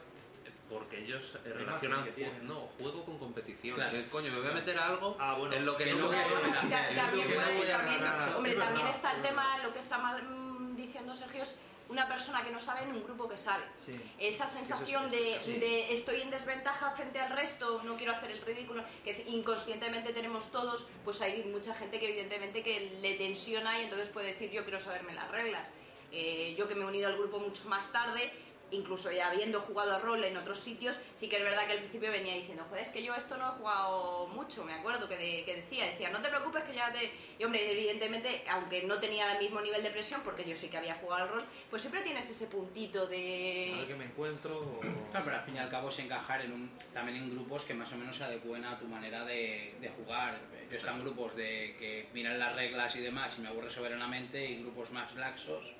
Porque 0.68 0.98
ellos 0.98 1.38
eh, 1.44 1.52
relacionan 1.54 2.04
que 2.04 2.10
tienen. 2.12 2.46
no, 2.46 2.60
juego 2.78 3.04
con 3.04 3.18
competición. 3.18 3.76
Claro. 3.76 3.96
Eh, 3.96 4.06
Coño, 4.10 4.30
me 4.32 4.40
voy 4.40 4.48
a 4.50 4.52
meter 4.54 4.78
a 4.78 4.86
algo 4.88 5.16
Ah, 5.18 5.34
bueno, 5.38 5.54
en 5.54 5.64
lo 5.64 5.76
que, 5.76 5.84
que 5.84 5.94
no 5.94 6.08
voy 6.08 6.16
a 6.16 7.78
ganar, 7.78 8.36
hombre, 8.36 8.54
también 8.54 8.86
está 8.88 9.12
el 9.14 9.22
tema, 9.22 9.58
lo 9.62 9.72
que 9.72 9.78
está 9.78 9.98
mal, 9.98 10.22
mm, 10.22 10.76
diciendo 10.76 11.14
Sergio, 11.14 11.42
es 11.42 11.58
una 11.88 12.06
persona 12.06 12.44
que 12.44 12.50
no 12.50 12.60
sabe 12.60 12.82
en 12.82 12.90
un 12.92 13.02
grupo 13.02 13.26
que 13.28 13.38
sabe. 13.38 13.64
Sí. 13.74 13.92
Esa 14.18 14.46
sensación 14.46 15.06
Eso 15.06 15.16
de, 15.16 15.32
es- 15.32 15.42
sí. 15.42 15.52
de 15.58 15.92
estoy 15.94 16.20
en 16.20 16.30
desventaja 16.30 16.90
frente 16.90 17.18
al 17.18 17.30
resto, 17.30 17.82
no 17.84 17.96
quiero 17.96 18.12
hacer 18.12 18.30
el 18.30 18.42
ridículo, 18.42 18.84
que 19.02 19.10
es- 19.10 19.26
inconscientemente 19.26 20.12
tenemos 20.12 20.50
todos, 20.52 20.86
pues 21.04 21.22
hay 21.22 21.44
mucha 21.44 21.74
gente 21.74 21.98
que 21.98 22.10
evidentemente 22.10 22.62
que 22.62 22.98
le 23.00 23.14
tensiona 23.14 23.80
y 23.80 23.84
entonces 23.84 24.10
puede 24.10 24.28
decir 24.34 24.50
yo 24.50 24.64
quiero 24.64 24.78
saberme 24.80 25.14
las 25.14 25.30
reglas. 25.30 25.66
Eh, 26.12 26.54
yo 26.58 26.68
que 26.68 26.74
me 26.74 26.84
he 26.84 26.86
unido 26.86 27.06
al 27.08 27.16
grupo 27.18 27.38
mucho 27.38 27.66
más 27.68 27.90
tarde, 27.92 28.32
incluso 28.70 29.10
ya 29.10 29.28
habiendo 29.30 29.60
jugado 29.60 29.94
a 29.96 29.98
rol 29.98 30.22
en 30.24 30.36
otros 30.36 30.58
sitios, 30.58 30.98
sí 31.14 31.28
que 31.28 31.36
es 31.36 31.42
verdad 31.42 31.66
que 31.66 31.72
al 31.72 31.78
principio 31.78 32.10
venía 32.10 32.34
diciendo, 32.34 32.64
joder, 32.68 32.82
es 32.82 32.90
que 32.90 33.02
yo 33.02 33.14
esto 33.14 33.36
no 33.38 33.48
he 33.48 33.52
jugado 33.52 34.26
mucho, 34.28 34.64
me 34.64 34.74
acuerdo 34.74 35.08
que, 35.08 35.16
de- 35.16 35.44
que 35.44 35.56
decía, 35.56 35.86
decía, 35.86 36.10
no 36.10 36.20
te 36.20 36.28
preocupes 36.28 36.62
que 36.64 36.74
ya 36.74 36.92
te... 36.92 37.10
Y 37.38 37.44
hombre, 37.44 37.70
evidentemente, 37.70 38.44
aunque 38.48 38.82
no 38.84 38.98
tenía 38.98 39.32
el 39.32 39.38
mismo 39.38 39.60
nivel 39.60 39.82
de 39.82 39.90
presión, 39.90 40.20
porque 40.22 40.44
yo 40.44 40.56
sí 40.56 40.68
que 40.68 40.76
había 40.78 40.94
jugado 40.96 41.22
al 41.24 41.28
rol, 41.30 41.44
pues 41.70 41.82
siempre 41.82 42.02
tienes 42.02 42.28
ese 42.28 42.46
puntito 42.48 43.02
A 43.02 43.06
ver 43.06 43.10
de... 43.10 43.84
qué 43.86 43.94
me 43.94 44.04
encuentro. 44.04 44.58
o- 44.58 44.80
Claro, 45.10 45.24
pero 45.24 45.36
al 45.38 45.44
fin 45.44 45.56
y 45.56 45.58
al 45.58 45.68
cabo 45.70 45.88
es 45.88 45.98
encajar 46.00 46.42
en 46.42 46.52
un, 46.52 46.70
también 46.92 47.16
en 47.16 47.30
grupos 47.30 47.62
que 47.64 47.72
más 47.74 47.90
o 47.92 47.96
menos 47.96 48.16
se 48.16 48.24
adecúen 48.24 48.64
a 48.64 48.78
tu 48.78 48.84
manera 48.86 49.24
de, 49.24 49.74
de 49.80 49.88
jugar. 49.88 50.34
Yo 50.68 50.74
he 50.74 50.76
estado 50.76 50.96
en 50.98 51.02
grupos 51.04 51.34
de 51.34 51.74
que 51.78 52.08
miran 52.12 52.38
las 52.38 52.54
reglas 52.54 52.94
y 52.96 53.00
demás 53.00 53.34
y 53.38 53.40
me 53.40 53.48
aburre 53.48 53.70
soberanamente 53.70 54.44
y 54.44 54.60
grupos 54.62 54.90
más 54.90 55.14
laxos 55.14 55.74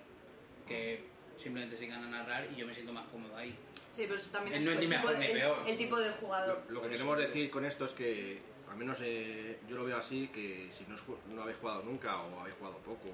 que 0.67 1.05
simplemente 1.43 1.77
se 1.77 1.83
dedican 1.83 2.05
a 2.05 2.09
narrar 2.09 2.49
y 2.53 2.57
yo 2.57 2.67
me 2.67 2.75
siento 2.75 2.93
más 2.93 3.07
cómodo 3.09 3.37
ahí. 3.37 3.55
Sí, 3.93 4.03
pero 4.03 4.15
eso 4.17 4.31
también 4.31 4.57
es 4.57 4.65
no 4.65 4.71
es 4.73 4.79
el, 4.79 4.85
ni 4.89 4.95
tipo 4.95 5.01
mejor 5.07 5.13
de, 5.13 5.19
ni 5.19 5.33
el- 5.33 5.39
peor. 5.39 5.59
el 5.69 5.77
tipo 5.79 5.99
de 5.99 6.11
jugador. 6.13 6.63
Lo, 6.69 6.75
lo 6.75 6.83
que 6.83 6.89
queremos 6.91 7.19
decir 7.19 7.51
con 7.51 7.65
esto 7.65 7.85
es 7.85 7.93
que, 7.93 8.39
al 8.71 8.77
menos 8.77 8.99
eh, 9.03 9.59
yo 9.69 9.77
lo 9.77 9.85
veo 9.85 9.97
así, 9.97 10.29
que 10.29 10.69
si 10.73 10.85
no, 10.85 10.97
ju- 10.97 11.17
no 11.35 11.43
habéis 11.43 11.59
jugado 11.59 11.83
nunca 11.83 12.21
o 12.23 12.41
habéis 12.41 12.57
jugado 12.57 12.79
poco 12.79 13.09
o, 13.09 13.11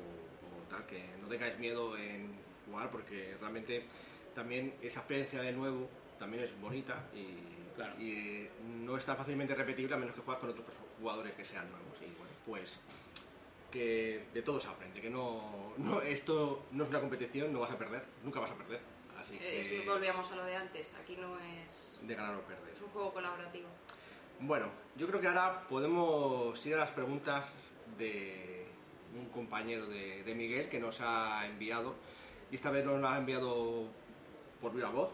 o 0.64 0.68
tal, 0.70 0.84
que 0.86 1.02
no 1.20 1.28
tengáis 1.28 1.58
miedo 1.58 1.96
en 1.96 2.30
jugar 2.66 2.90
porque 2.90 3.36
realmente 3.40 3.84
también 4.34 4.74
esa 4.82 5.00
experiencia 5.00 5.40
de 5.42 5.52
nuevo 5.52 5.88
también 6.18 6.44
es 6.44 6.60
bonita 6.60 7.04
y, 7.14 7.52
Claro. 7.76 7.94
y, 8.00 8.10
eh, 8.12 8.50
no 8.84 8.96
es 8.96 9.04
tan 9.04 9.16
fácilmente 9.16 9.52
repetible 9.54 9.94
a 9.94 9.98
menos 9.98 10.14
que 10.14 10.20
juegues 10.20 10.40
con 10.40 10.50
otros 10.50 10.64
jugadores 11.00 11.32
que 11.34 11.44
sean 11.44 11.68
nuevos. 11.70 11.96
Y 12.00 12.04
bueno, 12.16 12.32
pues 12.46 12.78
que 13.74 14.28
de 14.32 14.42
todo 14.42 14.60
se 14.60 14.68
aprende, 14.68 15.00
que 15.00 15.10
no, 15.10 15.74
no 15.78 16.00
esto 16.00 16.64
no 16.70 16.84
es 16.84 16.90
una 16.90 17.00
competición, 17.00 17.52
no 17.52 17.58
vas 17.58 17.72
a 17.72 17.76
perder, 17.76 18.04
nunca 18.22 18.38
vas 18.38 18.52
a 18.52 18.54
perder. 18.54 18.80
Así 19.18 19.34
Eh, 19.40 19.60
Es, 19.60 19.68
que 19.68 19.84
volvíamos 19.84 20.30
a 20.30 20.36
lo 20.36 20.44
de 20.44 20.54
antes, 20.54 20.94
aquí 21.02 21.16
no 21.16 21.36
es... 21.40 21.98
de 22.00 22.14
ganar 22.14 22.36
o 22.36 22.42
perder. 22.42 22.72
Es 22.72 22.80
un 22.80 22.88
juego 22.90 23.12
colaborativo. 23.12 23.66
Bueno, 24.38 24.68
yo 24.96 25.08
creo 25.08 25.20
que 25.20 25.26
ahora 25.26 25.66
podemos 25.68 26.64
ir 26.64 26.74
a 26.74 26.78
las 26.78 26.90
preguntas 26.90 27.46
de 27.98 28.66
un 29.18 29.26
compañero 29.30 29.86
de, 29.86 30.22
de 30.22 30.34
Miguel 30.36 30.68
que 30.68 30.78
nos 30.78 31.00
ha 31.00 31.44
enviado. 31.46 31.96
Y 32.52 32.54
esta 32.54 32.70
vez 32.70 32.84
nos 32.84 33.00
la 33.00 33.14
ha 33.14 33.18
enviado 33.18 33.88
por 34.60 34.72
viva 34.72 34.90
voz. 34.90 35.10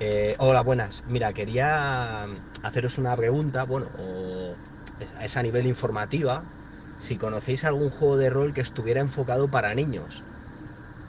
Eh, 0.00 0.34
hola, 0.38 0.60
buenas. 0.62 1.02
Mira, 1.06 1.32
quería 1.32 2.24
haceros 2.62 2.98
una 2.98 3.16
pregunta, 3.16 3.64
bueno, 3.64 3.88
o 3.98 4.54
es 5.22 5.36
a 5.36 5.42
nivel 5.42 5.66
informativa, 5.66 6.42
si 7.06 7.14
conocéis 7.24 7.64
algún 7.64 7.90
juego 7.90 8.16
de 8.18 8.30
rol 8.30 8.54
que 8.54 8.62
estuviera 8.62 9.00
enfocado 9.00 9.50
para 9.54 9.74
niños. 9.74 10.24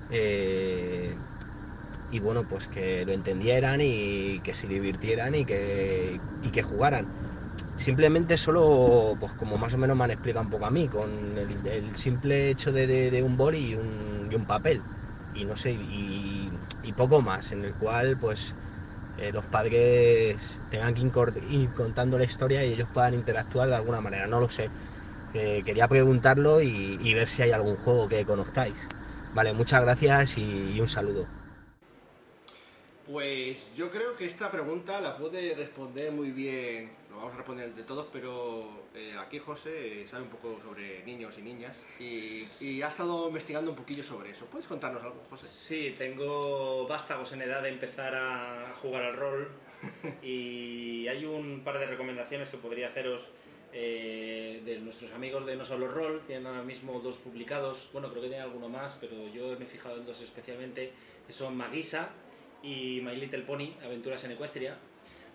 Eh, 0.09 1.19
y 2.09 2.19
bueno, 2.19 2.45
pues 2.45 2.67
que 2.67 3.05
lo 3.05 3.13
entendieran 3.13 3.79
y 3.83 4.41
que 4.41 4.53
se 4.53 4.67
divirtieran 4.67 5.35
y 5.35 5.45
que, 5.45 6.21
y 6.41 6.51
que 6.51 6.63
jugaran. 6.63 7.09
Simplemente 7.75 8.37
solo, 8.37 9.17
pues 9.19 9.33
como 9.33 9.57
más 9.57 9.73
o 9.73 9.77
menos 9.79 9.97
me 9.97 10.03
han 10.05 10.11
explicado 10.11 10.43
un 10.45 10.51
poco 10.51 10.65
a 10.65 10.71
mí, 10.71 10.89
con 10.89 11.37
el, 11.37 11.95
simple 11.95 12.49
hecho 12.49 12.71
de, 12.73 12.87
de- 12.87 13.23
un 13.23 13.37
boli 13.37 13.59
y 13.69 13.75
un, 13.75 14.29
y 14.31 14.35
un 14.35 14.45
papel. 14.45 14.85
Y 15.33 15.45
no 15.45 15.55
sé, 15.57 15.73
y, 15.73 16.59
poco 16.95 17.21
más, 17.21 17.51
en 17.53 17.63
el 17.65 17.75
cual 17.75 18.17
pues 18.17 18.55
eh, 19.17 19.31
los 19.31 19.47
padres 19.47 20.61
tengan 20.69 20.93
que 20.93 21.01
ir 21.41 21.73
contando 21.73 22.17
la 22.17 22.25
historia 22.25 22.65
y 22.65 22.73
ellos 22.73 22.89
puedan 22.89 23.13
interactuar 23.13 23.69
de 23.69 23.75
alguna 23.75 24.01
manera, 24.01 24.27
no 24.27 24.39
lo 24.39 24.49
sé. 24.49 24.71
Eh, 25.33 25.63
quería 25.65 25.87
preguntarlo 25.87 26.61
y, 26.61 26.97
y 27.01 27.13
ver 27.13 27.27
si 27.27 27.41
hay 27.43 27.51
algún 27.51 27.75
juego 27.77 28.07
que 28.07 28.25
conozcáis. 28.25 28.91
Vale, 29.33 29.53
muchas 29.53 29.81
gracias 29.83 30.37
y- 30.37 30.71
y 30.75 30.79
un 30.81 30.87
saludo. 30.89 31.27
Pues 33.05 33.73
yo 33.75 33.89
creo 33.89 34.15
que 34.15 34.25
esta 34.25 34.51
pregunta 34.51 35.01
la 35.01 35.17
puede 35.17 35.55
responder 35.55 36.11
muy 36.11 36.31
bien, 36.31 36.91
lo 37.09 37.17
vamos 37.17 37.33
a 37.33 37.37
responder 37.37 37.65
entre 37.67 37.83
todos, 37.83 38.07
pero 38.13 38.87
eh, 38.93 39.15
aquí 39.19 39.39
José 39.39 40.03
eh, 40.03 40.07
sabe 40.07 40.23
un 40.23 40.29
poco 40.29 40.59
sobre 40.61 41.03
niños 41.03 41.35
y 41.39 41.41
niñas 41.41 41.75
y, 41.99 42.53
y 42.59 42.81
ha 42.83 42.87
estado 42.89 43.27
investigando 43.27 43.71
un 43.71 43.77
poquillo 43.77 44.03
sobre 44.03 44.29
eso. 44.29 44.45
¿Puedes 44.45 44.67
contarnos 44.67 45.01
algo, 45.03 45.23
José? 45.31 45.47
Sí, 45.47 45.95
tengo 45.97 46.87
vástagos 46.87 47.31
en 47.33 47.41
edad 47.41 47.61
de 47.63 47.69
empezar 47.69 48.15
a 48.15 48.73
jugar 48.81 49.03
al 49.03 49.15
rol 49.17 49.49
y 50.21 51.07
hay 51.07 51.25
un 51.25 51.61
par 51.63 51.79
de 51.79 51.87
recomendaciones 51.87 52.49
que 52.49 52.57
podría 52.57 52.87
haceros 52.89 53.29
eh, 53.73 54.61
de 54.65 54.79
nuestros 54.79 55.13
amigos 55.13 55.45
de 55.45 55.55
No 55.55 55.63
Solo 55.63 55.87
Rol. 55.87 56.21
Tienen 56.27 56.45
ahora 56.45 56.63
mismo 56.63 56.99
dos 56.99 57.17
publicados, 57.17 57.89
bueno, 57.93 58.09
creo 58.09 58.21
que 58.21 58.27
tienen 58.29 58.45
alguno 58.45 58.67
más, 58.67 58.97
pero 58.99 59.27
yo 59.29 59.57
me 59.57 59.65
he 59.65 59.67
fijado 59.67 59.97
en 59.97 60.05
dos 60.05 60.21
especialmente, 60.21 60.91
que 61.25 61.33
son 61.33 61.55
Magisa 61.55 62.09
y 62.61 62.99
My 63.01 63.15
Little 63.15 63.43
Pony, 63.43 63.73
Aventuras 63.83 64.23
en 64.25 64.31
Ecuestria. 64.31 64.77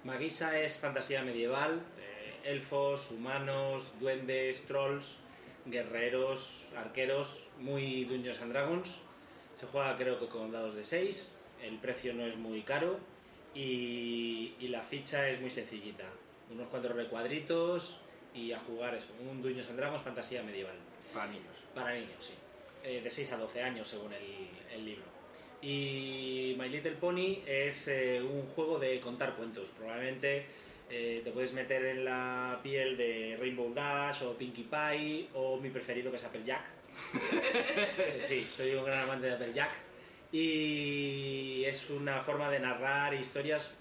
Magisa 0.05 0.61
es 0.61 0.77
fantasía 0.77 1.23
medieval, 1.23 1.81
eh, 1.99 2.51
elfos, 2.53 3.11
humanos, 3.11 3.93
duendes, 4.01 4.63
trolls, 4.67 5.19
guerreros, 5.65 6.69
arqueros, 6.77 7.47
muy 7.59 8.05
Dungeons 8.05 8.41
and 8.43 8.53
Dragons. 8.53 9.01
Se 9.59 9.67
juega 9.67 9.97
creo 9.97 10.21
que 10.21 10.27
con 10.27 10.53
dados 10.53 10.75
de 10.75 10.85
6, 10.85 11.33
el 11.63 11.79
precio 11.79 12.13
no 12.13 12.27
es 12.27 12.37
muy 12.37 12.63
caro 12.63 13.01
y, 13.55 14.53
y 14.61 14.69
la 14.69 14.83
ficha 14.83 15.29
es 15.31 15.41
muy 15.41 15.51
sencillita. 15.51 16.05
Unos 16.51 16.69
cuantos 16.69 16.95
recuadritos 16.95 18.01
y 18.37 18.53
a 18.53 18.59
jugar 18.59 18.95
eso, 18.95 19.09
un 19.29 19.43
Dungeons 19.43 19.69
and 19.71 19.79
Dragons 19.79 20.03
fantasía 20.03 20.43
medieval. 20.43 20.77
Para 21.13 21.27
niños. 21.27 21.57
Para 21.75 21.95
niños, 21.95 22.17
sí. 22.19 22.35
Eh, 22.85 23.01
de 23.03 23.11
6 23.11 23.33
a 23.33 23.37
12 23.39 23.63
años 23.63 23.89
según 23.89 24.13
el, 24.13 24.49
el 24.73 24.85
libro. 24.85 25.17
Y 25.63 26.55
My 26.59 26.69
Little 26.69 26.93
Pony 26.93 27.43
es 27.47 27.89
eh, 27.89 28.23
un 28.23 28.47
juego 28.47 28.79
de 28.79 29.01
contar 29.01 29.35
cuentos. 29.35 29.71
Probablemente 29.71 30.47
eh, 30.89 31.23
te 31.25 31.33
puedes 31.33 31.53
meter 31.53 31.85
en 31.87 32.05
la 32.05 32.61
piel 32.63 32.97
de 32.97 33.37
Rainbow 33.41 33.73
Dash 33.75 34.23
o 34.23 34.37
Pinkie 34.37 34.65
Pie 34.65 35.29
o 35.35 35.59
mi 35.59 35.71
preferido 35.71 36.11
que 36.11 36.19
es 36.19 36.25
Applejack. 36.25 36.65
sí, 38.29 38.47
soy 38.57 38.75
un 38.75 38.85
gran 38.85 39.01
amante 39.01 39.27
de 39.27 39.33
Applejack. 39.33 39.71
Y 40.31 41.65
es 41.65 41.91
una 41.91 42.21
forma 42.21 42.51
de 42.51 42.61
narrar 42.61 43.15
historias. 43.15 43.75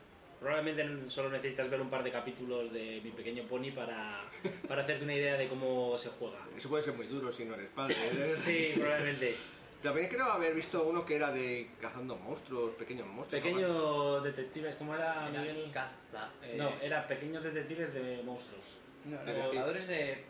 Probablemente 0.45 1.09
solo 1.09 1.31
necesitas 1.31 1.67
ver 1.71 1.81
un 1.81 1.89
par 1.89 2.03
de 2.03 2.11
capítulos 2.11 2.71
de 2.71 3.01
Mi 3.03 3.09
Pequeño 3.09 3.45
Pony 3.45 3.71
para, 3.73 4.21
para 4.67 4.83
hacerte 4.83 5.03
una 5.03 5.15
idea 5.15 5.37
de 5.37 5.47
cómo 5.47 5.97
se 5.97 6.09
juega. 6.09 6.37
Eso 6.55 6.69
puede 6.69 6.83
ser 6.83 6.93
muy 6.93 7.07
duro 7.07 7.31
si 7.31 7.45
no 7.45 7.55
eres 7.55 7.69
padre. 7.69 7.95
¿eh? 8.13 8.25
Sí, 8.27 8.73
probablemente. 8.75 9.33
También 9.81 10.07
creo 10.07 10.25
haber 10.25 10.53
visto 10.53 10.83
uno 10.87 11.03
que 11.03 11.15
era 11.15 11.31
de 11.31 11.69
cazando 11.81 12.15
monstruos, 12.17 12.75
pequeños 12.75 13.07
monstruos. 13.07 13.41
Pequeños 13.43 14.23
detectives, 14.23 14.75
¿cómo 14.75 14.93
era, 14.93 15.27
Era 15.29 15.41
Miguel? 15.41 15.71
caza. 15.73 16.29
eh, 16.43 16.53
No, 16.59 16.69
era 16.79 17.07
pequeños 17.07 17.43
detectives 17.43 17.91
de 17.95 18.21
monstruos. 18.23 18.77
no, 19.05 19.17
cazadores 19.25 19.87
de. 19.87 20.23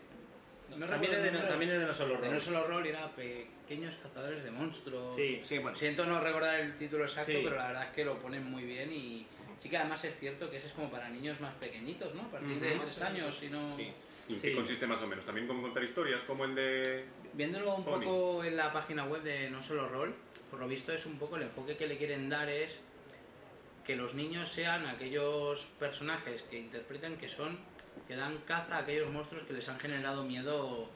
no 0.70 0.86
también, 0.86 1.12
recuerdo 1.12 1.16
es 1.16 1.22
de, 1.24 1.38
no, 1.42 1.46
también 1.48 1.70
es 1.72 1.78
de 1.78 1.84
no 1.84 1.92
solo 1.92 2.14
De 2.16 2.20
rol. 2.22 2.32
no 2.32 2.40
solo 2.40 2.66
rol 2.66 2.86
era 2.86 3.10
pequeños 3.14 3.94
cazadores 3.96 4.42
de 4.44 4.50
monstruos. 4.50 5.14
Sí. 5.14 5.42
Sí, 5.44 5.58
bueno. 5.58 5.76
Siento 5.76 6.06
no 6.06 6.20
recordar 6.22 6.58
el 6.58 6.78
título 6.78 7.04
exacto, 7.04 7.32
Sí. 7.32 7.40
pero 7.44 7.56
la 7.56 7.66
verdad 7.66 7.82
es 7.84 7.90
que 7.90 8.02
lo 8.02 8.18
ponen 8.18 8.50
muy 8.50 8.64
bien 8.64 8.90
y 8.90 9.26
sí 9.62 9.68
que 9.68 9.76
además 9.78 10.04
es 10.04 10.18
cierto 10.18 10.50
que 10.50 10.58
ese 10.58 10.68
es 10.68 10.72
como 10.72 10.90
para 10.90 11.08
niños 11.08 11.40
más 11.40 11.54
pequeñitos, 11.54 12.14
¿no? 12.14 12.22
A 12.22 12.30
partir 12.30 12.60
de 12.60 12.74
Ujú. 12.76 12.84
tres 12.84 13.02
años, 13.02 13.36
si 13.36 13.48
no... 13.48 13.76
Sí. 13.76 13.92
¿Y 14.28 14.32
en 14.32 14.38
Sí. 14.38 14.48
qué 14.48 14.54
consiste 14.56 14.86
más 14.88 15.00
o 15.02 15.06
menos? 15.06 15.24
¿También 15.24 15.46
como 15.46 15.62
contar 15.62 15.84
historias 15.84 16.22
como 16.22 16.44
el 16.44 16.54
de...? 16.54 17.04
Viéndolo 17.34 17.76
un 17.76 17.84
Pony. 17.84 18.00
poco 18.04 18.44
en 18.44 18.56
la 18.56 18.72
página 18.72 19.04
web 19.04 19.22
de 19.22 19.48
No 19.50 19.62
Solo 19.62 19.88
Rol, 19.88 20.14
por 20.50 20.58
lo 20.60 20.66
visto 20.68 20.92
es 20.92 21.06
un 21.06 21.18
poco 21.18 21.36
el 21.36 21.42
enfoque 21.44 21.76
que 21.76 21.86
le 21.86 21.96
quieren 21.96 22.28
dar 22.28 22.48
es 22.48 22.80
que 23.84 23.94
los 23.94 24.14
niños 24.14 24.48
sean 24.48 24.84
aquellos 24.86 25.66
personajes 25.78 26.42
que 26.42 26.58
interpretan 26.58 27.16
que 27.18 27.28
son, 27.28 27.56
que 28.08 28.16
dan 28.16 28.38
caza 28.38 28.76
a 28.76 28.78
aquellos 28.80 29.08
monstruos 29.10 29.44
que 29.44 29.52
les 29.52 29.68
han 29.68 29.78
generado 29.78 30.24
miedo 30.24 30.88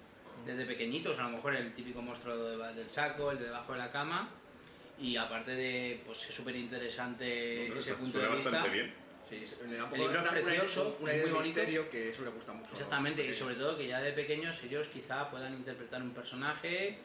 desde 0.45 0.65
pequeñitos, 0.67 1.19
a 1.21 1.25
lo 1.25 1.31
mejor 1.31 1.55
el 1.55 1.73
típico 1.75 2.03
monstruo 2.03 2.37
de- 2.37 2.75
del 2.75 2.91
saco, 2.91 3.31
el 3.31 3.39
de 3.39 3.45
debajo 3.45 3.73
de 3.75 3.79
la 3.79 3.93
cama, 3.93 4.29
y 5.01 5.17
aparte 5.17 5.53
de, 5.53 6.01
pues 6.07 6.29
es 6.29 6.35
súper 6.35 6.55
interesante 6.57 7.67
ese 7.79 7.95
punto 7.95 8.13
suena 8.19 8.29
de 8.29 8.35
vista. 8.37 8.51
bastante 8.51 8.71
bien. 8.79 8.95
Sí, 9.29 9.45
le 9.69 9.77
da 9.77 9.85
un 9.85 9.95
El 9.95 10.01
poco 10.01 10.13
libro 10.13 10.23
es 10.25 10.29
precioso, 10.45 10.97
una 11.01 11.11
es 11.13 11.17
idea 11.17 11.27
muy 11.27 11.35
bonito. 11.37 11.55
misterio 11.61 11.91
que 11.91 12.11
eso 12.11 12.23
le 12.25 12.31
gusta 12.31 12.53
mucho. 12.53 12.73
Exactamente, 12.73 13.25
y 13.27 13.33
sobre 13.33 13.55
todo 13.55 13.77
que 13.79 13.87
ya 13.87 14.01
de 14.01 14.13
pequeños 14.13 14.61
ellos 14.65 14.89
quizá 14.89 15.31
puedan 15.31 15.55
interpretar 15.55 16.03
un 16.03 16.11
personaje 16.11 16.99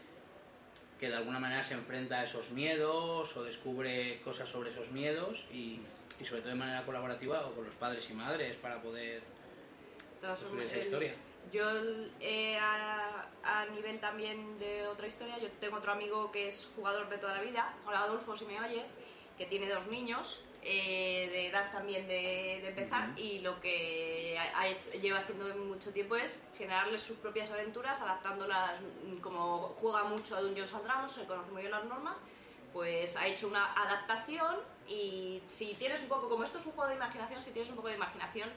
que 0.99 1.09
de 1.09 1.15
alguna 1.15 1.39
manera 1.39 1.61
se 1.63 1.73
enfrenta 1.75 2.21
a 2.21 2.23
esos 2.23 2.51
miedos 2.51 3.35
o 3.37 3.43
descubre 3.43 4.21
cosas 4.23 4.49
sobre 4.49 4.71
esos 4.71 4.91
miedos 4.91 5.43
y 5.51 5.79
y 6.17 6.23
sobre 6.23 6.39
todo 6.41 6.51
de 6.51 6.55
manera 6.55 6.85
colaborativa 6.85 7.45
o 7.45 7.51
con 7.53 7.65
los 7.65 7.75
padres 7.75 8.09
y 8.09 8.13
madres 8.13 8.55
para 8.55 8.81
poder 8.81 9.19
De 9.19 10.21
todas 10.21 10.39
construir 10.39 10.65
esa 10.67 10.75
el- 10.75 10.81
historia. 10.81 11.13
Yo, 11.51 11.63
eh, 12.19 12.57
a, 12.59 13.25
a 13.43 13.65
nivel 13.67 13.99
también 13.99 14.57
de 14.59 14.87
otra 14.87 15.07
historia, 15.07 15.37
yo 15.37 15.49
tengo 15.59 15.77
otro 15.77 15.91
amigo 15.91 16.31
que 16.31 16.47
es 16.47 16.69
jugador 16.75 17.07
de 17.09 17.17
toda 17.17 17.35
la 17.35 17.41
vida, 17.41 17.73
hola 17.85 17.99
Adolfo, 18.01 18.35
si 18.35 18.45
me 18.45 18.59
oyes, 18.59 18.97
que 19.37 19.45
tiene 19.45 19.69
dos 19.69 19.85
niños 19.87 20.41
eh, 20.63 21.29
de 21.31 21.47
edad 21.47 21.71
también 21.71 22.07
de, 22.07 22.59
de 22.61 22.67
empezar 22.69 23.17
y 23.19 23.39
lo 23.39 23.59
que 23.61 24.35
ha- 24.39 24.59
ha 24.61 24.67
hecho- 24.67 24.91
lleva 24.99 25.19
haciendo 25.19 25.45
mucho 25.55 25.91
tiempo 25.93 26.15
es 26.15 26.47
generarles 26.57 27.01
sus 27.01 27.17
propias 27.17 27.51
aventuras, 27.51 28.01
adaptándolas, 28.01 28.81
mm, 28.81 29.17
como 29.19 29.73
juega 29.79 30.03
mucho 30.05 30.35
a 30.35 30.41
Dungeons 30.41 30.73
and 30.73 30.83
Dragons, 30.85 31.11
se 31.11 31.25
conoce 31.25 31.51
muy 31.51 31.61
bien 31.61 31.71
las 31.71 31.85
normas, 31.85 32.19
pues 32.73 33.15
ha 33.15 33.27
hecho 33.27 33.47
una 33.47 33.71
adaptación 33.73 34.57
y 34.87 35.41
si 35.47 35.75
tienes 35.75 36.01
un 36.01 36.09
poco, 36.09 36.27
como 36.27 36.43
esto 36.43 36.57
es 36.57 36.65
un 36.65 36.71
juego 36.73 36.89
de 36.89 36.95
imaginación, 36.95 37.41
si 37.41 37.51
tienes 37.51 37.69
un 37.69 37.75
poco 37.75 37.89
de 37.89 37.95
imaginación, 37.95 38.49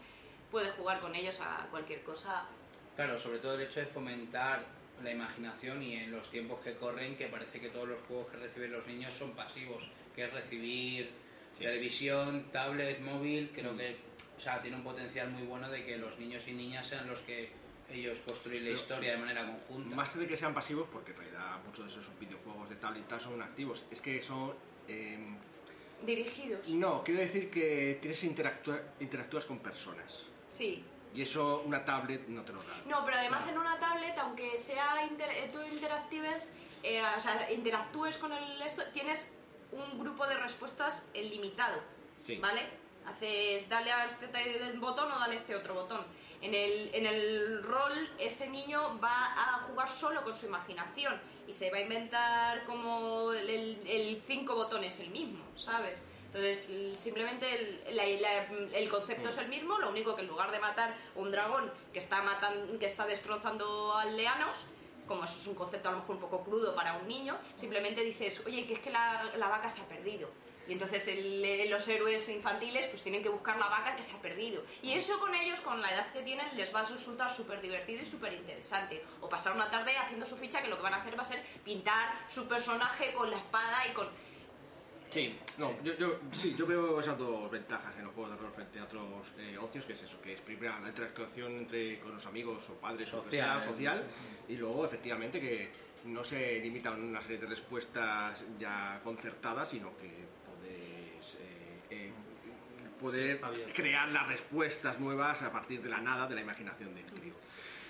puedes 0.50 0.72
jugar 0.74 1.00
con 1.00 1.14
ellos 1.14 1.38
a 1.42 1.66
cualquier 1.70 2.02
cosa 2.02 2.44
Claro, 2.98 3.16
sobre 3.16 3.38
todo 3.38 3.54
el 3.54 3.60
hecho 3.60 3.78
de 3.78 3.86
fomentar 3.86 4.64
la 5.04 5.12
imaginación 5.12 5.80
y 5.80 5.94
en 5.94 6.10
los 6.10 6.28
tiempos 6.32 6.58
que 6.64 6.74
corren, 6.74 7.16
que 7.16 7.28
parece 7.28 7.60
que 7.60 7.68
todos 7.68 7.86
los 7.88 8.00
juegos 8.08 8.26
que 8.26 8.38
reciben 8.38 8.72
los 8.72 8.84
niños 8.88 9.14
son 9.14 9.36
pasivos, 9.36 9.88
que 10.16 10.24
es 10.24 10.32
recibir 10.32 11.08
televisión, 11.56 12.46
tablet, 12.50 12.98
móvil, 13.00 13.52
creo 13.54 13.76
que 13.76 13.94
o 14.36 14.40
sea, 14.40 14.60
tiene 14.60 14.78
un 14.78 14.82
potencial 14.82 15.30
muy 15.30 15.44
bueno 15.46 15.70
de 15.70 15.84
que 15.84 15.96
los 15.96 16.18
niños 16.18 16.42
y 16.48 16.52
niñas 16.54 16.88
sean 16.88 17.06
los 17.06 17.20
que 17.20 17.50
ellos 17.88 18.18
construyen 18.26 18.64
la 18.64 18.70
Pero, 18.70 18.80
historia 18.80 19.12
de 19.12 19.18
manera 19.18 19.46
conjunta. 19.46 19.94
Más 19.94 20.18
de 20.18 20.26
que 20.26 20.36
sean 20.36 20.52
pasivos, 20.52 20.88
porque 20.92 21.12
en 21.12 21.18
realidad 21.18 21.60
muchos 21.64 21.84
de 21.94 22.00
esos 22.00 22.18
videojuegos 22.18 22.68
de 22.68 22.74
tablet 22.74 23.04
y 23.04 23.08
tal 23.08 23.20
son 23.20 23.40
activos, 23.40 23.84
es 23.92 24.00
que 24.00 24.20
son... 24.20 24.54
eh, 24.88 25.18
dirigidos. 26.04 26.66
no, 26.70 27.04
quiero 27.04 27.20
decir 27.20 27.48
que 27.48 27.98
tienes 28.00 28.24
interactúa- 28.24 28.82
interactúas 28.98 29.44
con 29.44 29.60
personas. 29.60 30.24
Sí. 30.48 30.82
Y 31.14 31.22
eso 31.22 31.62
una 31.64 31.84
tablet 31.84 32.28
no 32.28 32.42
te 32.42 32.52
lo 32.52 32.62
da. 32.62 32.76
No, 32.86 33.04
pero 33.04 33.16
además 33.18 33.46
en 33.48 33.58
una 33.58 33.78
tablet, 33.78 34.16
aunque 34.18 34.58
sea 34.58 35.04
inter- 35.08 35.30
eh, 35.30 35.50
tú 35.52 35.60
interactives, 35.62 36.52
eh, 36.82 37.02
o 37.16 37.20
sea, 37.20 37.50
interactúes 37.50 38.18
con 38.18 38.32
el 38.32 38.60
esto, 38.62 38.82
tienes 38.92 39.34
un 39.72 39.98
grupo 39.98 40.26
de 40.26 40.34
respuestas 40.36 41.10
limitado, 41.14 41.80
Sí. 42.24 42.36
¿vale? 42.36 42.62
Haces, 43.06 43.68
dale 43.68 43.90
a 43.90 44.04
este 44.04 44.28
te- 44.28 44.72
botón 44.76 45.10
o 45.10 45.18
dale 45.18 45.32
a 45.32 45.36
este 45.36 45.56
otro 45.56 45.74
botón. 45.74 46.04
En 46.40 46.54
el, 46.54 46.90
en 46.94 47.06
el 47.06 47.62
rol, 47.64 48.10
ese 48.18 48.48
niño 48.48 49.00
va 49.00 49.24
a 49.34 49.60
jugar 49.62 49.88
solo 49.88 50.22
con 50.22 50.36
su 50.36 50.46
imaginación 50.46 51.20
y 51.48 51.52
se 51.52 51.70
va 51.70 51.78
a 51.78 51.80
inventar 51.80 52.64
como 52.64 53.32
el, 53.32 53.48
el- 53.50 53.82
el 53.86 54.22
cinco 54.26 54.54
botones 54.54 55.00
el 55.00 55.10
mismo, 55.10 55.42
¿sabes? 55.56 56.04
Entonces, 56.28 56.70
simplemente 56.98 57.80
el, 57.86 58.88
concepto 58.90 59.30
es 59.30 59.38
el 59.38 59.48
mismo, 59.48 59.78
lo 59.78 59.88
único 59.88 60.14
que 60.14 60.20
en 60.22 60.28
lugar 60.28 60.52
de 60.52 60.58
matar 60.58 60.94
un 61.14 61.30
dragón 61.30 61.72
que 61.92 61.98
está, 61.98 62.22
matan, 62.22 62.78
que 62.78 62.84
está 62.84 63.06
destrozando 63.06 63.96
aldeanos, 63.96 64.66
como 65.06 65.24
eso 65.24 65.38
es 65.40 65.46
un 65.46 65.54
concepto 65.54 65.88
a 65.88 65.92
lo 65.92 65.98
mejor 65.98 66.16
un 66.16 66.20
poco 66.20 66.44
crudo 66.44 66.74
para 66.74 66.98
un 66.98 67.08
niño, 67.08 67.38
simplemente 67.56 68.04
dices, 68.04 68.42
oye, 68.46 68.66
que 68.66 68.74
es 68.74 68.80
que 68.80 68.90
la, 68.90 69.30
vaca 69.38 69.70
se 69.70 69.80
ha 69.80 69.84
perdido. 69.86 70.28
Y 70.68 70.72
entonces 70.72 71.08
el- 71.08 71.70
los 71.70 71.88
héroes 71.88 72.28
infantiles 72.28 72.86
pues 72.88 73.02
tienen 73.02 73.22
que 73.22 73.30
buscar 73.30 73.58
la 73.58 73.68
vaca 73.68 73.96
que 73.96 74.02
se 74.02 74.14
ha 74.14 74.20
perdido. 74.20 74.62
Y 74.82 74.92
eso 74.92 75.18
con 75.18 75.34
ellos, 75.34 75.60
con 75.60 75.80
la 75.80 75.90
edad 75.94 76.12
que 76.12 76.20
tienen, 76.20 76.46
les 76.58 76.74
va 76.74 76.80
a 76.80 76.82
resultar 76.82 77.30
súper 77.30 77.62
divertido 77.62 78.02
y 78.02 78.04
súper 78.04 78.34
interesante. 78.34 79.02
O 79.22 79.30
pasar 79.30 79.54
una 79.54 79.70
tarde 79.70 79.96
haciendo 79.96 80.26
su 80.26 80.36
ficha, 80.36 80.60
que 80.60 80.68
lo 80.68 80.76
que 80.76 80.82
van 80.82 80.92
a 80.92 80.98
hacer 80.98 81.16
va 81.16 81.22
a 81.22 81.24
ser 81.24 81.42
pintar 81.64 82.22
su 82.28 82.46
personaje 82.46 83.14
con 83.14 83.30
la 83.30 83.38
espada 83.38 83.86
y 83.90 83.94
con... 83.94 84.06
Sí, 85.18 85.36
no, 85.58 85.82
Yo, 85.82 85.96
yo, 85.96 86.20
sí, 86.30 86.54
yo 86.56 86.64
veo 86.64 87.00
esas 87.00 87.18
dos 87.18 87.50
ventajas 87.50 87.92
en 87.98 88.04
los 88.04 88.14
juegos 88.14 88.32
de 88.32 88.38
rol 88.40 88.52
frente 88.52 88.78
a 88.78 88.84
otros 88.84 89.32
eh, 89.38 89.58
ocios, 89.58 89.84
que 89.84 89.92
es 89.94 90.02
eso, 90.02 90.20
que 90.20 90.34
es 90.34 90.40
primero 90.40 90.78
la 90.80 90.88
interactuación 90.88 91.52
entre 91.56 91.98
con 91.98 92.14
los 92.14 92.24
amigos 92.26 92.70
o 92.70 92.74
padres 92.74 93.12
o 93.14 93.24
que 93.24 93.30
sea, 93.30 93.54
Social. 93.54 93.66
social, 93.74 94.04
y 94.48 94.56
luego 94.56 94.84
efectivamente 94.84 95.40
que 95.40 95.70
no 96.04 96.22
se 96.22 96.60
limita 96.60 96.90
a 96.90 96.94
una 96.94 97.20
serie 97.20 97.38
de 97.38 97.46
respuestas 97.46 98.44
ya 98.60 99.00
concertadas, 99.02 99.68
sino 99.68 99.96
que 99.96 100.08
puedes 100.46 101.34
eh, 101.34 101.80
eh, 101.90 102.12
poder 103.00 103.40
crear 103.74 104.08
las 104.10 104.28
respuestas 104.28 105.00
nuevas 105.00 105.42
a 105.42 105.50
partir 105.50 105.82
de 105.82 105.88
la 105.88 106.00
nada, 106.00 106.28
de 106.28 106.36
la 106.36 106.42
imaginación 106.42 106.94
del 106.94 107.04
crío. 107.06 107.34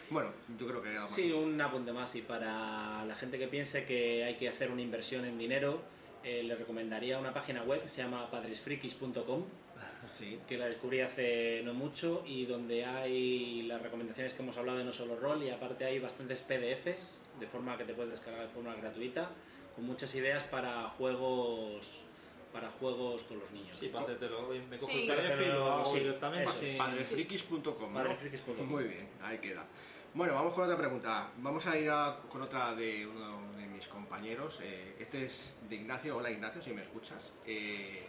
Bueno, 0.08 0.30
yo 0.58 0.66
creo 0.66 0.82
que... 0.82 0.98
Sí, 1.06 1.30
un 1.30 1.60
apunte 1.60 1.92
más. 1.92 2.14
Y 2.14 2.22
para 2.22 3.04
la 3.04 3.14
gente 3.14 3.38
que 3.38 3.46
piense 3.46 3.84
que 3.84 4.24
hay 4.24 4.36
que 4.38 4.48
hacer 4.48 4.70
una 4.70 4.80
inversión 4.80 5.26
en 5.26 5.36
dinero, 5.36 5.82
eh, 6.24 6.42
le 6.42 6.54
recomendaría 6.56 7.18
una 7.18 7.32
página 7.32 7.62
web 7.62 7.82
que 7.82 7.88
se 7.88 8.02
llama 8.02 8.30
padresfrikis.com, 8.30 9.44
sí. 10.18 10.38
que 10.48 10.56
la 10.58 10.66
descubrí 10.66 11.00
hace 11.00 11.62
no 11.64 11.74
mucho 11.74 12.22
y 12.26 12.46
donde 12.46 12.84
hay 12.84 13.62
las 13.62 13.80
recomendaciones 13.82 14.34
que 14.34 14.42
hemos 14.42 14.56
hablado 14.58 14.78
de 14.78 14.84
No 14.84 14.92
Solo 14.92 15.16
Roll 15.16 15.42
y 15.42 15.50
aparte 15.50 15.84
hay 15.84 15.98
bastantes 15.98 16.40
PDFs, 16.42 17.18
de 17.40 17.46
forma 17.46 17.76
que 17.78 17.84
te 17.84 17.94
puedes 17.94 18.10
descargar 18.10 18.42
de 18.42 18.48
forma 18.48 18.74
gratuita, 18.74 19.30
con 19.74 19.86
muchas 19.86 20.14
ideas 20.14 20.44
para 20.44 20.88
juegos 20.88 22.04
para 22.52 22.70
juegos 22.70 23.24
con 23.24 23.38
los 23.38 23.50
niños. 23.52 23.76
Sí, 23.78 23.88
para 23.88 24.04
hacértelo. 24.06 24.48
Me 24.70 24.78
cojo 24.78 24.90
Sí. 24.90 25.06
el 25.08 25.14
PDF 25.16 25.40
y 25.46 25.52
lo 25.52 25.70
hago 25.70 25.84
Sí, 25.84 25.98
directamente. 26.00 26.50
sin- 26.52 26.78
Padresfrikis.com. 26.78 27.92
¿no? 27.92 28.64
Muy 28.64 28.84
bien, 28.84 29.06
ahí 29.22 29.36
queda. 29.38 29.66
Bueno, 30.14 30.32
vamos 30.32 30.54
con 30.54 30.64
otra 30.64 30.76
pregunta. 30.78 31.30
Vamos 31.36 31.66
a 31.66 31.78
ir 31.78 31.90
a- 31.90 32.16
con 32.30 32.40
otra 32.40 32.74
de 32.74 33.06
uno 33.06 33.54
de 33.54 33.57
mis 33.78 33.86
compañeros. 33.86 34.58
Eh, 34.60 34.96
este 34.98 35.26
es 35.26 35.54
de 35.68 35.76
Ignacio. 35.76 36.16
Hola 36.16 36.32
Ignacio, 36.32 36.60
si 36.60 36.72
me 36.72 36.82
escuchas. 36.82 37.22
Eh, 37.46 38.04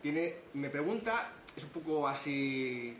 tiene, 0.00 0.36
me 0.54 0.70
pregunta, 0.70 1.32
es 1.54 1.62
un 1.62 1.68
poco 1.68 2.08
así 2.08 2.96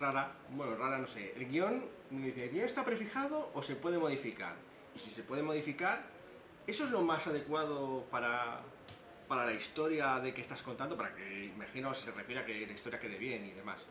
rara. 0.00 0.32
Bueno, 0.50 0.76
rara 0.76 0.96
no 0.96 1.06
sé. 1.06 1.34
El 1.36 1.46
guion 1.46 1.84
me 2.10 2.28
dice, 2.28 2.44
¿el 2.44 2.52
guion 2.52 2.64
está 2.64 2.86
prefijado 2.86 3.50
o 3.52 3.62
se 3.62 3.76
puede 3.76 3.98
modificar? 3.98 4.54
Y 4.96 4.98
si 4.98 5.10
se 5.10 5.24
puede 5.24 5.42
modificar, 5.42 6.06
¿eso 6.66 6.84
es 6.84 6.90
lo 6.90 7.02
más 7.02 7.26
adecuado 7.26 8.06
para, 8.10 8.62
para 9.28 9.44
la 9.44 9.52
historia 9.52 10.20
de 10.20 10.32
que 10.32 10.40
estás 10.40 10.62
contando? 10.62 10.96
Para 10.96 11.14
que, 11.14 11.44
imagino, 11.54 11.92
se 11.92 12.12
refiere 12.12 12.40
a 12.40 12.46
que 12.46 12.66
la 12.66 12.72
historia 12.72 12.98
quede 12.98 13.18
bien 13.18 13.44
y 13.44 13.50
demás. 13.50 13.82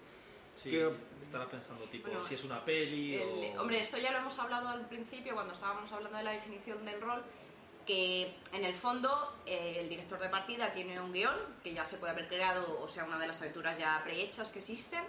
Sí, 0.62 0.72
¿Qué- 0.72 0.92
estará 1.22 1.46
pensando 1.46 1.86
tipo 1.86 2.08
Bueno, 2.10 2.24
si 2.24 2.34
es 2.36 2.44
una 2.44 2.64
peli 2.66 3.16
El- 3.16 3.58
o... 3.58 3.62
Hombre, 3.62 3.80
esto 3.80 3.98
ya 3.98 4.12
lo 4.12 4.18
hemos 4.20 4.38
hablado 4.40 4.68
al 4.70 4.88
principio 4.88 5.34
cuando 5.34 5.54
estábamos 5.54 5.92
hablando 5.92 6.18
de 6.18 6.24
la 6.24 6.32
definición 6.32 6.84
del 6.86 7.00
rol, 7.02 7.24
que 7.86 8.36
en 8.52 8.66
el 8.66 8.74
fondo 8.74 9.36
eh, 9.46 9.78
el 9.80 9.90
director 9.90 10.20
de 10.20 10.30
partida 10.30 10.72
tiene 10.74 11.00
un 11.00 11.12
guion 11.14 11.36
que 11.64 11.74
ya 11.74 11.84
se 11.86 11.98
puede 11.98 12.12
haber 12.14 12.28
creado, 12.28 12.80
o 12.82 12.88
sea, 12.88 13.06
una 13.06 13.18
de 13.18 13.28
las 13.28 13.42
aventuras 13.42 13.78
ya 13.78 14.02
prehechas 14.04 14.52
que 14.52 14.60
existen, 14.60 15.04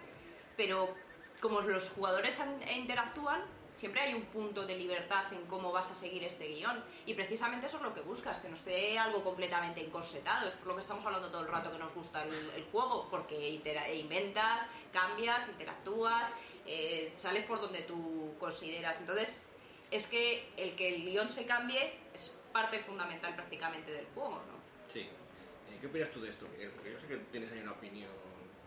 pero 0.57 0.95
como 1.41 1.61
los 1.63 1.91
jugadores 1.91 2.39
an- 2.41 2.61
interactúan, 2.77 3.43
siempre 3.73 4.03
hay 4.03 4.15
un 4.15 4.23
punto 4.23 4.67
de 4.67 4.77
libertad 4.77 5.33
en 5.33 5.45
cómo 5.47 5.73
vas 5.73 5.91
a 5.91 5.95
seguir 5.95 6.25
este 6.25 6.49
guion. 6.49 6.83
Y 7.07 7.15
precisamente 7.15 7.67
eso 7.67 7.77
es 7.79 7.83
lo 7.83 7.95
que 7.95 8.01
buscas, 8.01 8.39
que 8.39 8.49
no 8.49 8.55
esté 8.55 8.99
algo 8.99 9.23
completamente 9.23 9.85
encorsetado. 9.85 10.49
Es 10.49 10.55
por 10.55 10.69
lo 10.69 10.75
que 10.75 10.81
estamos 10.81 11.05
hablando 11.05 11.29
todo 11.29 11.43
el 11.43 11.49
rato 11.49 11.71
que 11.71 11.79
nos 11.79 11.95
gusta 11.95 12.25
el, 12.25 12.65
juego, 12.73 13.09
porque 13.11 13.37
e 13.37 13.97
inventas, 13.97 14.69
cambias, 14.93 15.49
interactúas, 15.49 16.35
eh, 16.67 17.11
sales 17.15 17.45
por 17.45 17.61
donde 17.61 17.83
tú 17.83 18.35
consideras. 18.39 19.01
Entonces, 19.01 19.43
es 19.91 20.07
que 20.07 20.49
el 20.57 20.75
que 20.77 20.95
el 20.95 21.05
guion 21.05 21.31
se 21.31 21.47
cambie 21.47 21.93
es 22.15 22.37
parte 22.53 22.81
fundamental 22.81 23.35
prácticamente 23.35 23.93
del 23.93 24.07
juego, 24.15 24.37
¿no? 24.37 24.93
Sí. 24.93 25.01
Eh, 25.01 25.79
¿Qué 25.81 25.87
opinas 25.87 26.11
tú 26.11 26.21
de 26.21 26.31
esto? 26.31 26.47
Porque 26.47 26.93
yo 26.93 27.01
sé 27.01 27.07
que 27.07 27.17
tienes 27.31 27.51
ahí 27.53 27.61
una 27.61 27.73
opinión. 27.73 28.11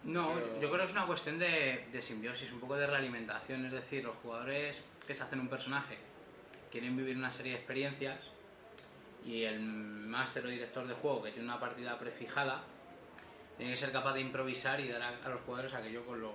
No, 0.04 0.34
pero- 0.34 0.60
yo 0.62 0.68
creo 0.70 0.80
que 0.82 0.86
es 0.86 0.92
una 0.92 1.06
cuestión 1.06 1.40
de, 1.40 1.86
de 1.92 2.02
simbiosis, 2.02 2.52
un 2.52 2.60
poco 2.60 2.76
de 2.76 2.88
realimentación. 2.88 3.66
Es 3.66 3.72
decir, 3.72 4.04
los 4.04 4.16
jugadores 4.18 4.82
que 5.08 5.16
se 5.16 5.24
hacen 5.24 5.40
un 5.40 5.48
personaje 5.48 5.98
quieren 6.72 6.96
vivir 6.98 7.16
una 7.18 7.32
serie 7.32 7.54
de 7.54 7.58
experiencias 7.60 8.20
y 9.26 9.44
el 9.44 9.60
máster 9.62 10.46
o 10.46 10.50
director 10.50 10.86
de 10.88 10.94
juego 10.96 11.24
que 11.24 11.32
tiene 11.32 11.46
una 11.48 11.60
partida 11.60 11.98
prefijada 11.98 12.64
tiene 13.58 13.72
que 13.74 13.78
ser 13.78 13.92
capaz 13.92 14.14
de 14.14 14.22
improvisar 14.22 14.80
y 14.80 14.90
dar 14.90 15.02
a, 15.02 15.10
a 15.24 15.30
los 15.30 15.42
jugadores 15.42 15.74
aquello 15.74 16.04
con 16.06 16.20
lo 16.22 16.34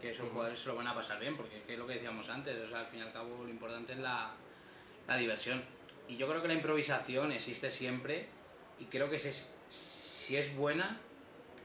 que 0.00 0.10
esos 0.10 0.28
jugadores 0.30 0.60
se 0.60 0.68
lo 0.68 0.76
van 0.76 0.86
a 0.86 0.94
pasar 0.94 1.18
bien, 1.18 1.36
porque 1.36 1.62
es 1.66 1.78
lo 1.78 1.86
que 1.86 1.94
decíamos 1.94 2.28
antes, 2.28 2.56
o 2.64 2.68
sea, 2.68 2.80
al 2.80 2.86
fin 2.86 3.00
y 3.00 3.02
al 3.02 3.12
cabo 3.12 3.42
lo 3.42 3.48
importante 3.48 3.92
es 3.94 3.98
la, 3.98 4.30
la 5.08 5.16
diversión. 5.16 5.62
Y 6.08 6.16
yo 6.16 6.28
creo 6.28 6.40
que 6.42 6.48
la 6.48 6.54
improvisación 6.54 7.32
existe 7.32 7.70
siempre 7.70 8.26
y 8.78 8.84
creo 8.84 9.10
que 9.10 9.18
si 9.18 9.28
es, 9.28 9.48
si 9.70 10.36
es 10.36 10.54
buena, 10.56 10.98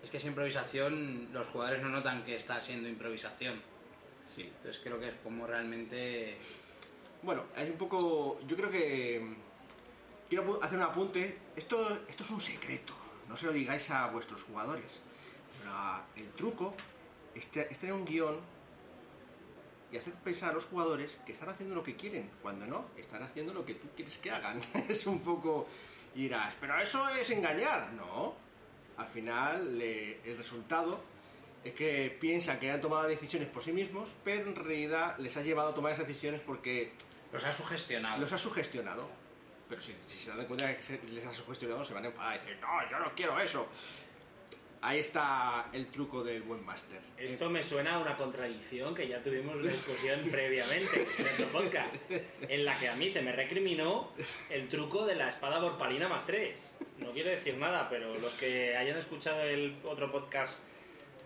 es 0.03 0.09
que 0.09 0.17
esa 0.17 0.27
improvisación 0.27 1.29
los 1.33 1.47
jugadores 1.47 1.81
no 1.81 1.89
notan 1.89 2.23
que 2.23 2.35
está 2.35 2.61
siendo 2.61 2.87
improvisación. 2.87 3.61
Sí. 4.33 4.43
Entonces 4.43 4.81
creo 4.83 4.99
que 4.99 5.09
es 5.09 5.15
como 5.23 5.45
realmente... 5.45 6.37
Bueno, 7.21 7.43
hay 7.55 7.69
un 7.69 7.77
poco. 7.77 8.39
Yo 8.47 8.55
creo 8.55 8.71
que. 8.71 9.21
Quiero 10.29 10.63
hacer 10.63 10.77
un 10.77 10.85
apunte. 10.85 11.37
Esto, 11.55 12.05
esto 12.07 12.23
es 12.23 12.29
un 12.29 12.39
secreto. 12.39 12.93
No 13.27 13.35
se 13.35 13.45
lo 13.45 13.51
digáis 13.51 13.89
a 13.91 14.07
vuestros 14.07 14.43
jugadores. 14.43 15.01
Pero 15.57 15.71
ah, 15.73 16.05
el 16.15 16.29
truco 16.29 16.73
es, 17.35 17.49
es 17.53 17.79
tener 17.79 17.93
un 17.93 18.05
guion 18.05 18.39
y 19.91 19.97
hacer 19.97 20.13
pensar 20.13 20.51
a 20.51 20.53
los 20.53 20.65
jugadores 20.65 21.19
que 21.25 21.31
están 21.33 21.49
haciendo 21.49 21.75
lo 21.75 21.83
que 21.83 21.95
quieren. 21.95 22.29
Cuando 22.41 22.65
no, 22.65 22.85
están 22.95 23.23
haciendo 23.23 23.53
lo 23.53 23.65
que 23.65 23.75
tú 23.75 23.87
quieres 23.95 24.17
que 24.17 24.31
hagan. 24.31 24.61
es 24.87 25.05
un 25.05 25.19
poco. 25.19 25.67
Y 26.15 26.23
dirás, 26.23 26.55
pero 26.59 26.79
eso 26.79 27.07
es 27.09 27.29
engañar. 27.31 27.91
No. 27.93 28.48
Al 28.99 29.07
final 29.07 29.77
le- 29.77 30.19
el 30.29 30.37
resultado 30.37 31.01
es 31.63 31.73
que 31.73 32.15
piensan 32.21 32.59
que 32.59 32.69
han 32.71 32.79
tomado 32.81 33.07
decisiones 33.07 33.49
por 33.49 33.63
sí 33.63 33.71
mismos, 33.71 34.09
pero 34.23 34.47
en 34.47 34.55
realidad 34.55 35.17
les 35.19 35.35
ha 35.37 35.41
llevado 35.41 35.69
a 35.69 35.73
tomar 35.73 35.91
esas 35.93 36.07
decisiones 36.07 36.41
porque 36.41 36.91
Los 37.33 37.43
ha 37.43 37.51
sugestionado. 37.53 38.19
los 38.21 38.31
ha 38.31 38.37
sugestionado. 38.37 39.09
Pero 39.67 39.81
si, 39.81 39.93
si 40.07 40.17
se 40.17 40.29
dan 40.31 40.45
cuenta 40.45 40.65
de 40.67 40.77
que 40.77 40.83
se- 40.83 40.99
les 41.11 41.25
ha 41.25 41.33
sugestionado, 41.33 41.83
se 41.85 41.93
van 41.93 42.03
a 42.05 42.07
enfadar 42.07 42.35
y 42.35 42.39
decir, 42.39 42.57
no, 42.61 42.89
yo 42.89 42.99
no 42.99 43.11
quiero 43.15 43.39
eso. 43.39 43.67
Ahí 44.81 44.99
está 44.99 45.67
el 45.73 45.87
truco 45.87 46.23
del 46.23 46.41
buen 46.41 46.65
máster. 46.65 47.01
Esto 47.17 47.49
me 47.49 47.61
suena 47.61 47.95
a 47.95 47.99
una 47.99 48.15
contradicción 48.15 48.95
que 48.95 49.09
ya 49.09 49.21
tuvimos 49.21 49.53
una 49.55 49.69
discusión 49.69 50.21
previamente 50.31 51.05
en 51.17 51.25
otro 51.33 51.47
podcast, 51.47 51.93
en 52.47 52.63
la 52.63 52.77
que 52.79 52.87
a 52.87 52.95
mí 52.95 53.09
se 53.09 53.21
me 53.21 53.33
recriminó 53.33 54.13
el 54.49 54.69
truco 54.69 55.05
de 55.05 55.15
la 55.15 55.27
espada 55.27 55.59
borpalina 55.59 56.07
más 56.07 56.25
3. 56.25 56.75
No 57.01 57.11
quiero 57.11 57.29
decir 57.29 57.57
nada, 57.57 57.87
pero 57.89 58.13
los 58.19 58.33
que 58.33 58.75
hayan 58.75 58.97
escuchado 58.97 59.41
el 59.41 59.77
otro 59.85 60.11
podcast 60.11 60.59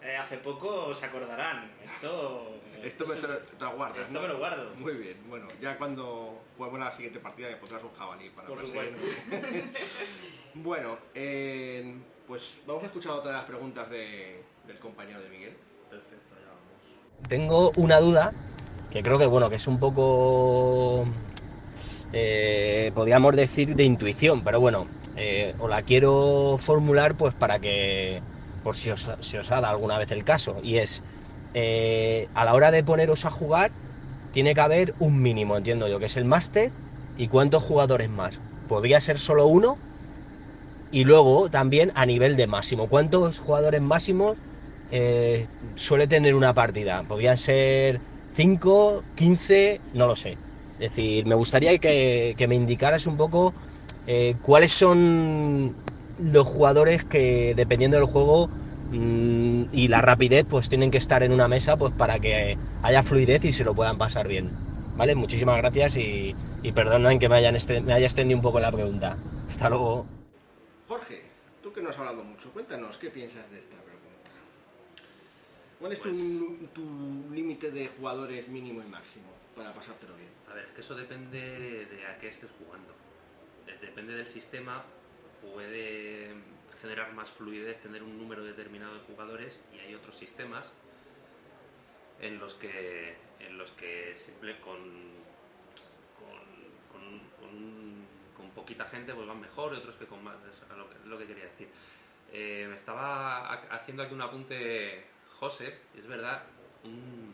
eh, 0.02 0.16
hace 0.18 0.38
poco 0.38 0.94
se 0.94 1.06
acordarán. 1.06 1.72
Esto, 1.84 2.60
Esto 2.84 3.06
me 3.06 3.16
te, 3.16 3.28
lo- 3.28 3.40
te 3.40 3.64
lo 3.66 3.72
guardas, 3.72 4.00
esto 4.02 4.14
¿no? 4.14 4.22
me 4.22 4.28
lo 4.28 4.38
guardo. 4.38 4.76
Muy 4.76 4.94
bien, 4.94 5.18
bueno, 5.28 5.48
ya 5.62 5.78
cuando 5.78 6.42
juguemos 6.58 6.80
la 6.80 6.92
siguiente 6.92 7.20
partida 7.20 7.50
me 7.50 7.56
pondrás 7.58 7.84
un 7.84 7.94
jabalí 7.94 8.30
para 8.30 8.48
Por 8.48 8.58
perseguirme. 8.60 8.98
bueno, 10.56 10.98
eh, 11.16 11.96
pues 12.28 12.62
vamos 12.68 12.84
a 12.84 12.88
escuchar 12.88 13.14
otra 13.14 13.32
de 13.32 13.38
las 13.38 13.46
preguntas 13.46 13.90
de- 13.90 14.44
del 14.68 14.80
compañero 14.80 15.22
de 15.22 15.30
Miguel. 15.30 15.54
Perfecto, 15.90 16.36
ya 16.36 16.48
vamos. 16.50 17.28
Tengo 17.30 17.72
una 17.78 18.00
duda 18.00 18.34
que 18.92 19.02
creo 19.02 19.18
que 19.18 19.26
bueno 19.26 19.50
que 19.50 19.56
es 19.56 19.68
un 19.68 19.80
poco 19.80 21.04
eh, 22.14 22.92
podríamos 22.94 23.36
decir 23.36 23.76
de 23.76 23.84
intuición, 23.84 24.44
pero 24.44 24.60
bueno, 24.60 24.88
eh, 25.16 25.54
os 25.60 25.70
la 25.70 25.82
quiero 25.84 26.58
formular 26.60 27.16
pues 27.16 27.34
para 27.34 27.60
que 27.60 28.22
por 28.64 28.76
si 28.76 28.92
os, 28.92 29.12
si 29.20 29.38
os 29.38 29.52
ha 29.52 29.56
dado 29.56 29.68
alguna 29.68 29.98
vez 29.98 30.12
el 30.12 30.24
caso 30.24 30.58
y 30.64 30.78
es 30.78 31.04
eh, 31.54 32.28
a 32.34 32.46
la 32.46 32.54
hora 32.54 32.72
de 32.72 32.84
poneros 32.84 33.26
a 33.26 33.32
jugar 33.32 33.72
tiene 34.32 34.54
que 34.54 34.62
haber 34.62 34.96
un 35.00 35.22
mínimo, 35.22 35.58
entiendo 35.58 35.88
yo, 35.88 36.00
que 36.00 36.06
es 36.06 36.18
el 36.18 36.26
máster 36.26 36.72
y 37.18 37.28
cuántos 37.28 37.64
jugadores 37.64 38.10
más. 38.10 38.42
Podría 38.68 39.00
ser 39.02 39.20
solo 39.20 39.48
uno 39.48 39.78
y 40.92 41.04
luego 41.06 41.50
también 41.50 41.92
a 41.96 42.06
nivel 42.06 42.36
de 42.36 42.48
máximo, 42.48 42.88
cuántos 42.88 43.40
jugadores 43.40 43.82
máximos 43.82 44.38
eh, 44.92 45.48
suele 45.76 46.08
tener 46.08 46.36
una 46.36 46.54
partida. 46.54 47.04
Podrían 47.04 47.38
ser 47.38 48.00
5, 48.34 49.04
15, 49.16 49.82
no 49.94 50.08
lo 50.08 50.16
sé. 50.16 50.38
Es 50.84 50.90
decir, 50.94 51.26
me 51.26 51.36
gustaría 51.36 51.78
que, 51.78 52.36
que 52.38 52.46
me 52.46 52.56
indicaras 52.56 53.08
un 53.08 53.16
poco 53.16 53.54
eh, 54.06 54.36
cuáles 54.42 54.74
son 54.74 55.74
los 56.20 56.46
jugadores 56.46 57.06
que, 57.06 57.54
dependiendo 57.56 57.96
del 57.96 58.06
juego 58.06 58.50
mm, 58.92 59.64
y 59.72 59.88
la 59.88 60.02
rapidez, 60.02 60.46
pues 60.46 60.68
tienen 60.68 60.92
que 60.92 60.98
estar 60.98 61.24
en 61.24 61.32
una 61.32 61.48
mesa 61.48 61.78
pues 61.78 61.94
para 61.94 62.20
que 62.20 62.58
haya 62.82 63.02
fluidez 63.02 63.46
y 63.46 63.54
se 63.54 63.64
lo 63.64 63.74
puedan 63.74 63.98
pasar 63.98 64.28
bien. 64.28 64.50
¿Vale? 64.98 65.16
Muchísimas 65.16 65.56
gracias 65.56 65.96
y, 65.96 66.36
y 66.64 66.72
perdonen 66.74 67.18
que 67.18 67.30
me, 67.30 67.38
hayan 67.38 67.56
este- 67.56 67.80
me 67.80 67.94
haya 67.94 68.06
extendido 68.08 68.38
un 68.38 68.44
poco 68.44 68.60
la 68.60 68.70
pregunta. 68.70 69.16
Hasta 69.50 69.70
luego. 69.70 70.06
Jorge, 70.90 71.22
tú 71.64 71.72
que 71.72 71.82
no 71.82 71.92
has 71.92 71.98
hablado 71.98 72.26
mucho, 72.26 72.52
cuéntanos 72.52 72.98
qué 72.98 73.10
piensas 73.10 73.50
de 73.52 73.60
esta 73.60 73.78
pregunta. 73.78 74.32
¿Cuál 75.80 75.94
es 75.94 76.00
Pues- 76.02 76.18
tu, 76.18 76.58
tu 76.74 77.34
límite 77.34 77.72
de 77.72 77.88
jugadores 77.88 78.50
mínimo 78.50 78.82
y 78.86 78.90
máximo 78.92 79.28
para 79.56 79.72
pasártelo 79.72 80.14
bien? 80.18 80.23
A 80.54 80.56
ver, 80.56 80.66
es 80.66 80.72
que 80.74 80.82
eso 80.82 80.94
depende 80.94 81.88
de 81.88 82.06
a 82.06 82.16
qué 82.20 82.28
estés 82.28 82.52
jugando. 82.60 82.94
Eh, 83.66 83.76
Depende 83.82 84.14
del 84.14 84.28
sistema, 84.28 84.84
puede 85.42 86.30
generar 86.80 87.12
más 87.14 87.30
fluidez 87.30 87.82
tener 87.82 88.04
un 88.04 88.20
número 88.20 88.44
determinado 88.44 88.94
de 88.94 89.00
jugadores 89.00 89.60
y 89.74 89.80
hay 89.80 89.96
otros 89.96 90.16
sistemas 90.16 90.72
en 92.22 92.38
los 92.38 92.54
que, 92.54 93.16
en 93.40 93.58
los 93.58 93.72
que 93.72 94.16
simple 94.16 94.60
con, 94.60 94.78
con, 96.20 96.40
con, 96.92 97.20
con- 97.40 98.06
con 98.38 98.50
poquita 98.52 98.86
gente 98.86 99.16
pues 99.16 99.26
van 99.28 99.42
mejor 99.42 99.74
y 99.74 99.78
otros 99.78 99.96
que 99.96 100.06
con 100.06 100.24
más. 100.24 100.36
Es 100.52 100.62
lo 100.78 100.88
que, 100.88 100.96
lo 101.08 101.18
que 101.18 101.26
quería 101.26 101.46
decir. 101.46 101.68
Eh, 102.32 102.68
me 102.70 102.76
estaba 102.76 103.48
ha- 103.52 103.76
haciendo 103.76 104.04
aquí 104.04 104.14
un 104.14 104.22
apunte 104.22 105.04
José, 105.40 105.80
es 105.98 106.06
verdad, 106.06 106.44
un- 106.84 107.34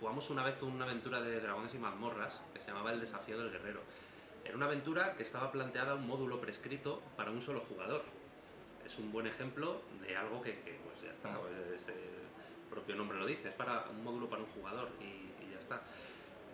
jugamos 0.00 0.30
una 0.30 0.42
vez 0.44 0.60
una 0.62 0.84
aventura 0.84 1.20
de 1.20 1.40
dragones 1.40 1.74
y 1.74 1.78
mazmorras 1.78 2.42
que 2.52 2.60
se 2.60 2.68
llamaba 2.68 2.92
El 2.92 3.00
desafío 3.00 3.38
del 3.38 3.50
guerrero. 3.50 3.80
Era 4.44 4.56
una 4.56 4.66
aventura 4.66 5.14
que 5.16 5.22
estaba 5.22 5.50
planteada 5.50 5.94
un 5.94 6.06
módulo 6.06 6.40
prescrito 6.40 7.02
para 7.16 7.30
un 7.30 7.40
solo 7.40 7.60
jugador. 7.60 8.02
Es 8.84 8.98
un 8.98 9.10
buen 9.10 9.26
ejemplo 9.26 9.80
de 10.06 10.16
algo 10.16 10.40
que, 10.42 10.60
que, 10.60 10.78
pues 10.84 11.02
ya 11.02 11.10
está, 11.10 11.36
pues, 11.40 11.88
el 11.88 12.70
propio 12.70 12.94
nombre 12.94 13.18
lo 13.18 13.26
dice, 13.26 13.48
es 13.48 13.54
para 13.54 13.86
un 13.90 14.04
módulo 14.04 14.28
para 14.28 14.42
un 14.42 14.48
jugador 14.48 14.88
y, 15.00 15.44
y 15.44 15.50
ya 15.52 15.58
está. 15.58 15.82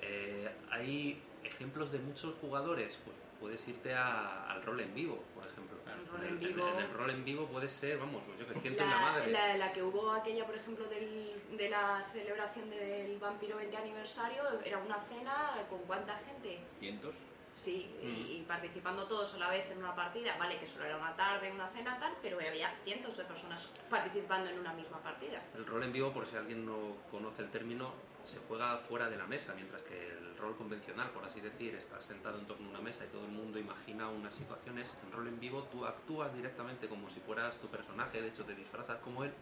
Eh, 0.01 0.51
hay 0.71 1.21
ejemplos 1.45 1.93
de 1.93 1.99
muchos 1.99 2.35
jugadores, 2.41 2.99
pues 3.05 3.17
puedes 3.39 3.67
irte 3.69 3.93
a- 3.95 4.51
al 4.51 4.63
rol 4.63 4.81
en 4.81 4.95
vivo, 4.95 5.23
por 5.35 5.47
ejemplo. 5.47 5.77
El 5.85 6.07
rol 6.09 6.23
En 6.23 6.29
en 6.35 6.39
vivo. 6.41 6.69
en 6.69 6.79
el 6.79 6.91
rol 6.95 7.11
en 7.11 7.25
vivo 7.25 7.47
puede 7.47 7.69
ser, 7.69 7.99
vamos, 7.99 8.23
pues 8.25 8.39
yo 8.39 8.47
que 8.47 8.59
siento 8.61 8.85
la, 8.85 8.91
La, 8.91 9.01
madre. 9.01 9.31
la- 9.31 9.57
la 9.59 9.73
que 9.73 9.83
hubo 9.83 10.11
aquella, 10.13 10.47
por 10.47 10.55
ejemplo, 10.55 10.87
del- 10.89 11.42
de 11.57 11.69
la 11.69 12.03
celebración 12.13 12.71
del 12.71 13.19
Vampiro 13.19 13.57
20 13.57 13.77
aniversario, 13.77 14.43
era 14.65 14.79
una 14.79 14.99
cena 15.01 15.53
con 15.69 15.81
cuánta 15.81 16.17
gente. 16.19 16.59
¿Cientos? 16.81 17.15
Sí, 17.55 17.95
Mm. 18.03 18.07
y, 18.07 18.33
y 18.39 18.45
participando 18.49 19.07
todos 19.07 19.35
a 19.35 19.39
la 19.39 19.51
vez 19.51 19.71
en 19.71 19.79
una 19.79 19.95
partida. 19.95 20.37
Vale, 20.39 20.59
que 20.59 20.67
solo 20.67 20.87
era 20.87 20.97
una 20.97 21.15
tarde, 21.15 21.53
una 21.53 21.69
cena, 21.69 21.99
tal, 21.99 22.15
pero 22.23 22.39
había 22.39 22.75
cientos 22.85 23.19
de 23.19 23.25
personas 23.25 23.71
participando 23.91 24.49
en 24.49 24.59
una 24.59 24.73
misma 24.73 24.99
partida. 25.03 25.43
El 25.55 25.67
rol 25.67 25.83
en 25.83 25.93
vivo, 25.93 26.13
por 26.13 26.27
si 26.27 26.37
alguien 26.37 26.65
no 26.65 26.97
conoce 27.11 27.43
el 27.43 27.51
término, 27.51 27.93
se 28.25 28.39
juega 28.49 28.79
fuera 28.79 29.11
de 29.11 29.19
la 29.19 29.27
mesa, 29.27 29.53
mientras 29.55 29.83
que 29.83 30.09
el 30.13 30.37
rol 30.39 30.57
convencional, 30.57 31.11
por 31.11 31.25
así 31.27 31.41
decir, 31.43 31.75
estás 31.75 32.03
sentado 32.05 32.39
en 32.39 32.47
torno 32.47 32.69
a 32.69 32.71
una 32.71 32.81
mesa 32.81 33.05
y 33.05 33.09
todo 33.09 33.27
el 33.27 33.33
mundo 33.33 33.59
imagina 33.59 34.09
unas 34.09 34.33
situaciones. 34.33 34.95
En 35.05 35.13
rol 35.13 35.29
en 35.29 35.39
vivo 35.39 35.65
tú 35.65 35.85
actúas 35.85 36.33
directamente 36.35 36.89
como 36.89 37.11
si 37.11 37.21
fueras 37.21 37.59
tu 37.59 37.67
personaje, 37.69 38.23
de 38.23 38.29
hecho 38.29 38.45
te 38.45 38.55
disfrazas 38.55 38.99
como 39.01 39.25
él. 39.25 39.33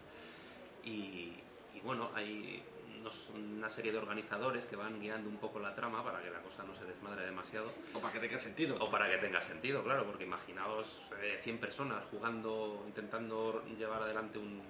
Y, 0.83 1.39
y 1.81 1.85
bueno, 1.85 2.11
hay 2.15 2.61
unos- 2.99 3.29
una 3.33 3.69
serie 3.69 3.91
de 3.91 3.97
organizadores 3.97 4.65
que 4.65 4.75
van 4.75 4.99
guiando 4.99 5.27
un 5.29 5.37
poco 5.37 5.59
la 5.59 5.73
trama 5.73 6.03
para 6.03 6.21
que 6.21 6.29
la 6.29 6.39
cosa 6.41 6.63
no 6.63 6.75
se 6.75 6.85
desmadre 6.85 7.25
demasiado. 7.25 7.71
O 7.93 7.99
para 7.99 8.13
que 8.13 8.19
tenga 8.19 8.39
sentido. 8.39 8.77
O 8.79 8.91
para 8.91 9.09
que 9.09 9.17
tenga 9.17 9.41
sentido, 9.41 9.83
claro, 9.83 10.05
porque 10.05 10.23
imaginaos 10.25 11.01
eh, 11.21 11.39
100 11.43 11.57
personas 11.59 12.05
jugando, 12.05 12.83
intentando 12.87 13.63
llevar 13.77 14.03
adelante 14.03 14.37
un 14.37 14.61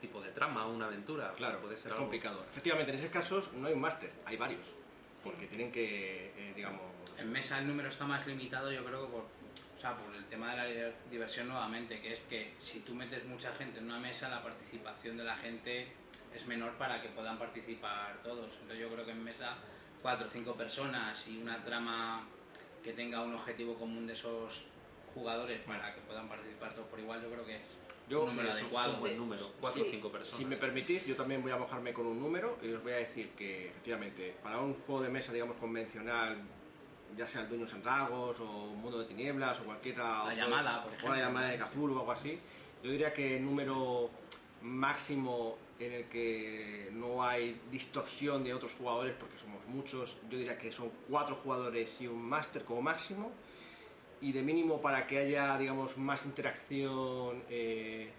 tipo 0.00 0.20
de 0.20 0.30
trama, 0.32 0.66
una 0.66 0.86
aventura. 0.86 1.32
Claro, 1.36 1.60
puede 1.60 1.76
ser 1.76 1.86
es 1.86 1.92
algo- 1.92 2.04
complicado. 2.04 2.44
Efectivamente, 2.50 2.92
en 2.92 2.98
esos 2.98 3.10
casos 3.10 3.52
no 3.54 3.68
hay 3.68 3.74
un 3.74 3.80
máster, 3.80 4.10
hay 4.26 4.36
varios. 4.36 4.74
Porque 5.22 5.46
tienen 5.46 5.70
que, 5.70 6.32
eh, 6.36 6.52
digamos... 6.56 6.82
En 7.18 7.30
mesa 7.30 7.58
el 7.60 7.68
número 7.68 7.88
está 7.88 8.04
más 8.04 8.26
limitado, 8.26 8.72
yo 8.72 8.84
creo 8.84 9.06
que 9.06 9.12
por, 9.12 9.20
o 9.22 9.80
sea, 9.80 9.96
por 9.96 10.12
el 10.14 10.24
tema 10.26 10.54
de 10.56 10.56
la 10.82 10.92
diversión 11.08 11.46
nuevamente, 11.48 12.00
que 12.00 12.12
es 12.14 12.20
que 12.28 12.54
si 12.60 12.80
tú 12.80 12.94
metes 12.96 13.24
mucha 13.26 13.52
gente 13.54 13.78
en 13.78 13.84
una 13.86 13.98
mesa, 14.00 14.28
la 14.28 14.42
participación 14.42 15.16
de 15.16 15.24
la 15.24 15.36
gente 15.36 15.86
es 16.34 16.46
menor 16.46 16.72
para 16.72 17.00
que 17.02 17.08
puedan 17.08 17.38
participar 17.38 18.20
todos. 18.22 18.50
Entonces 18.60 18.78
yo 18.78 18.88
creo 18.90 19.04
que 19.04 19.12
en 19.12 19.22
mesa 19.24 19.56
cuatro 20.00 20.26
o 20.26 20.30
cinco 20.30 20.54
personas 20.54 21.24
y 21.28 21.38
una 21.38 21.62
trama 21.62 22.26
que 22.82 22.92
tenga 22.92 23.22
un 23.22 23.34
objetivo 23.34 23.74
común 23.74 24.06
de 24.06 24.14
esos 24.14 24.64
jugadores 25.14 25.60
para 25.60 25.94
que 25.94 26.00
puedan 26.00 26.28
participar 26.28 26.74
todos 26.74 26.88
por 26.88 26.98
igual, 26.98 27.22
yo 27.22 27.30
creo 27.30 27.44
que 27.44 27.56
es 27.56 27.62
Yo- 28.08 28.22
un 28.22 28.30
número 28.30 28.48
un- 28.50 28.54
adecuado. 28.56 28.88
es 28.88 28.94
un 28.94 29.00
buen 29.00 29.16
número, 29.18 29.52
cuatro 29.60 29.82
o 29.82 29.84
Sí. 29.84 29.90
cinco 29.92 30.10
personas. 30.10 30.38
Si 30.38 30.44
me 30.44 30.56
permitís, 30.56 31.04
yo 31.06 31.14
también 31.14 31.42
voy 31.42 31.52
a 31.52 31.56
mojarme 31.58 31.92
con 31.92 32.06
un 32.06 32.18
número 32.18 32.58
y 32.62 32.72
os 32.72 32.82
voy 32.82 32.92
a 32.92 32.96
decir 32.96 33.30
que, 33.30 33.68
efectivamente, 33.68 34.34
para 34.42 34.58
un 34.58 34.74
juego 34.74 35.02
de 35.02 35.10
mesa, 35.10 35.32
digamos, 35.32 35.56
convencional, 35.58 36.38
ya 37.16 37.26
sea 37.26 37.42
el 37.42 37.48
Dueños 37.50 37.72
en 37.74 37.82
Dragos 37.82 38.40
o 38.40 38.46
Mundo 38.46 38.98
de 39.00 39.04
Tinieblas 39.04 39.60
o 39.60 39.64
cualquiera... 39.64 40.02
La 40.02 40.22
otro- 40.24 40.34
llamada, 40.36 40.82
por 40.82 40.88
O 40.88 40.90
la 40.92 40.96
ejemplo. 40.96 41.16
llamada 41.16 41.48
de 41.48 41.58
Cthulhu 41.58 41.94
o 41.96 42.00
algo 42.00 42.12
así, 42.12 42.40
yo 42.82 42.90
diría 42.90 43.12
que 43.12 43.36
el 43.36 43.44
número 43.44 44.10
máximo 44.62 45.56
en 45.78 45.92
el 45.92 46.04
que 46.08 46.88
no 46.92 47.24
hay 47.24 47.60
distorsión 47.70 48.44
de 48.44 48.54
otros 48.54 48.74
jugadores, 48.74 49.14
porque 49.18 49.36
somos 49.38 49.66
muchos, 49.66 50.16
yo 50.30 50.38
diría 50.38 50.56
que 50.56 50.70
son 50.70 50.90
cuatro 51.08 51.34
jugadores 51.36 52.00
y 52.00 52.06
un 52.06 52.22
máster 52.22 52.64
como 52.64 52.82
máximo, 52.82 53.32
y 54.20 54.30
de 54.32 54.42
mínimo 54.42 54.80
para 54.80 55.06
que 55.06 55.18
haya, 55.18 55.58
digamos, 55.58 55.98
más 55.98 56.24
interacción 56.26 57.42
eh, 57.50 58.10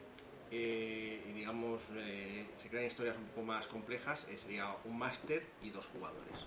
eh, 0.51 1.23
y, 1.29 1.31
digamos, 1.31 1.83
eh, 1.93 2.45
se 2.61 2.67
crean 2.69 2.85
historias 2.85 3.15
un 3.17 3.25
poco 3.27 3.43
más 3.43 3.65
complejas, 3.67 4.25
eh, 4.29 4.37
sería 4.37 4.75
un 4.83 4.97
máster 4.99 5.45
y 5.61 5.69
dos 5.69 5.85
jugadores. 5.87 6.39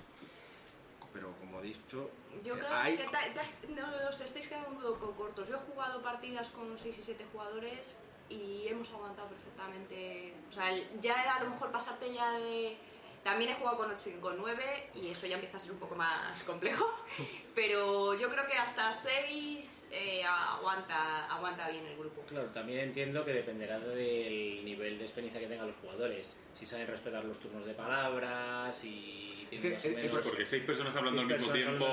Pero 1.14 1.32
como 1.40 1.61
he 1.61 1.62
dicho, 1.62 2.11
Yo 2.44 2.55
eh, 2.55 2.59
creo 2.59 2.74
hay- 2.74 2.97
que 2.99 3.05
ta- 3.05 3.32
ta- 3.34 3.47
no, 3.70 4.09
os 4.11 4.20
estáis 4.20 4.47
quedando 4.49 4.68
un 4.68 4.76
poco 4.82 5.12
cortos. 5.12 5.49
Yo 5.49 5.57
he 5.57 5.59
jugado 5.61 6.03
partidas 6.03 6.51
con 6.51 6.76
6 6.76 6.99
y 6.99 7.03
7 7.03 7.24
jugadores 7.32 7.97
y 8.29 8.66
hemos 8.68 8.91
aguantado 8.93 9.29
perfectamente. 9.29 10.33
O 10.49 10.53
sea, 10.53 10.70
ya 11.01 11.37
a 11.37 11.45
lo 11.45 11.51
mejor 11.51 11.70
pasarte 11.70 12.12
ya 12.12 12.33
de 12.33 12.77
También 13.24 13.51
he 13.51 13.55
jugado 13.55 13.77
con 13.79 13.91
8 13.91 14.09
y 14.11 14.20
con 14.20 14.37
9 14.39 14.91
y 14.95 15.09
eso 15.11 15.27
ya 15.27 15.35
empieza 15.35 15.57
a 15.57 15.61
ser 15.61 15.72
un 15.72 15.79
poco 15.79 15.97
más 15.97 16.41
complejo, 16.45 16.87
pero 17.57 18.14
yo 18.14 18.29
creo 18.31 18.47
que 18.47 18.55
hasta 18.55 18.93
6 18.93 19.89
eh, 19.91 20.22
aguanta, 20.24 21.27
aguanta 21.27 21.68
bien 21.68 21.85
el 21.87 21.97
grupo. 21.99 22.22
Claro, 22.29 22.47
también 22.51 22.79
entiendo 22.81 23.24
que 23.24 23.33
dependerá 23.33 23.81
del 23.81 24.64
nivel 24.64 24.99
de 24.99 25.05
experiencia 25.05 25.41
que 25.41 25.49
tengan 25.49 25.66
los 25.66 25.77
jugadores. 25.77 26.39
Si 26.55 26.64
saben 26.66 26.87
respetar 26.87 27.24
los 27.24 27.39
turnos 27.41 27.66
de 27.66 27.74
palabras 27.74 28.85
y 28.85 29.45
tienen 29.51 29.72
más 29.74 29.85
o 29.85 29.89
es- 29.89 29.95
menos... 29.97 30.27
Porque 30.27 30.47
seis 30.47 30.62
personas 30.62 30.95
hablando 30.95 31.22
al 31.22 31.27
mismo 31.27 31.53
tiempo... 31.53 31.87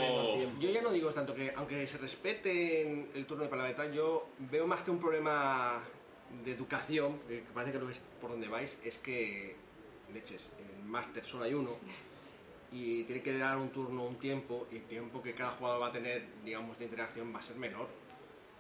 Yo 0.60 0.70
ya 0.70 0.82
no 0.84 0.92
digo 0.92 1.12
tanto 1.14 1.34
que, 1.34 1.52
aunque 1.56 1.88
se 1.88 1.98
respeten 1.98 3.10
el 3.16 3.26
turno 3.26 3.44
de 3.46 3.50
palabra 3.50 3.72
y 3.72 3.76
tal, 3.76 3.92
yo 3.92 4.30
veo 4.38 4.68
más 4.68 4.82
que 4.84 4.92
un 4.92 5.00
problema 5.00 5.84
de 6.46 6.52
educación, 6.52 7.20
que 7.28 7.44
parece 7.54 7.74
que 7.74 7.80
lo 7.80 7.90
es 7.90 8.02
por 8.22 8.32
donde 8.32 8.48
vais, 8.48 8.78
es 8.84 8.98
que, 8.98 9.56
leches, 10.14 10.50
en 10.60 10.90
Master 10.90 11.26
solo 11.26 11.46
hay 11.46 11.54
uno 11.54 11.72
y 12.72 13.04
tiene 13.04 13.22
que 13.22 13.38
dar 13.38 13.58
un 13.58 13.70
turno 13.70 14.04
un 14.04 14.18
tiempo 14.18 14.68
y 14.72 14.78
el 14.78 14.84
tiempo 14.84 15.22
que 15.22 15.34
cada 15.34 15.52
jugador 15.52 15.82
va 15.82 15.88
a 15.88 15.92
tener, 15.92 16.26
digamos, 16.44 16.78
de 16.80 16.86
interacción 16.86 17.34
va 17.34 17.40
a 17.40 17.42
ser 17.42 17.56
menor. 17.56 17.88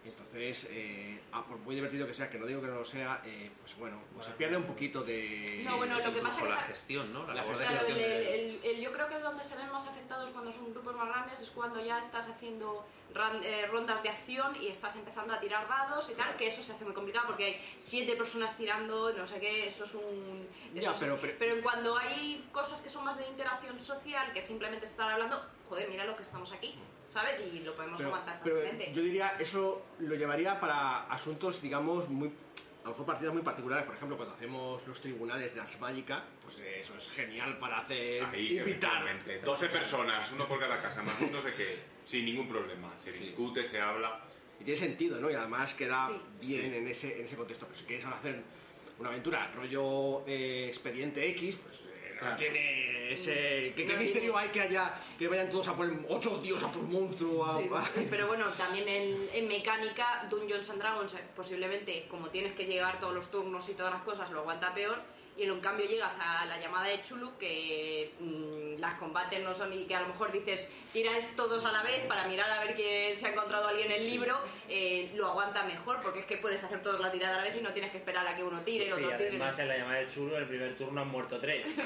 Entonces, 0.05 0.67
eh, 0.69 1.21
ah, 1.31 1.45
por 1.47 1.57
muy 1.59 1.75
divertido 1.75 2.05
que 2.05 2.13
sea, 2.13 2.29
que 2.29 2.37
no 2.37 2.45
digo 2.45 2.59
que 2.61 2.67
no 2.67 2.75
lo 2.79 2.85
sea, 2.85 3.21
eh, 3.25 3.49
pues 3.61 3.75
bueno, 3.77 4.01
pues 4.13 4.25
se 4.25 4.31
pierde 4.33 4.57
un 4.57 4.63
poquito 4.63 5.01
de... 5.03 5.61
No, 5.63 5.77
bueno, 5.77 5.97
lo 5.99 6.13
que 6.13 6.19
pasa 6.21 6.39
Incluso 6.39 6.43
que 6.43 6.49
la 6.49 6.57
gestión, 6.57 7.13
¿no? 7.13 7.25
La, 7.27 7.33
La 7.35 7.43
Claro, 7.43 7.57
gestión. 7.57 7.97
el- 7.97 7.97
de- 7.97 8.35
el- 8.35 8.59
el- 8.65 8.81
yo 8.81 8.91
creo 8.91 9.07
que 9.07 9.19
donde 9.19 9.43
se 9.43 9.55
ven 9.55 9.71
más 9.71 9.87
afectados 9.87 10.31
cuando 10.31 10.51
son 10.51 10.71
grupos 10.71 10.95
más 10.95 11.07
grandes 11.07 11.39
es 11.39 11.49
cuando 11.51 11.83
ya 11.83 11.97
estás 11.99 12.27
haciendo 12.27 12.85
ran- 13.13 13.41
eh, 13.43 13.65
rondas 13.67 14.03
de 14.03 14.09
acción 14.09 14.55
y 14.61 14.67
estás 14.67 14.95
empezando 14.97 15.33
a 15.33 15.39
tirar 15.39 15.67
dados 15.69 16.09
y 16.09 16.15
tal, 16.15 16.35
que 16.35 16.47
eso 16.47 16.61
se 16.61 16.73
hace 16.73 16.83
muy 16.83 16.93
complicado 16.93 17.27
porque 17.27 17.45
hay 17.45 17.75
siete 17.77 18.15
personas 18.17 18.57
tirando, 18.57 19.13
no 19.13 19.25
sé 19.25 19.39
qué, 19.39 19.67
eso 19.67 19.85
es 19.85 19.93
un... 19.93 20.47
eso 20.73 20.81
Ya, 20.81 20.91
es- 20.91 20.97
pero- 20.97 21.17
pero- 21.39 21.61
cuando 21.61 21.97
hay 21.97 22.45
cosas 22.51 22.81
que 22.81 22.89
son 22.89 23.05
más 23.05 23.17
de 23.17 23.25
interacción 23.27 23.79
social, 23.79 24.33
que 24.33 24.41
simplemente 24.41 24.85
se 24.85 24.93
están 24.93 25.09
hablando, 25.11 25.41
joder, 25.69 25.87
mira 25.89 26.03
lo 26.05 26.15
que 26.17 26.23
estamos 26.23 26.51
aquí, 26.51 26.75
¿sabes? 27.13 27.43
Y 27.53 27.59
lo 27.59 27.75
podemos 27.75 27.97
Pero, 27.97 28.09
aguantar 28.09 28.39
pero 28.43 28.55
fácilmente. 28.61 28.93
yo 28.93 29.01
diría, 29.03 29.35
eso 29.39 29.85
lo 29.99 30.15
llevaría 30.15 30.59
para 30.59 31.03
asuntos, 31.05 31.61
digamos, 31.61 32.09
muy. 32.09 32.31
A 32.81 32.87
lo 32.87 32.89
mejor 32.91 33.05
partidas 33.05 33.33
muy 33.33 33.43
particulares, 33.43 33.85
por 33.85 33.95
ejemplo, 33.95 34.17
cuando 34.17 34.35
hacemos 34.35 34.85
los 34.85 34.99
tribunales 34.99 35.53
de 35.55 35.61
Ars 35.61 35.79
Magica, 35.79 36.21
pues 36.41 36.59
eso 36.59 36.93
es 36.97 37.07
genial 37.11 37.57
para 37.57 37.79
hacer. 37.79 38.25
Ahí, 38.25 38.57
invitar. 38.57 38.67
efectivamente. 38.67 39.39
12 39.39 39.69
personas, 39.69 40.29
uno 40.33 40.45
por 40.49 40.59
cada 40.59 40.81
casa, 40.81 41.01
más 41.01 41.21
no 41.31 41.41
sé 41.43 41.53
qué, 41.53 41.79
sin 42.03 42.25
ningún 42.25 42.49
problema. 42.49 42.91
Se 43.01 43.13
discute, 43.13 43.63
se 43.63 43.79
habla. 43.79 44.19
Y 44.59 44.65
tiene 44.65 44.77
sentido, 44.77 45.21
¿no? 45.21 45.31
Y 45.31 45.33
además 45.33 45.73
queda 45.75 46.09
Sí. 46.39 46.47
bien 46.47 46.71
Sí. 46.71 46.77
en, 46.77 46.87
ese, 46.89 47.19
en 47.19 47.25
ese 47.25 47.35
contexto. 47.37 47.67
Pero 47.67 47.79
si 47.79 47.85
quieres 47.85 48.03
ahora 48.03 48.17
hacer 48.17 48.43
una 48.99 49.09
aventura 49.09 49.49
rollo 49.55 50.27
eh, 50.27 50.65
expediente 50.67 51.25
X, 51.29 51.55
pues 51.63 51.85
eh, 51.85 52.02
no 52.13 52.19
Claro. 52.19 52.35
tiene 52.35 53.11
ese. 53.13 53.73
¿Qué, 53.75 53.85
qué 53.85 53.93
No 53.93 53.99
misterio 53.99 54.37
hay 54.37 54.49
que 54.49 54.61
haya 54.61 54.93
que 55.17 55.27
vayan 55.27 55.49
todos 55.49 55.67
a 55.67 55.75
por 55.75 55.91
ocho 56.09 56.39
tíos 56.39 56.63
a 56.63 56.71
por 56.71 56.83
un 56.83 56.91
monstruo? 56.91 57.45
A, 57.45 57.59
Sí, 57.59 57.69
a- 57.73 58.09
pero 58.09 58.27
bueno, 58.27 58.45
también 58.57 58.87
en, 58.87 59.29
en 59.33 59.47
mecánica, 59.47 60.25
Dungeons 60.29 60.69
and 60.69 60.79
Dragons, 60.79 61.13
eh, 61.13 61.19
posiblemente, 61.35 62.05
como 62.09 62.29
tienes 62.29 62.53
que 62.53 62.65
llevar 62.65 62.99
todos 62.99 63.13
los 63.13 63.29
turnos 63.29 63.67
y 63.69 63.73
todas 63.73 63.93
las 63.93 64.03
cosas, 64.03 64.29
lo 64.31 64.39
aguanta 64.39 64.73
peor. 64.73 64.99
Y 65.35 65.43
en 65.43 65.59
cambio 65.61 65.85
llegas 65.87 66.19
a 66.19 66.45
la 66.45 66.59
llamada 66.59 66.87
de 66.87 67.01
Chulu, 67.01 67.37
que 67.37 68.13
mm, 68.19 68.79
las 68.79 68.93
combates 68.99 69.41
no 69.43 69.53
son 69.53 69.73
y 69.73 69.85
que 69.85 69.95
a 69.95 70.01
lo 70.01 70.07
mejor 70.09 70.31
dices, 70.31 70.71
tiráis 70.91 71.35
todos 71.35 71.65
a 71.65 71.71
la 71.71 71.81
vez 71.81 72.05
para 72.05 72.27
mirar 72.27 72.51
a 72.51 72.63
ver 72.63 72.75
quién 72.75 73.17
se 73.17 73.27
ha 73.27 73.29
encontrado 73.31 73.67
alguien 73.67 73.91
en 73.91 74.01
el 74.01 74.09
libro, 74.09 74.37
eh, 74.69 75.11
lo 75.15 75.27
aguanta 75.27 75.63
mejor, 75.63 76.01
porque 76.03 76.19
es 76.19 76.25
que 76.25 76.37
puedes 76.37 76.63
hacer 76.63 76.81
todos 76.83 76.99
la 76.99 77.11
tirada 77.11 77.35
a 77.35 77.37
la 77.37 77.43
vez 77.43 77.55
y 77.57 77.61
no 77.61 77.73
tienes 77.73 77.91
que 77.91 77.97
esperar 77.97 78.27
a 78.27 78.35
que 78.35 78.43
uno 78.43 78.61
tire, 78.61 78.85
el 78.87 78.93
Sí, 78.93 79.03
otro 79.03 79.17
tire. 79.17 79.29
además 79.29 79.57
en 79.59 79.67
la 79.69 79.77
llamada 79.77 79.99
de 79.99 80.07
chulo, 80.07 80.37
el 80.37 80.45
primer 80.47 80.77
turno 80.77 81.01
han 81.01 81.07
muerto 81.09 81.39
tres. 81.39 81.75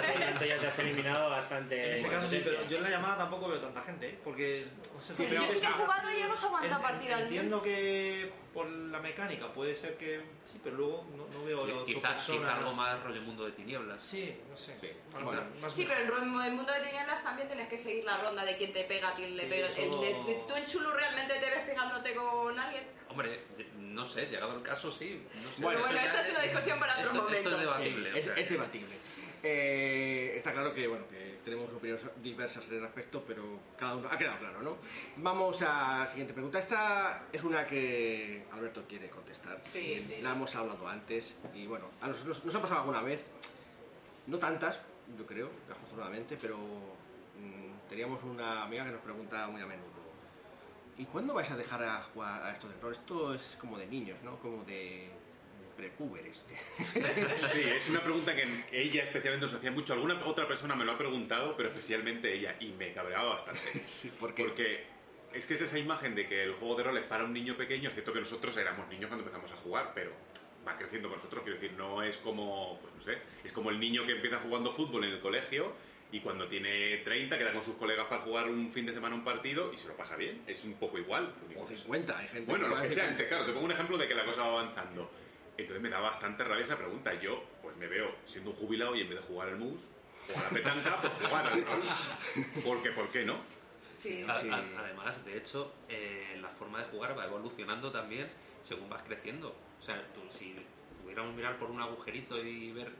Sí, 0.00 0.12
entonces 0.16 0.48
ya 0.48 0.58
te 0.58 0.66
has 0.66 0.78
eliminado 0.80 1.30
bastante. 1.30 1.90
En 1.90 1.94
ese 1.94 2.08
caso 2.08 2.28
sí, 2.28 2.40
pero 2.42 2.66
yo 2.66 2.78
en 2.78 2.82
la 2.82 2.90
llamada 2.90 3.18
tampoco 3.18 3.48
veo 3.48 3.60
tanta 3.60 3.80
gente, 3.82 4.08
¿eh? 4.08 4.18
porque... 4.24 4.66
no 4.94 5.00
sé, 5.00 5.14
Pero 5.16 5.42
yo 5.42 5.48
sí 5.48 5.60
que 5.60 5.66
he 5.66 5.70
jugado 5.70 6.10
y 6.10 6.22
hemos 6.22 6.44
aguantado 6.44 6.82
partida 6.82 7.16
al 7.16 7.22
Entiendo 7.24 7.62
que 7.62 8.32
por 8.52 8.68
la 8.68 8.98
mecánica 9.00 9.52
puede 9.52 9.74
ser 9.76 9.96
que 9.96 10.20
sí, 10.44 10.60
pero 10.62 10.76
luego 10.76 11.06
no, 11.16 11.26
no 11.28 11.44
veo 11.44 11.62
ocho 11.62 11.84
Quizá, 11.86 12.10
personas. 12.10 12.40
quizá 12.42 12.56
algo 12.56 12.72
más 12.74 13.02
rollo 13.02 13.22
mundo 13.22 13.44
de 13.46 13.52
tinieblas. 13.52 14.04
Sí, 14.04 14.36
no 14.48 14.56
sé. 14.56 14.76
Sí. 14.80 14.88
Algo 15.14 15.26
Bueno. 15.30 15.42
más- 15.60 15.72
Sí, 15.72 15.84
pero 15.88 16.18
en 16.18 16.40
en 16.42 16.56
Mundo 16.56 16.72
de 16.72 16.80
Tinieblas 16.80 17.22
también 17.22 17.46
tienes 17.48 17.68
que 17.68 17.78
seguir 17.78 18.04
la 18.04 18.16
ronda 18.18 18.44
de 18.44 18.56
quién 18.56 18.72
te 18.72 18.84
pega, 18.84 19.12
quién 19.14 19.30
le 19.36 19.42
Sí, 19.44 19.48
pega. 19.48 19.68
eso- 19.68 19.82
El 19.82 19.90
de- 20.00 20.42
¿Tú 20.48 20.54
en 20.56 20.64
Chulu 20.66 20.90
realmente 20.90 21.34
te 21.34 21.46
ves 21.50 21.64
pegándote 21.66 22.14
con 22.14 22.58
alguien? 22.58 22.84
Hombre, 23.08 23.44
no 23.78 24.04
sé, 24.04 24.26
llegado 24.26 24.56
el 24.56 24.62
caso, 24.62 24.90
sí. 24.90 25.26
No 25.42 25.50
sé, 25.50 25.62
Bueno, 25.62 25.80
bueno, 25.80 25.98
esta 26.00 26.20
es 26.20 26.30
una 26.30 26.40
discusión 26.42 26.78
para 26.80 26.92
otro 26.94 27.04
esto, 27.04 27.14
Esto 27.30 27.50
momento. 27.50 27.50
es 27.50 27.60
debatible. 27.60 28.12
o 28.12 28.16
es, 28.16 28.24
sea, 28.24 28.34
es 28.36 28.50
debatible. 28.50 28.96
Eh, 29.42 30.34
está 30.36 30.52
claro 30.52 30.74
que 30.74 30.86
bueno 30.86 31.08
que 31.08 31.38
tenemos 31.44 31.72
opiniones 31.72 32.04
diversas 32.22 32.68
al 32.68 32.80
respecto, 32.80 33.24
pero 33.26 33.42
cada 33.78 33.96
uno 33.96 34.08
ha 34.10 34.18
quedado 34.18 34.38
claro, 34.38 34.62
¿no? 34.62 34.76
Vamos 35.16 35.62
a 35.62 36.00
la 36.00 36.06
siguiente 36.08 36.34
pregunta. 36.34 36.58
Esta 36.58 37.24
es 37.32 37.42
una 37.42 37.66
que 37.66 38.44
Alberto 38.52 38.84
quiere 38.86 39.08
contestar. 39.08 39.60
Sí, 39.64 40.02
sí. 40.06 40.20
La 40.22 40.32
hemos 40.32 40.54
hablado 40.54 40.86
antes 40.86 41.36
y 41.54 41.66
bueno, 41.66 41.86
a 42.00 42.08
nosotros 42.08 42.44
nos 42.44 42.54
ha 42.54 42.60
pasado 42.60 42.80
alguna 42.80 43.02
vez, 43.02 43.24
no 44.26 44.38
tantas, 44.38 44.80
yo 45.18 45.26
creo, 45.26 45.50
afortunadamente, 45.70 46.36
pero 46.40 46.58
mm, 46.58 47.88
teníamos 47.88 48.22
una 48.22 48.64
amiga 48.64 48.84
que 48.84 48.92
nos 48.92 49.00
pregunta 49.00 49.46
muy 49.48 49.62
a 49.62 49.66
menudo. 49.66 49.88
¿Y 50.98 51.06
cuándo 51.06 51.32
vais 51.32 51.50
a 51.50 51.56
dejar 51.56 51.82
a 51.82 52.02
jugar 52.02 52.42
a 52.42 52.52
esto 52.52 52.68
del 52.68 52.78
rol? 52.78 52.92
Esto 52.92 53.32
es 53.32 53.56
como 53.58 53.78
de 53.78 53.86
niños, 53.86 54.18
¿no? 54.22 54.38
Como 54.38 54.64
de 54.64 55.08
prepúberes. 55.80 56.44
Sí, 57.52 57.62
es 57.76 57.88
una 57.88 58.00
pregunta 58.02 58.34
que 58.34 58.46
ella 58.72 59.02
especialmente 59.02 59.46
nos 59.46 59.54
hacía 59.54 59.70
mucho. 59.70 59.92
Alguna 59.94 60.20
otra 60.26 60.46
persona 60.46 60.74
me 60.76 60.84
lo 60.84 60.92
ha 60.92 60.98
preguntado, 60.98 61.56
pero 61.56 61.70
especialmente 61.70 62.32
ella, 62.32 62.54
y 62.60 62.68
me 62.72 62.92
cabreaba 62.92 63.30
bastante. 63.34 63.60
Sí, 63.86 64.10
¿por 64.20 64.34
qué? 64.34 64.44
Porque 64.44 64.84
es 65.32 65.46
que 65.46 65.54
es 65.54 65.60
esa 65.62 65.78
imagen 65.78 66.14
de 66.14 66.28
que 66.28 66.42
el 66.42 66.52
juego 66.54 66.74
de 66.76 66.84
rol 66.84 66.98
es 66.98 67.04
para 67.04 67.24
un 67.24 67.32
niño 67.32 67.56
pequeño, 67.56 67.88
es 67.88 67.94
cierto 67.94 68.12
que 68.12 68.20
nosotros 68.20 68.56
éramos 68.56 68.88
niños 68.88 69.06
cuando 69.08 69.24
empezamos 69.24 69.50
a 69.52 69.56
jugar, 69.56 69.92
pero 69.94 70.12
va 70.66 70.76
creciendo 70.76 71.08
con 71.08 71.18
nosotros, 71.18 71.42
quiero 71.42 71.58
decir, 71.58 71.76
no 71.78 72.02
es 72.02 72.18
como, 72.18 72.78
pues 72.82 72.94
no 72.94 73.02
sé, 73.02 73.18
es 73.44 73.52
como 73.52 73.70
el 73.70 73.80
niño 73.80 74.04
que 74.04 74.12
empieza 74.12 74.38
jugando 74.38 74.72
fútbol 74.74 75.04
en 75.04 75.12
el 75.12 75.20
colegio 75.20 75.72
y 76.12 76.20
cuando 76.20 76.46
tiene 76.48 76.98
30 76.98 77.38
queda 77.38 77.52
con 77.52 77.62
sus 77.62 77.76
colegas 77.76 78.06
para 78.08 78.20
jugar 78.22 78.48
un 78.48 78.70
fin 78.72 78.84
de 78.84 78.92
semana 78.92 79.14
un 79.14 79.24
partido 79.24 79.72
y 79.72 79.78
se 79.78 79.88
lo 79.88 79.96
pasa 79.96 80.16
bien, 80.16 80.42
es 80.46 80.64
un 80.64 80.74
poco 80.74 80.98
igual. 80.98 81.32
O 81.56 81.66
que 81.66 81.74
es- 81.74 81.80
50, 81.80 82.18
hay 82.18 82.28
gente 82.28 82.50
bueno, 82.50 82.68
que 82.68 82.74
lo 82.74 82.82
que 82.82 82.90
sea, 82.90 83.16
claro, 83.16 83.46
te 83.46 83.52
pongo 83.52 83.66
un 83.66 83.72
ejemplo 83.72 83.96
de 83.96 84.08
que 84.08 84.14
la 84.14 84.24
cosa 84.24 84.42
va 84.42 84.48
avanzando. 84.60 85.10
Entonces 85.60 85.82
me 85.82 85.88
da 85.90 86.00
bastante 86.00 86.44
rabia 86.44 86.64
esa 86.64 86.76
pregunta. 86.76 87.12
Yo, 87.20 87.44
pues 87.62 87.76
me 87.76 87.86
veo 87.86 88.14
siendo 88.24 88.50
un 88.50 88.56
jubilado 88.56 88.94
y 88.96 89.02
en 89.02 89.08
vez 89.10 89.20
de 89.20 89.26
jugar 89.26 89.48
al 89.48 89.56
mus 89.58 89.80
o 90.34 90.38
a 90.38 90.42
la 90.42 90.48
petanca, 90.50 90.96
pues 91.00 91.12
jugar 91.28 91.46
al 91.46 91.64
rol. 91.64 91.80
Porque, 92.64 92.90
¿por 92.92 93.08
qué 93.10 93.24
no? 93.24 93.38
Sí. 93.94 94.24
a- 94.26 94.34
sí. 94.40 94.48
a- 94.48 94.64
además, 94.78 95.24
de 95.24 95.36
hecho, 95.36 95.72
eh, 95.88 96.38
la 96.40 96.48
forma 96.48 96.78
de 96.78 96.84
jugar 96.86 97.16
va 97.18 97.24
evolucionando 97.26 97.90
también 97.92 98.28
según 98.62 98.88
vas 98.88 99.02
creciendo. 99.02 99.54
O 99.78 99.82
sea, 99.82 100.02
tú, 100.14 100.20
si 100.30 100.54
pudiéramos 101.02 101.34
mirar 101.34 101.58
por 101.58 101.70
un 101.70 101.80
agujerito 101.80 102.42
y 102.42 102.72
ver 102.72 102.90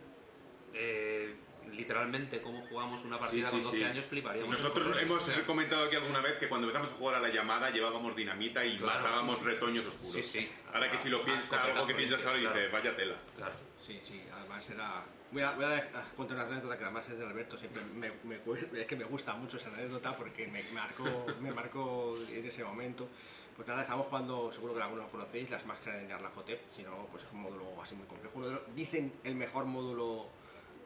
eh, 0.73 1.35
literalmente 1.73 2.41
cómo 2.41 2.61
jugamos 2.69 3.05
una 3.05 3.19
partida 3.19 3.45
Sí, 3.47 3.51
con 3.51 3.61
sí, 3.61 3.65
12 3.67 3.77
sí. 3.79 3.85
años, 3.85 4.05
fliparíamos. 4.09 4.51
Nosotros 4.51 4.97
hemos 5.01 5.23
O 5.23 5.27
sea, 5.27 5.47
comentado 5.47 5.85
aquí 5.87 5.97
alguna 5.97 6.21
vez 6.21 6.37
que 6.39 6.49
cuando 6.49 6.67
empezamos 6.67 6.91
a 6.93 6.95
jugar 6.97 7.17
a 7.17 7.21
la 7.21 7.29
llamada 7.29 7.71
llevábamos 7.71 8.15
dinamita 8.17 8.65
y 8.65 8.79
Claro. 8.79 9.01
matábamos 9.03 9.43
retoños 9.43 9.87
oscuros. 9.87 10.15
Sí, 10.15 10.23
sí. 10.41 10.49
Ahora 10.73 10.91
que 10.91 10.99
si 10.99 11.09
lo 11.09 11.19
Ah, 11.21 11.25
piensas, 11.25 11.49
coñazo, 11.51 11.73
algo 11.73 11.87
que 11.87 11.95
piensas 11.95 12.27
ahora 12.27 12.39
y 12.39 12.43
claro. 12.43 12.57
dices, 12.59 12.73
vaya 12.73 12.97
tela. 12.97 13.17
Claro. 13.37 13.53
Sí, 13.87 14.01
sí, 14.07 14.23
además 14.33 14.71
era... 14.71 15.05
Voy 15.33 15.43
a, 15.43 15.53
voy 15.53 15.65
a 15.65 15.91
contar 16.17 16.37
una 16.37 16.47
anécdota 16.47 16.77
que 16.77 16.83
además 16.85 17.09
es 17.09 17.17
de 17.19 17.25
Alberto, 17.25 17.57
siempre 17.57 17.81
me, 17.95 18.11
me 18.25 18.39
cu- 18.39 18.55
es 18.57 18.87
que 18.87 18.97
me 18.97 19.05
gusta 19.05 19.33
mucho 19.35 19.59
esa 19.59 19.69
anécdota 19.69 20.17
porque 20.17 20.49
me 20.49 20.61
marcó, 20.73 21.25
me 21.41 21.53
marcó 21.53 22.17
en 22.31 22.45
ese 22.45 22.65
momento. 22.65 23.09
Pues 23.55 23.69
nada, 23.69 23.83
estamos 23.83 24.07
jugando, 24.09 24.51
seguro 24.51 24.75
que 24.75 24.83
algunos 24.83 25.05
lo 25.05 25.11
conocéis, 25.11 25.49
las 25.51 25.65
máscaras 25.67 26.01
de 26.01 26.09
Nyarlathotep, 26.09 26.61
si 26.75 26.83
no, 26.83 27.07
pues 27.13 27.23
es 27.25 27.33
un 27.33 27.43
módulo 27.43 27.81
así 27.81 27.95
muy 27.95 28.07
complejo. 28.09 28.33
Uno 28.39 28.47
de 28.49 28.53
los- 28.55 28.75
dicen 28.75 29.13
el 29.23 29.37
mejor 29.37 29.67
módulo 29.67 30.29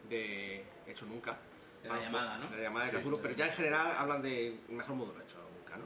de 0.09 0.63
hecho 0.87 1.05
nunca. 1.05 1.37
De 1.83 1.89
la 1.89 1.95
Ah, 1.95 1.99
llamada, 2.01 2.37
¿no? 2.39 2.49
De 2.49 2.57
la 2.57 2.63
llamada 2.63 2.85
de 2.87 2.91
Sí. 2.93 2.97
Cthulhu, 2.97 3.19
pero 3.21 3.35
ya 3.35 3.47
en 3.47 3.53
general 3.53 3.93
hablan 3.97 4.21
de 4.21 4.59
mejor 4.69 4.95
módulo 4.95 5.21
hecho 5.21 5.37
nunca, 5.57 5.77
¿no? 5.77 5.85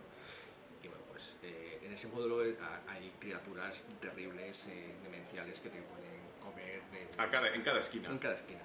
Y 0.81 0.87
bueno, 0.87 1.03
pues 1.09 1.35
eh, 1.43 1.81
en 1.83 1.91
ese 1.93 2.07
módulo 2.07 2.45
eh, 2.45 2.57
ha- 2.61 2.91
hay 2.91 3.11
criaturas 3.19 3.83
terribles, 3.99 4.65
eh, 4.67 4.95
demenciales 5.03 5.59
que 5.59 5.69
te 5.69 5.81
pueden 5.81 6.19
comer 6.41 6.81
de 6.91 7.21
A 7.21 7.29
cada, 7.29 7.53
en 7.53 7.61
cada 7.63 7.79
esquina. 7.81 8.09
en 8.09 8.17
cada 8.17 8.35
esquina. 8.35 8.61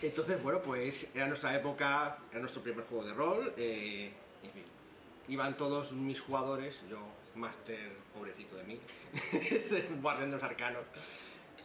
Entonces, 0.00 0.42
bueno, 0.42 0.62
pues 0.62 1.08
era 1.14 1.26
nuestra 1.26 1.54
época, 1.54 2.18
era 2.30 2.40
nuestro 2.40 2.62
primer 2.62 2.84
juego 2.86 3.04
de 3.04 3.12
rol, 3.14 3.52
eh, 3.58 4.10
en 4.42 4.50
fin. 4.52 4.64
Iban 5.28 5.58
todos 5.58 5.92
mis 5.92 6.22
jugadores, 6.22 6.80
yo, 6.88 7.00
máster, 7.34 7.92
pobrecito 8.14 8.56
de 8.56 8.64
mí, 8.64 8.80
guardián 10.00 10.30
de 10.30 10.36
los 10.36 10.42
arcanos, 10.42 10.84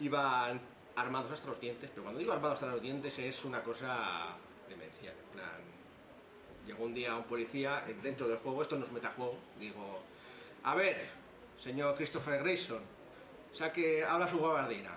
iban 0.00 0.60
armados 0.96 1.30
hasta 1.32 1.48
los 1.48 1.60
dientes, 1.60 1.90
pero 1.90 2.02
cuando 2.02 2.20
digo 2.20 2.32
armados 2.32 2.54
hasta 2.62 2.72
los 2.72 2.82
dientes 2.82 3.18
es 3.18 3.44
una 3.44 3.62
cosa 3.62 4.36
demencial, 4.68 5.14
en 5.18 5.38
plan... 5.38 5.74
Llegó 6.66 6.84
un 6.84 6.94
día 6.94 7.14
un 7.14 7.24
policía 7.24 7.84
eh, 7.86 7.94
dentro 8.02 8.26
del 8.26 8.38
juego, 8.38 8.62
esto 8.62 8.76
no 8.78 8.86
es 8.86 8.92
metajuego, 8.92 9.36
digo, 9.60 10.02
a 10.62 10.74
ver, 10.74 11.08
señor 11.62 11.94
Christopher 11.94 12.42
Grayson, 12.42 12.80
saque, 13.52 14.02
habla 14.02 14.26
su 14.30 14.40
gabardina. 14.40 14.92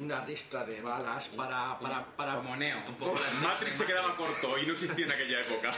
una 0.00 0.24
ristra 0.24 0.64
de 0.64 0.80
balas 0.82 1.28
para, 1.28 1.78
para, 1.78 2.04
para 2.16 2.36
Como 2.38 2.56
Neo. 2.56 2.78
Un 2.88 2.96
poco 2.96 3.20
la- 3.20 3.40
Matrix 3.48 3.76
se 3.76 3.84
quedaba 3.84 4.16
corto 4.16 4.58
y 4.58 4.66
no 4.66 4.72
existía 4.72 5.04
en 5.06 5.12
aquella 5.12 5.40
época. 5.42 5.72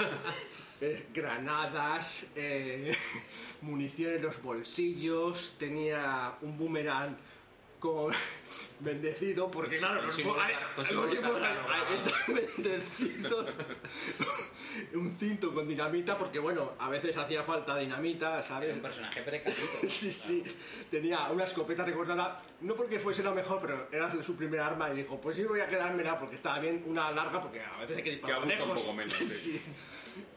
eh, 0.80 1.08
granadas, 1.12 2.26
eh, 2.36 2.96
munición 3.60 4.14
en 4.14 4.22
los 4.22 4.40
bolsillos, 4.42 5.54
tenía 5.58 6.36
un 6.40 6.56
boomerang 6.56 7.18
con 7.78 8.12
bendecido, 8.80 9.50
porque 9.50 9.78
claro, 9.78 10.02
los 10.02 10.16
bendecidos. 12.26 13.46
un 14.94 15.16
cinto 15.18 15.54
con 15.54 15.66
dinamita, 15.66 16.16
porque 16.18 16.38
bueno, 16.38 16.72
a 16.78 16.88
veces 16.88 17.16
hacía 17.16 17.42
falta 17.42 17.76
dinamita, 17.76 18.42
¿sabes? 18.42 18.68
Era 18.68 18.76
un 18.76 18.82
personaje 18.82 19.22
precavito. 19.22 19.88
Sí, 19.88 20.12
sí. 20.12 20.44
Tenía 20.90 21.30
una 21.30 21.44
escopeta 21.44 21.84
recordada, 21.84 22.40
no 22.60 22.74
porque 22.74 22.98
fuese 22.98 23.22
lo 23.22 23.34
mejor, 23.34 23.60
pero 23.60 23.88
era 23.90 24.22
su 24.22 24.36
primer 24.36 24.60
arma 24.60 24.90
y 24.90 24.96
dijo, 24.96 25.20
pues 25.20 25.36
sí 25.36 25.44
voy 25.44 25.60
a 25.60 25.68
quedármela 25.68 26.18
porque 26.18 26.36
estaba 26.36 26.58
bien 26.58 26.82
una 26.86 27.10
larga, 27.10 27.40
porque 27.40 27.60
a 27.60 27.78
veces 27.78 27.96
hay 27.96 28.02
que 28.02 28.10
disparar 28.10 28.46
Que 28.46 28.54
aguja 28.54 28.62
un 28.64 28.68
lejos. 28.68 28.82
poco 28.82 28.96
menos, 28.96 29.14
sí. 29.14 29.60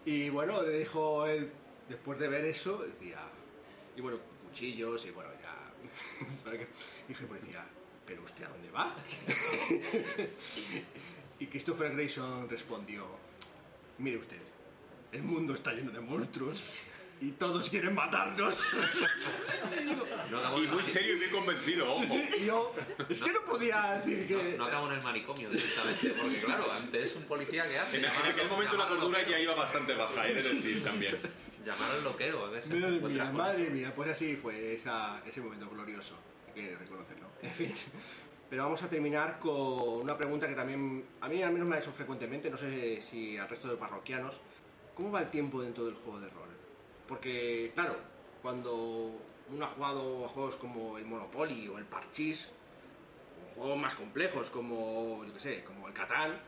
Y 0.06 0.30
bueno, 0.30 0.62
le 0.62 0.80
dijo 0.80 1.26
él, 1.28 1.52
después 1.88 2.20
de 2.20 2.28
ver 2.28 2.46
eso, 2.46 2.84
decía, 2.84 3.20
y 3.96 4.02
bueno, 4.02 4.20
cuchillos 4.48 5.06
y 5.06 5.12
bueno, 5.12 5.30
que- 6.46 6.68
dije, 7.08 7.26
pues 7.28 7.42
decía, 7.42 7.66
¿pero 8.06 8.24
usted 8.24 8.46
a 8.46 8.50
dónde 8.50 8.72
va? 8.72 8.96
y 11.40 11.48
Christopher 11.48 11.94
Grayson 11.94 12.50
respondió, 12.50 13.06
mire 13.98 14.18
usted, 14.18 14.42
el 15.12 15.24
mundo 15.24 15.54
está 15.54 15.74
lleno 15.74 15.92
de 15.92 16.00
monstruos 16.02 16.74
y 17.22 17.32
todos 17.32 17.70
quieren 17.70 17.94
matarnos. 17.96 18.60
No 20.30 20.60
Y 20.62 20.68
muy 20.68 20.84
serio 20.84 21.16
y 21.16 21.18
muy 21.18 21.28
convencido, 21.28 21.92
ojo. 21.92 22.02
Sí, 22.06 22.08
sí, 22.08 22.44
y 22.44 22.46
yo, 22.46 22.76
es 23.10 23.24
que 23.24 23.32
no 23.32 23.42
podía 23.42 23.94
decir 23.96 24.28
que... 24.28 24.36
No, 24.52 24.58
no 24.58 24.66
acabó 24.66 24.88
en 24.88 24.94
el 24.98 25.02
manicomio 25.02 25.50
directamente, 25.50 26.10
porque 26.22 26.42
claro, 26.46 26.72
antes 26.72 27.16
un 27.16 27.24
policía 27.24 27.68
que 27.68 27.80
hace. 27.80 27.98
En, 27.98 28.06
aquel 28.06 28.48
momento 28.48 28.78
la 28.78 28.88
cordura 28.88 29.28
ya 29.28 29.40
iba 29.40 29.56
bastante 29.56 29.96
baja, 29.96 30.28
he 30.28 30.36
de 30.36 30.44
decir 30.44 30.84
también. 30.84 31.18
Llamar 31.66 31.92
al 31.92 32.04
loquero, 32.04 32.46
a 32.46 32.50
veces. 32.52 32.80
Madre 32.80 33.00
mía, 33.00 33.26
con 33.26 33.38
madre 33.38 33.64
eso. 33.64 33.72
mía, 33.72 33.94
pues 33.96 34.10
así 34.12 34.36
fue 34.36 34.76
esa- 34.76 35.20
ese 35.26 35.42
momento 35.42 35.68
glorioso, 35.70 36.16
hay 36.48 36.54
que 36.62 36.76
reconocerlo. 36.76 37.26
En 37.42 37.52
fin, 37.52 37.74
pero 38.52 38.64
vamos 38.66 38.84
a 38.84 38.88
terminar 38.90 39.40
con 39.40 40.02
una 40.02 40.16
pregunta 40.16 40.48
que 40.48 40.54
también 40.56 41.06
a 41.22 41.28
mí 41.28 41.42
al 41.42 41.52
menos 41.52 41.68
me 41.68 41.76
ha 41.76 41.80
hecho 41.80 41.92
frecuentemente, 41.92 42.52
no 42.52 42.58
sé 42.58 43.02
si 43.02 43.36
al 43.36 43.50
resto 43.50 43.68
de 43.68 43.78
parroquianos. 43.78 44.40
¿Cómo 44.94 45.12
va 45.12 45.22
el 45.22 45.30
tiempo 45.32 45.62
dentro 45.62 45.86
del 45.86 45.96
juego 45.96 46.20
de 46.20 46.30
rol? 46.30 46.49
Porque, 47.10 47.72
claro, 47.74 47.96
cuando 48.44 49.12
uno 49.52 49.66
ha 49.66 49.70
jugado 49.70 50.26
a 50.26 50.30
juegos 50.30 50.56
como 50.58 50.98
el 51.00 51.06
Monopoly 51.06 51.68
o 51.68 51.78
el 51.80 51.86
Parchís, 51.86 52.48
o 53.52 53.60
juegos 53.60 53.78
más 53.80 53.96
complejos 53.96 54.50
como, 54.52 55.26
yo 55.26 55.34
qué 55.34 55.40
sé, 55.40 55.64
como 55.64 55.88
el 55.88 55.94
Catán, 55.94 56.40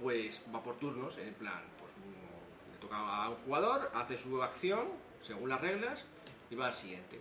pues 0.00 0.42
va 0.54 0.62
por 0.62 0.76
turnos, 0.78 1.16
en 1.18 1.34
plan, 1.34 1.60
pues 1.80 1.90
uno- 1.96 2.72
le 2.72 2.78
toca 2.78 2.96
a 3.24 3.30
un 3.30 3.36
jugador, 3.36 3.90
hace 3.94 4.16
su 4.16 4.40
acción 4.42 4.86
según 5.22 5.48
las 5.48 5.60
reglas 5.60 6.04
y 6.50 6.54
va 6.54 6.68
al 6.68 6.74
siguiente. 6.74 7.18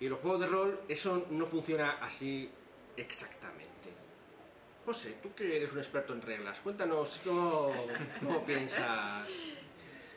Y 0.00 0.04
en 0.06 0.10
los 0.10 0.20
juegos 0.20 0.40
de 0.40 0.46
rol 0.48 0.80
eso 0.88 1.26
no 1.30 1.46
funciona 1.46 1.98
así 2.02 2.50
exactamente. 2.96 3.68
José, 4.84 5.16
tú 5.22 5.32
que 5.34 5.56
eres 5.56 5.72
un 5.72 5.78
experto 5.78 6.12
en 6.14 6.22
reglas, 6.22 6.58
cuéntanos 6.60 7.20
cómo, 7.24 7.72
cómo 8.20 8.44
piensas. 8.44 9.28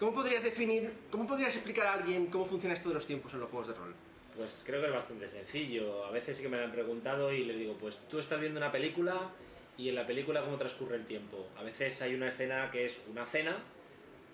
¿Cómo 0.01 0.15
podrías 0.15 0.41
definir, 0.43 0.91
cómo 1.11 1.27
podrías 1.27 1.53
explicar 1.53 1.85
a 1.85 1.93
alguien 1.93 2.25
cómo 2.25 2.43
funciona 2.43 2.73
esto 2.73 2.89
de 2.89 2.95
los 2.95 3.05
tiempos 3.05 3.31
en 3.35 3.39
los 3.41 3.51
juegos 3.51 3.67
de 3.67 3.75
rol? 3.75 3.93
Pues 4.35 4.63
creo 4.65 4.81
que 4.81 4.87
es 4.87 4.93
bastante 4.93 5.27
sencillo. 5.27 6.03
A 6.05 6.09
veces 6.09 6.37
sí 6.37 6.41
que 6.41 6.49
me 6.49 6.57
lo 6.57 6.63
han 6.63 6.71
preguntado 6.71 7.31
y 7.31 7.43
le 7.43 7.53
digo, 7.53 7.77
pues 7.79 7.99
tú 8.09 8.17
estás 8.17 8.39
viendo 8.39 8.59
una 8.59 8.71
película 8.71 9.29
y 9.77 9.89
en 9.89 9.93
la 9.95 10.07
película 10.07 10.41
cómo 10.43 10.57
transcurre 10.57 10.95
el 10.95 11.05
tiempo. 11.05 11.47
A 11.55 11.61
veces 11.61 12.01
hay 12.01 12.15
una 12.15 12.29
escena 12.29 12.71
que 12.71 12.87
es 12.87 12.99
una 13.11 13.27
cena 13.27 13.55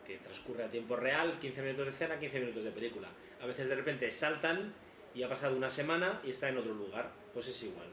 que 0.06 0.16
transcurre 0.20 0.64
a 0.64 0.72
tiempo 0.72 0.96
real, 0.96 1.38
15 1.38 1.62
minutos 1.62 1.88
de 1.88 1.92
cena, 1.92 2.18
15 2.18 2.40
minutos 2.40 2.64
de 2.64 2.72
película. 2.72 3.10
A 3.42 3.46
veces 3.46 3.68
de 3.68 3.76
repente 3.76 4.10
saltan 4.10 4.74
y 5.14 5.22
ha 5.24 5.28
pasado 5.28 5.54
una 5.58 5.70
semana 5.70 6.22
y 6.24 6.30
está 6.30 6.48
en 6.48 6.60
otro 6.60 6.74
lugar. 6.74 7.12
Pues 7.34 7.46
es 7.50 7.62
igual. 7.64 7.88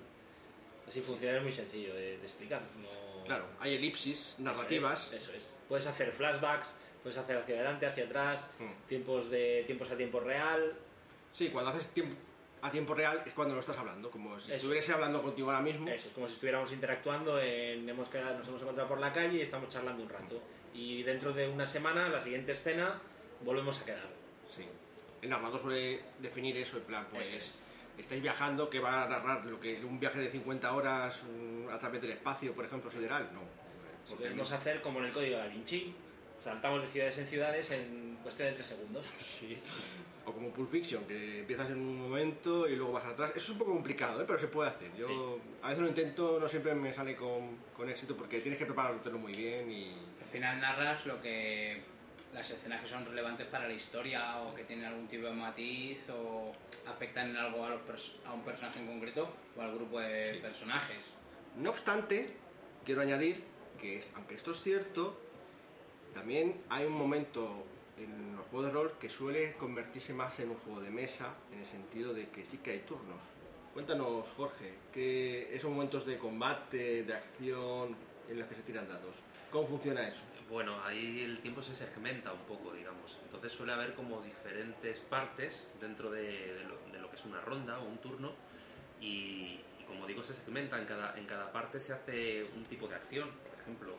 Así 0.87 1.01
funciona, 1.01 1.39
es 1.39 1.43
muy 1.43 1.51
sencillo 1.51 1.93
de, 1.93 2.19
de 2.19 2.23
explicar. 2.23 2.63
No- 2.81 3.03
Claro, 3.25 3.47
hay 3.59 3.75
elipsis 3.77 4.35
Eso 4.35 4.43
narrativas. 4.43 5.09
es, 5.11 5.23
Eso 5.25 5.33
es. 5.33 5.55
Puedes 5.67 5.87
hacer 5.87 6.13
flashbacks, 6.13 6.77
puedes 7.05 7.19
hacer 7.19 7.37
hacia 7.37 7.55
adelante, 7.57 7.85
hacia 7.87 8.05
atrás, 8.07 8.51
Mm. 8.59 8.89
tiempos 8.89 9.31
de 9.31 9.63
tiempos 9.67 9.91
a 9.91 9.97
tiempo 9.97 10.19
real. 10.21 10.73
Sí, 11.35 11.51
cuando 11.51 11.71
haces 11.71 11.89
tiempo, 11.89 12.17
a 12.63 12.71
tiempo 12.71 12.95
real 12.95 13.23
es 13.27 13.35
cuando 13.35 13.53
lo 13.55 13.61
estás 13.61 13.77
hablando, 13.77 14.11
como 14.11 14.41
si 14.41 14.53
estuviese 14.53 14.93
hablando 14.95 15.21
contigo 15.23 15.51
ahora 15.51 15.63
mismo. 15.63 15.87
Eso, 15.89 16.09
es 16.09 16.15
como 16.15 16.27
si 16.27 16.33
estuviéramos 16.35 16.73
interactuando, 16.73 17.39
en- 17.39 17.87
hemos 17.87 18.09
quedado- 18.09 18.39
nos 18.39 18.49
hemos 18.49 18.63
encontrado 18.63 18.89
por 18.89 18.99
la 19.01 19.13
calle 19.13 19.37
y 19.37 19.43
estamos 19.43 19.69
charlando 19.69 20.03
un 20.03 20.09
rato. 20.09 20.41
Y 20.73 21.03
dentro 21.03 21.33
de 21.35 21.47
una 21.47 21.67
semana, 21.67 22.09
la 22.09 22.19
siguiente 22.21 22.53
escena, 22.53 22.99
volvemos 23.43 23.81
a 23.83 23.85
quedar. 23.85 24.09
Sí. 24.49 24.65
El 25.21 25.29
narrador 25.29 25.61
suele 25.61 26.01
definir 26.21 26.57
eso, 26.57 26.79
en 26.79 26.85
plan, 26.85 27.07
pues 27.13 27.33
es. 27.35 27.61
estáis 27.99 28.23
viajando, 28.23 28.69
que 28.71 28.81
va 28.81 29.05
a 29.05 29.09
narrar 29.09 29.47
lo 29.47 29.61
que 29.61 29.85
un 29.85 30.01
viaje 30.01 30.19
de 30.21 30.31
50 30.31 30.73
horas 30.75 31.21
a 31.71 31.79
través 31.79 32.01
del 32.01 32.13
espacio, 32.13 32.55
por 32.55 32.65
ejemplo, 32.65 32.91
sideral. 32.91 33.29
No. 33.35 33.43
Podemos 34.17 34.51
hacer 34.53 34.81
como 34.81 34.99
en 35.01 35.05
el 35.07 35.13
código 35.13 35.37
da 35.39 35.47
Vinci. 35.47 35.95
Saltamos 36.37 36.83
de 36.83 36.89
ciudades 36.89 37.19
en 37.19 37.27
ciudades 37.27 37.71
en 37.71 38.19
cuestión 38.23 38.49
de 38.49 38.55
tres 38.55 38.67
segundos. 38.67 39.09
Sí. 39.19 39.59
O 40.27 40.33
como 40.33 40.49
Pulp 40.51 40.71
Fiction, 40.71 41.05
que 41.05 41.41
empiezas 41.41 41.69
en 41.71 41.77
un 41.79 42.01
momento 42.09 42.67
y 42.69 42.77
luego 42.77 42.93
vas 42.93 43.05
atrás. 43.05 43.31
Eso 43.37 43.39
es 43.45 43.49
un 43.51 43.59
poco 43.59 43.73
complicado, 43.73 44.23
¿eh? 44.23 44.25
pero 44.27 44.39
se 44.39 44.49
puede 44.49 44.71
hacer. 44.71 44.91
Yo 44.97 45.39
a 45.63 45.69
veces 45.69 45.83
lo 45.83 45.89
intento, 45.89 46.39
no 46.41 46.49
siempre 46.49 46.75
me 46.75 46.93
sale 46.95 47.15
con, 47.15 47.57
con 47.77 47.89
éxito 47.91 48.17
porque 48.17 48.41
tienes 48.41 48.59
que 48.59 48.65
preparártelo 48.67 49.19
muy 49.19 49.35
bien 49.35 49.71
y... 49.71 49.93
Al 50.23 50.29
final 50.33 50.61
narras 50.61 51.05
lo 51.07 51.21
que 51.21 51.83
las 52.33 52.51
escenas 52.51 52.81
que 52.81 52.89
son 52.89 53.05
relevantes 53.07 53.47
para 53.47 53.69
la 53.69 53.75
historia 53.75 54.41
o 54.43 54.55
que 54.55 54.65
tienen 54.65 54.87
algún 54.87 55.07
tipo 55.07 55.27
de 55.27 55.33
matiz 55.35 56.09
o 56.11 56.53
afectan 56.87 57.31
en 57.31 57.37
algo 57.37 57.65
a, 57.65 57.69
los 57.71 57.81
pers- 57.83 58.13
a 58.27 58.33
un 58.33 58.43
personaje 58.43 58.81
en 58.81 58.87
concreto 58.87 59.29
o 59.57 59.61
al 59.63 59.75
grupo 59.75 60.01
de 60.01 60.33
Sí. 60.33 60.39
personajes. 60.39 60.97
No 61.57 61.71
obstante, 61.71 62.31
quiero 62.85 63.03
añadir 63.03 63.45
que, 63.79 63.99
es- 63.99 64.11
aunque 64.17 64.35
esto 64.35 64.53
es 64.53 64.61
cierto, 64.63 65.21
también 66.15 66.63
hay 66.71 66.87
un 66.87 66.93
momento 66.93 67.65
en 67.99 68.37
los 68.37 68.47
juegos 68.47 68.67
de 68.67 68.73
rol 68.73 68.93
que 68.99 69.09
suele 69.09 69.55
convertirse 69.55 70.15
más 70.15 70.39
en 70.41 70.51
un 70.51 70.57
juego 70.57 70.81
de 70.81 70.91
mesa, 70.91 71.35
en 71.53 71.61
el 71.61 71.67
sentido 71.67 72.15
de 72.15 72.29
que 72.29 72.45
sí 72.45 72.59
que 72.59 72.71
hay 72.71 72.81
turnos. 72.81 73.23
Cuéntanos, 73.73 74.29
Jorge, 74.37 74.73
que 74.93 75.55
esos 75.55 75.71
momentos 75.71 76.07
de 76.07 76.17
combate, 76.17 77.03
de 77.03 77.15
acción, 77.15 77.97
en 78.29 78.39
los 78.39 78.49
que 78.49 78.55
se 78.55 78.63
tiran 78.63 78.89
dados. 78.89 79.15
¿Cómo 79.51 79.67
funciona 79.67 80.09
eso? 80.09 80.23
Bueno, 80.49 80.83
ahí 80.85 81.23
el 81.23 81.41
tiempo 81.41 81.63
se 81.63 81.75
segmenta 81.75 82.33
un 82.33 82.41
poco, 82.41 82.73
digamos. 82.73 83.19
Entonces 83.25 83.53
suele 83.53 83.73
haber 83.73 83.95
como 83.95 84.21
diferentes 84.23 85.01
partes 85.01 85.69
dentro 85.81 86.11
de, 86.11 86.55
de 86.55 86.65
lo, 86.65 86.79
de 86.93 87.01
lo 87.01 87.09
que 87.11 87.17
es 87.17 87.25
una 87.25 87.41
ronda 87.41 87.79
o 87.81 87.85
un 87.85 87.99
turno. 87.99 88.33
Y, 89.01 89.59
y 89.81 89.85
como 89.87 90.07
digo, 90.07 90.23
se 90.23 90.35
segmenta. 90.35 90.79
En 90.79 90.87
cada, 90.87 91.19
en 91.19 91.27
cada 91.27 91.51
parte 91.51 91.81
se 91.81 91.93
hace 91.93 92.45
un 92.55 92.65
tipo 92.65 92.87
de 92.87 92.95
acción. 92.95 93.31
Por 93.51 93.61
ejemplo, 93.61 93.95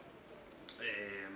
eh, 0.81 1.27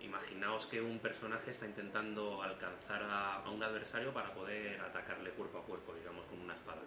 imaginaos 0.00 0.66
que 0.66 0.80
un 0.80 0.98
personaje 0.98 1.50
está 1.50 1.66
intentando 1.66 2.42
alcanzar 2.42 3.02
a, 3.02 3.34
a 3.44 3.50
un 3.50 3.62
adversario 3.62 4.12
para 4.12 4.32
poder 4.34 4.80
atacarle 4.80 5.30
cuerpo 5.30 5.58
a 5.58 5.62
cuerpo, 5.62 5.94
digamos, 5.94 6.24
con 6.26 6.40
una 6.40 6.54
espada. 6.54 6.80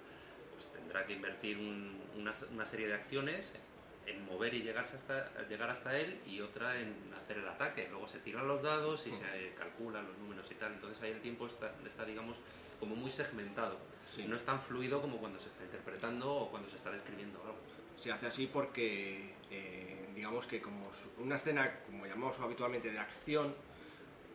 Pues 0.54 0.72
tendrá 0.72 1.06
que 1.06 1.14
invertir 1.14 1.58
un- 1.58 2.00
una, 2.18 2.34
una 2.52 2.66
serie 2.66 2.88
de 2.88 2.94
acciones 2.94 3.54
en 4.08 4.26
mover 4.26 4.54
y 4.54 4.62
llegarse 4.64 4.98
hasta, 4.98 5.30
llegar 5.48 5.70
hasta 5.70 5.96
él 5.98 6.20
y 6.26 6.42
otra 6.42 6.80
en 6.80 6.96
hacer 7.22 7.38
el 7.38 7.48
ataque. 7.48 7.88
Luego 7.90 8.08
se 8.08 8.20
tiran 8.20 8.48
los 8.48 8.62
dados 8.64 9.06
y 9.08 9.12
se 9.12 9.54
calculan 9.58 10.08
los 10.08 10.18
números 10.18 10.50
y 10.52 10.56
tal. 10.56 10.74
Entonces 10.74 11.02
ahí 11.04 11.12
el 11.12 11.22
tiempo 11.22 11.46
está, 11.46 11.72
está 11.86 12.06
digamos, 12.06 12.38
como 12.80 12.96
muy 12.96 13.12
segmentado. 13.12 13.78
Sí. 14.16 14.26
No 14.26 14.36
es 14.36 14.44
tan 14.44 14.60
fluido 14.60 15.00
como 15.02 15.18
cuando 15.18 15.40
se 15.40 15.50
está 15.50 15.64
interpretando 15.64 16.34
o 16.34 16.50
cuando 16.50 16.68
se 16.70 16.76
está 16.78 16.90
describiendo 16.92 17.40
algo. 17.42 17.58
Se 17.98 18.12
hace 18.12 18.26
así 18.28 18.48
porque, 18.48 19.36
eh, 19.52 20.01
digamos 20.16 20.48
que 20.48 20.62
como 20.62 20.90
una 21.18 21.36
escena, 21.36 21.80
como 21.86 22.06
llamamos 22.06 22.40
habitualmente, 22.40 22.92
de 22.92 23.00
acción, 23.00 23.54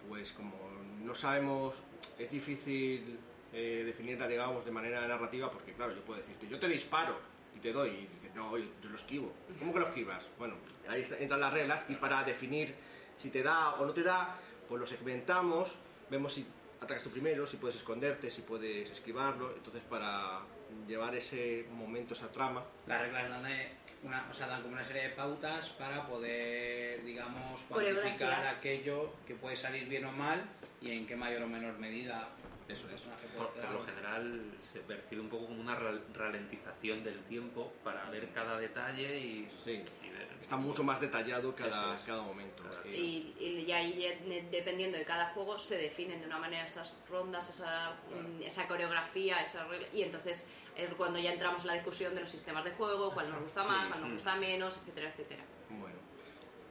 pues 0.08 0.32
como 0.32 0.54
no 1.02 1.14
sabemos, 1.14 1.76
es 2.18 2.30
difícil 2.30 3.18
eh, 3.52 3.82
definirla, 3.84 4.28
digamos, 4.28 4.64
de 4.64 4.70
manera 4.70 5.06
narrativa, 5.06 5.50
porque 5.50 5.72
claro, 5.72 5.94
yo 5.94 6.02
puedo 6.02 6.20
decirte, 6.20 6.48
yo 6.48 6.58
te 6.58 6.68
disparo 6.68 7.18
y 7.54 7.58
te 7.58 7.72
doy, 7.72 7.90
y 7.90 8.06
dices, 8.06 8.34
no, 8.34 8.56
yo, 8.56 8.64
yo 8.82 8.90
lo 8.90 8.96
esquivo. 8.96 9.32
¿Cómo 9.58 9.72
que 9.72 9.80
lo 9.80 9.88
esquivas? 9.88 10.24
Bueno, 10.38 10.54
ahí 10.88 11.04
entran 11.18 11.40
las 11.40 11.52
reglas 11.52 11.84
y 11.88 11.94
para 11.94 12.22
definir 12.22 12.74
si 13.18 13.30
te 13.30 13.42
da 13.42 13.74
o 13.74 13.86
no 13.86 13.92
te 13.92 14.02
da, 14.02 14.36
pues 14.68 14.80
lo 14.80 14.86
segmentamos, 14.86 15.74
vemos 16.10 16.32
si 16.34 16.46
atacas 16.80 17.04
tú 17.04 17.10
primero, 17.10 17.46
si 17.46 17.56
puedes 17.56 17.76
esconderte, 17.76 18.30
si 18.30 18.42
puedes 18.42 18.90
esquivarlo, 18.90 19.54
entonces 19.54 19.82
para 19.88 20.40
llevar 20.86 21.14
ese 21.14 21.66
momento, 21.72 22.14
esa 22.14 22.30
trama, 22.30 22.64
Las 22.86 23.00
reglas 23.00 23.28
dan, 23.28 23.46
eh, 23.46 23.68
una, 24.02 24.26
o 24.30 24.34
sea, 24.34 24.46
dan 24.46 24.62
como 24.62 24.74
una 24.74 24.84
serie 24.84 25.02
de 25.02 25.08
pautas 25.10 25.70
para 25.70 26.06
poder, 26.06 27.04
digamos, 27.04 27.62
cuantificar 27.62 28.46
aquello 28.46 29.14
que 29.26 29.34
puede 29.34 29.56
salir 29.56 29.88
bien 29.88 30.04
o 30.04 30.12
mal 30.12 30.44
y 30.80 30.92
en 30.92 31.06
qué 31.06 31.16
mayor 31.16 31.42
o 31.42 31.48
menor 31.48 31.78
medida 31.78 32.28
Eso 32.68 32.88
es. 32.90 33.00
Por, 33.36 33.48
por 33.50 33.70
lo 33.70 33.80
general 33.80 34.42
se 34.60 34.80
percibe 34.80 35.20
un 35.20 35.28
poco 35.28 35.46
como 35.46 35.60
una 35.60 35.76
ra- 35.76 36.00
ralentización 36.14 37.04
del 37.04 37.22
tiempo 37.24 37.72
para 37.84 38.10
ver 38.10 38.30
cada 38.32 38.58
detalle 38.58 39.18
y, 39.20 39.48
Sí. 39.56 39.82
y 40.02 40.10
ver. 40.10 40.26
Está 40.42 40.56
mucho 40.56 40.82
más 40.82 41.00
detallado 41.00 41.54
cada, 41.54 41.94
es. 41.94 42.00
cada 42.02 42.22
momento. 42.22 42.64
Claro. 42.64 42.82
Eh, 42.86 42.96
Y, 42.96 43.64
y 43.66 43.72
ahí, 43.72 43.98
ya, 44.00 44.26
ne- 44.26 44.48
dependiendo 44.50 44.98
de 44.98 45.04
cada 45.04 45.26
juego, 45.28 45.56
se 45.58 45.78
definen 45.78 46.20
de 46.20 46.26
una 46.26 46.38
manera 46.38 46.64
esas 46.64 46.98
rondas, 47.08 47.48
esa, 47.48 47.92
mm, 48.10 48.42
esa 48.42 48.66
coreografía, 48.66 49.38
esa 49.40 49.64
regla- 49.66 49.88
y 49.92 50.02
entonces 50.02 50.48
es 50.74 50.90
cuando 50.94 51.18
ya 51.20 51.32
entramos 51.32 51.60
en 51.62 51.68
la 51.68 51.74
discusión 51.74 52.14
de 52.14 52.20
los 52.22 52.30
sistemas 52.30 52.64
de 52.64 52.72
juego, 52.72 53.14
cuál 53.14 53.30
nos 53.30 53.42
gusta 53.42 53.62
Sí. 53.62 53.70
más, 53.70 53.88
cuál 53.88 54.00
nos 54.00 54.08
Mm. 54.10 54.12
gusta 54.14 54.36
menos, 54.36 54.76
etcétera, 54.78 55.08
etcétera. 55.10 55.44
Bueno. 55.70 55.96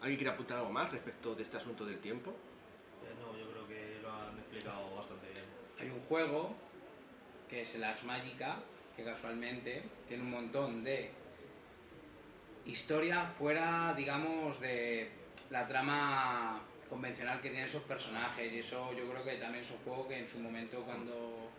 ¿Alguien 0.01 0.17
quiere 0.17 0.33
apuntar 0.33 0.57
algo 0.57 0.69
más 0.71 0.91
respecto 0.91 1.33
de 1.35 1.43
este 1.43 1.55
asunto 1.57 1.85
del 1.85 1.99
tiempo? 1.99 2.31
Eh, 2.31 3.13
no, 3.19 3.35
yo 3.37 3.49
creo 3.49 3.67
que 3.67 3.99
lo 4.01 4.11
han 4.11 4.37
explicado 4.37 4.94
un 5.95 6.01
juego 6.07 6.55
que 7.49 7.61
es 7.61 7.75
el 7.75 7.83
Ars 7.83 8.03
Magica, 8.03 8.57
que 8.95 9.03
casualmente 9.03 9.83
tiene 10.07 10.23
un 10.23 10.31
montón 10.31 10.83
de 10.83 11.11
historia 12.65 13.25
fuera, 13.37 13.93
digamos, 13.95 14.59
de 14.59 15.09
la 15.49 15.67
trama 15.67 16.61
convencional 16.89 17.41
que 17.41 17.49
tienen 17.49 17.67
esos 17.67 17.83
personajes. 17.83 18.51
Y 18.51 18.59
eso 18.59 18.93
yo 18.93 19.09
creo 19.09 19.23
que 19.23 19.35
también 19.37 19.63
es 19.63 19.71
un 19.71 19.77
juego 19.77 20.07
que 20.07 20.19
en 20.19 20.27
su 20.27 20.39
momento 20.39 20.83
cuando 20.83 21.49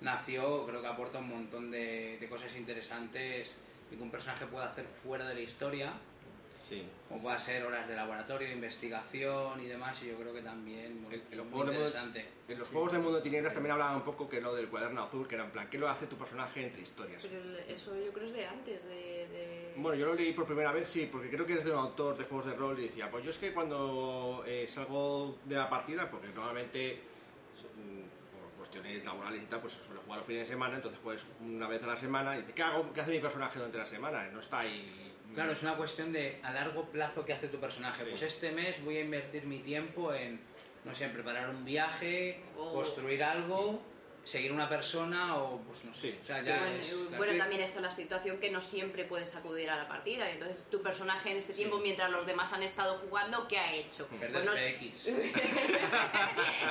nació 0.00 0.66
creo 0.66 0.80
que 0.80 0.86
aporta 0.86 1.18
un 1.18 1.28
montón 1.28 1.70
de, 1.70 2.18
de 2.18 2.28
cosas 2.28 2.54
interesantes 2.56 3.56
y 3.90 3.96
que 3.96 4.02
un 4.02 4.10
personaje 4.10 4.46
puede 4.46 4.66
hacer 4.66 4.86
fuera 5.02 5.26
de 5.26 5.34
la 5.34 5.40
historia 5.40 5.92
Sí. 6.70 6.86
como 7.08 7.22
pueda 7.22 7.36
ser 7.38 7.64
horas 7.66 7.88
de 7.88 7.96
laboratorio, 7.96 8.46
de 8.46 8.54
investigación 8.54 9.60
y 9.60 9.66
demás, 9.66 9.98
y 10.02 10.06
yo 10.06 10.16
creo 10.16 10.32
que 10.32 10.40
también 10.40 11.02
bueno, 11.02 11.16
En- 11.16 11.20
en 11.22 11.26
es 11.32 11.36
los 11.36 11.46
muy 11.46 11.52
juegos 11.54 11.66
de 11.70 11.74
interesante. 11.74 12.26
En 12.48 12.58
los 12.60 12.68
juegos 12.68 12.92
del 12.92 13.00
mundo 13.02 13.16
de 13.18 13.22
tinieblas 13.24 13.52
también 13.54 13.72
hablaban 13.72 13.96
un 13.96 14.02
poco 14.02 14.28
que 14.28 14.40
lo 14.40 14.54
del 14.54 14.68
cuaderno 14.68 15.02
azul, 15.02 15.26
que 15.26 15.34
era 15.34 15.44
en 15.44 15.50
plan, 15.50 15.68
¿qué 15.68 15.78
lo 15.78 15.88
hace 15.88 16.06
tu 16.06 16.16
personaje 16.16 16.62
entre 16.64 16.82
historias? 16.82 17.22
Pero 17.22 17.58
eso 17.68 17.96
yo 18.00 18.12
creo 18.12 18.24
es 18.24 18.32
de 18.32 18.46
antes, 18.46 18.84
de... 18.84 18.94
de- 18.94 19.74
Bueno, 19.76 19.98
yo 19.98 20.06
lo 20.06 20.14
leí 20.14 20.32
por 20.32 20.46
primera 20.46 20.70
vez, 20.70 20.88
sí, 20.88 21.08
porque 21.10 21.28
creo 21.28 21.44
que 21.44 21.54
eres 21.54 21.64
de 21.64 21.72
un 21.72 21.78
autor 21.80 22.16
de 22.16 22.24
juegos 22.24 22.46
de 22.46 22.54
rol 22.54 22.78
y 22.78 22.82
decía, 22.84 23.10
pues 23.10 23.24
yo 23.24 23.30
es 23.30 23.38
que 23.38 23.52
cuando 23.52 24.44
eh, 24.46 24.66
salgo 24.68 25.38
de 25.44 25.56
la 25.56 25.68
partida, 25.68 26.08
porque 26.08 26.28
normalmente 26.28 27.00
mm, 27.76 28.36
por 28.38 28.50
cuestiones 28.58 29.04
laborales 29.04 29.42
y 29.42 29.46
tal, 29.46 29.60
pues 29.60 29.72
se 29.72 29.82
suele 29.82 30.00
jugar 30.02 30.18
los 30.18 30.26
fines 30.26 30.42
de 30.42 30.54
semana, 30.54 30.76
entonces 30.76 31.00
juegas 31.02 31.24
una 31.40 31.66
vez 31.66 31.82
a 31.82 31.88
la 31.88 31.96
semana 31.96 32.34
y 32.36 32.40
dices, 32.42 32.54
¿qué 32.54 32.62
hago? 32.62 32.92
¿Qué 32.92 33.00
hace 33.00 33.10
mi 33.10 33.18
personaje 33.20 33.58
durante 33.58 33.78
la 33.78 33.86
semana? 33.86 34.28
No 34.28 34.38
está 34.38 34.60
ahí... 34.60 35.09
Claro, 35.34 35.52
es 35.52 35.62
una 35.62 35.76
cuestión 35.76 36.12
de 36.12 36.38
a 36.42 36.52
largo 36.52 36.84
plazo 36.86 37.24
qué 37.24 37.32
hace 37.32 37.48
tu 37.48 37.58
personaje. 37.58 38.02
Sí. 38.04 38.10
Pues 38.10 38.22
este 38.22 38.50
mes 38.52 38.82
voy 38.84 38.96
a 38.96 39.00
invertir 39.00 39.44
mi 39.46 39.60
tiempo 39.60 40.12
en, 40.12 40.40
no 40.84 40.94
sé, 40.94 41.04
en 41.04 41.12
preparar 41.12 41.50
un 41.50 41.64
viaje, 41.64 42.40
O- 42.58 42.72
construir 42.74 43.22
algo, 43.22 43.80
seguir 44.30 44.52
una 44.52 44.68
persona 44.68 45.36
o 45.36 45.58
pues 45.62 45.84
no 45.84 45.92
sé. 45.92 46.12
Sí. 46.12 46.18
O 46.22 46.26
sea, 46.26 46.40
ya 46.42 46.58
Bueno, 46.60 46.76
es- 46.76 46.92
la- 46.92 47.18
bueno, 47.18 47.32
que- 47.32 47.38
también 47.38 47.60
está 47.62 47.80
la 47.80 47.90
situación 47.90 48.38
que 48.38 48.50
no 48.50 48.62
siempre 48.62 49.04
puedes 49.04 49.34
acudir 49.34 49.68
a 49.70 49.76
la 49.76 49.88
partida. 49.88 50.30
Entonces, 50.30 50.68
tu 50.70 50.80
personaje 50.80 51.32
en 51.32 51.38
ese 51.38 51.52
tiempo, 51.52 51.78
mientras 51.78 52.10
los 52.10 52.24
demás 52.26 52.52
han 52.52 52.62
estado 52.62 52.98
jugando, 52.98 53.48
¿qué 53.48 53.58
ha 53.58 53.72
hecho? 53.74 54.06
perder 54.06 54.30
Pues 54.32 54.44
no- 54.44 54.52
PX. 54.52 55.06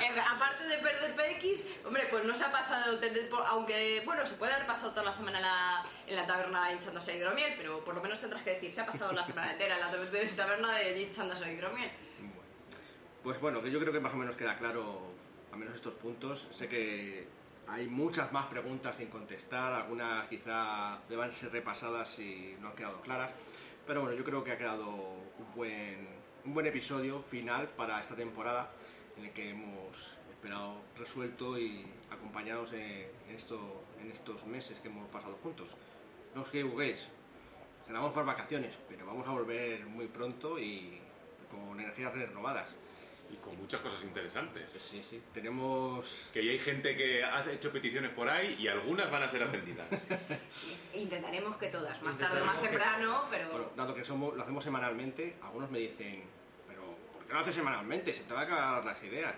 Eh, 0.01 0.19
aparte 0.27 0.65
de 0.67 0.77
perder 0.77 1.15
PX, 1.15 1.67
hombre, 1.85 2.07
pues 2.09 2.23
no 2.23 2.33
se 2.33 2.43
ha 2.45 2.51
pasado, 2.51 2.99
aunque, 3.47 4.01
bueno, 4.05 4.25
se 4.25 4.35
puede 4.35 4.53
haber 4.53 4.65
pasado 4.67 4.91
toda 4.91 5.03
la 5.03 5.11
semana 5.11 5.37
en 5.39 5.43
la, 5.43 5.83
en 6.07 6.15
la 6.15 6.25
taberna 6.25 6.71
hinchándose 6.71 7.15
hidromiel, 7.17 7.53
pero 7.57 7.83
por 7.83 7.95
lo 7.95 8.01
menos 8.01 8.19
tendrás 8.19 8.43
que 8.43 8.51
decir, 8.51 8.71
se 8.71 8.81
ha 8.81 8.85
pasado 8.85 9.11
la 9.13 9.23
semana 9.23 9.51
entera 9.51 9.75
en 9.75 9.81
la 9.81 10.35
taberna 10.35 10.75
de 10.77 11.01
hinchándose 11.01 11.51
hidromiel. 11.53 11.89
Pues 13.23 13.39
bueno, 13.41 13.61
que 13.61 13.69
yo 13.69 13.79
creo 13.79 13.91
que 13.91 13.99
más 13.99 14.13
o 14.13 14.17
menos 14.17 14.35
queda 14.35 14.57
claro, 14.57 15.01
al 15.51 15.59
menos 15.59 15.75
estos 15.75 15.93
puntos. 15.95 16.47
Sé 16.51 16.67
que 16.67 17.27
hay 17.71 17.87
muchas 17.87 18.31
más 18.31 18.47
preguntas 18.47 18.97
sin 18.97 19.07
contestar, 19.07 19.73
algunas 19.73 20.27
quizá 20.27 20.99
deban 21.07 21.31
ser 21.33 21.51
repasadas 21.51 22.19
y 22.19 22.55
no 22.59 22.69
han 22.69 22.75
quedado 22.75 23.01
claras. 23.01 23.31
Pero 23.85 24.01
bueno, 24.01 24.15
yo 24.15 24.23
creo 24.23 24.43
que 24.43 24.51
ha 24.51 24.57
quedado 24.57 24.89
un 24.89 25.53
buen, 25.55 26.65
episodio 26.65 27.21
final 27.21 27.69
para 27.69 28.01
esta 28.01 28.15
temporada 28.15 28.71
en 29.17 29.25
el 29.25 29.31
que 29.31 29.51
hemos 29.51 30.17
esperado 30.29 30.81
resuelto 30.97 31.59
y 31.59 31.85
acompañados 32.09 32.73
en, 32.73 33.07
en 33.27 33.35
esto, 33.35 33.83
en 34.01 34.11
estos 34.11 34.45
meses 34.45 34.79
que 34.79 34.87
hemos 34.87 35.07
pasado 35.09 35.37
juntos. 35.43 35.69
No 36.33 36.41
os 36.41 36.49
que 36.49 36.63
juguéis, 36.63 37.07
cenamos 37.85 38.11
por 38.13 38.25
vacaciones, 38.25 38.75
pero 38.87 39.05
vamos 39.05 39.27
a 39.27 39.31
volver 39.31 39.85
muy 39.85 40.07
pronto 40.07 40.57
y 40.59 40.99
con 41.51 41.79
energías 41.79 42.13
renovadas. 42.13 42.78
Y 43.31 43.35
con 43.37 43.55
muchas 43.57 43.79
cosas 43.81 44.03
interesantes. 44.03 44.71
Sí, 44.71 45.03
sí. 45.07 45.21
Tenemos. 45.33 46.27
Que 46.33 46.43
ya 46.43 46.51
hay 46.51 46.59
gente 46.59 46.97
que 46.97 47.23
ha 47.23 47.45
hecho 47.51 47.71
peticiones 47.71 48.11
por 48.11 48.27
ahí 48.27 48.55
y 48.59 48.67
algunas 48.67 49.09
van 49.11 49.23
a 49.23 49.29
ser 49.29 49.43
atendidas. 49.43 49.87
Intentaremos 50.95 51.55
que 51.57 51.67
todas, 51.67 52.01
más 52.01 52.17
tarde 52.17 52.41
o 52.41 52.45
más 52.45 52.55
Intentaremos 52.57 52.59
que- 52.59 52.67
temprano, 52.69 53.23
pero... 53.29 53.51
Bueno, 53.51 53.69
dado 53.75 53.93
que 53.95 54.03
somos, 54.03 54.35
lo 54.35 54.41
hacemos 54.41 54.63
semanalmente, 54.63 55.35
algunos 55.43 55.69
me 55.69 55.79
dicen, 55.79 56.23
pero 56.67 56.81
¿por 57.13 57.25
qué 57.25 57.33
lo 57.33 57.39
haces 57.39 57.55
semanalmente? 57.55 58.13
Se 58.13 58.23
te 58.23 58.33
van 58.33 58.49
a 58.51 58.53
acabar 58.53 58.85
las 58.85 59.03
ideas. 59.03 59.35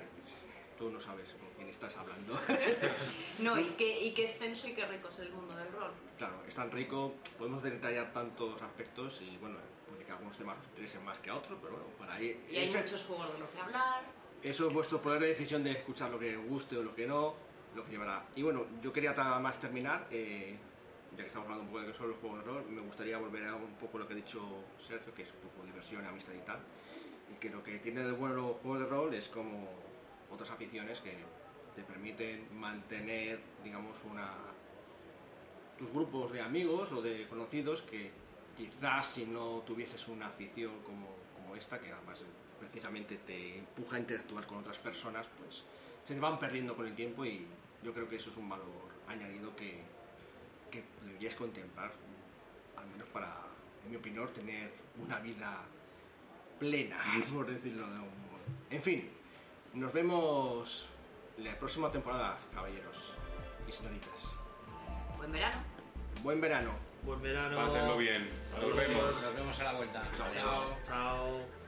Tú 0.77 0.89
no 0.89 0.99
sabes 0.99 1.27
con 1.33 1.49
quién 1.57 1.67
estás 1.69 1.95
hablando. 1.97 2.39
No, 3.39 3.59
y 3.59 3.65
qué, 3.71 4.03
y 4.05 4.13
qué 4.13 4.23
extenso 4.23 4.67
y 4.67 4.73
qué 4.73 4.85
rico 4.85 5.07
es 5.09 5.19
el 5.19 5.31
mundo 5.31 5.55
del 5.55 5.71
rol. 5.73 5.91
claro, 6.17 6.43
es 6.47 6.53
tan 6.55 6.71
rico, 6.71 7.15
podemos 7.37 7.61
detallar 7.63 8.13
tantos 8.13 8.61
aspectos 8.61 9.21
y 9.21 9.35
bueno, 9.37 9.57
puede 9.91 10.05
que 10.05 10.11
algunos 10.11 10.37
temas 10.37 10.57
os 10.59 10.65
interesen 10.67 11.03
más 11.05 11.19
que 11.19 11.29
a 11.29 11.35
otros, 11.35 11.57
pero 11.61 11.73
bueno, 11.73 11.87
para 11.99 12.13
ahí. 12.15 12.43
Y 12.49 12.55
hay 12.57 12.63
ese- 12.65 12.79
muchos 12.81 13.03
juegos 13.05 13.33
de 13.33 13.39
los 13.39 13.49
que 13.49 13.59
hablar. 13.61 14.01
Eso 14.41 14.67
es 14.67 14.73
vuestro 14.73 15.01
poder 15.01 15.21
de 15.21 15.27
decisión 15.27 15.63
de 15.63 15.71
escuchar 15.71 16.09
lo 16.09 16.17
que 16.19 16.35
os 16.37 16.45
guste 16.45 16.77
o 16.77 16.83
lo 16.83 16.95
que 16.95 17.05
no, 17.05 17.35
lo 17.75 17.85
que 17.85 17.91
llevará. 17.91 18.25
Y 18.35 18.41
bueno, 18.41 18.65
yo 18.81 18.91
quería 18.91 19.13
más 19.13 19.59
terminar, 19.59 20.07
eh, 20.11 20.55
ya 21.11 21.17
que 21.23 21.27
estamos 21.27 21.45
hablando 21.45 21.63
un 21.63 21.67
poco 21.69 21.81
de 21.81 21.91
que 21.91 21.97
son 21.97 22.09
los 22.09 22.17
juegos 22.17 22.39
de 22.39 22.45
rol, 22.45 22.65
me 22.69 22.81
gustaría 22.81 23.17
volver 23.17 23.45
a 23.47 23.55
un 23.55 23.75
poco 23.75 23.97
lo 23.99 24.07
que 24.07 24.13
ha 24.13 24.15
dicho 24.15 24.41
Sergio, 24.79 25.13
que 25.13 25.23
es 25.23 25.29
un 25.31 25.49
poco 25.49 25.65
diversión, 25.65 26.05
amistad 26.05 26.33
y 26.33 26.45
tal. 26.45 26.59
Y 27.31 27.35
que 27.39 27.49
lo 27.49 27.61
que 27.63 27.77
tiene 27.79 28.01
de 28.03 28.11
bueno 28.13 28.35
los 28.35 28.57
juegos 28.57 28.79
de 28.79 28.85
rol 28.87 29.13
es 29.13 29.27
como 29.27 29.69
otras 30.31 30.49
aficiones 30.51 31.01
que 31.01 31.15
te 31.75 31.83
permiten 31.83 32.47
mantener, 32.59 33.39
digamos, 33.63 33.97
una 34.09 34.31
tus 35.77 35.91
grupos 35.91 36.31
de 36.31 36.41
amigos 36.41 36.91
o 36.91 37.01
de 37.01 37.27
conocidos 37.27 37.81
que 37.81 38.11
quizás 38.61 39.07
si 39.07 39.25
no 39.25 39.63
tuvieses 39.65 40.07
una 40.07 40.27
afición 40.27 40.71
como, 40.85 41.07
como 41.33 41.55
esta, 41.55 41.79
que 41.79 41.91
además 41.91 42.23
precisamente 42.59 43.17
te 43.17 43.57
empuja 43.57 43.95
a 43.95 43.99
interactuar 43.99 44.45
con 44.45 44.59
otras 44.59 44.77
personas, 44.77 45.25
pues 45.39 45.63
se 46.07 46.13
te 46.13 46.19
van 46.19 46.37
perdiendo 46.37 46.75
con 46.75 46.85
el 46.85 46.93
tiempo 46.93 47.25
y 47.25 47.45
yo 47.83 47.93
creo 47.93 48.07
que 48.07 48.17
eso 48.17 48.29
es 48.29 48.37
un 48.37 48.47
valor 48.47 48.91
añadido 49.07 49.55
que, 49.55 49.81
que 50.69 50.83
deberíais 51.05 51.35
contemplar, 51.35 51.91
al 52.77 52.87
menos 52.87 53.09
para, 53.09 53.35
en 53.83 53.91
mi 53.91 53.97
opinión, 53.97 54.31
tener 54.31 54.71
una 55.03 55.19
vida 55.19 55.63
plena, 56.59 56.97
por 57.33 57.47
decirlo 57.47 57.87
de 57.87 57.93
un 57.93 57.99
modo. 57.99 58.43
En 58.69 58.81
fin, 58.81 59.09
nos 59.73 59.91
vemos 59.91 60.87
la 61.37 61.57
próxima 61.57 61.89
temporada, 61.89 62.37
caballeros 62.53 63.13
y 63.67 63.71
señoritas. 63.71 64.27
Buen 65.17 65.31
verano. 65.31 65.57
Buen 66.21 66.41
verano. 66.41 66.90
Verano. 67.21 67.57
Pásenlo 67.57 67.97
bien. 67.97 68.27
Nos 68.59 68.75
vemos. 68.75 69.21
Nos 69.21 69.35
vemos 69.35 69.59
a 69.59 69.63
la 69.63 69.73
vuelta. 69.73 70.03
Chao. 70.17 70.27
Chao. 70.37 70.77
Chao. 70.83 71.61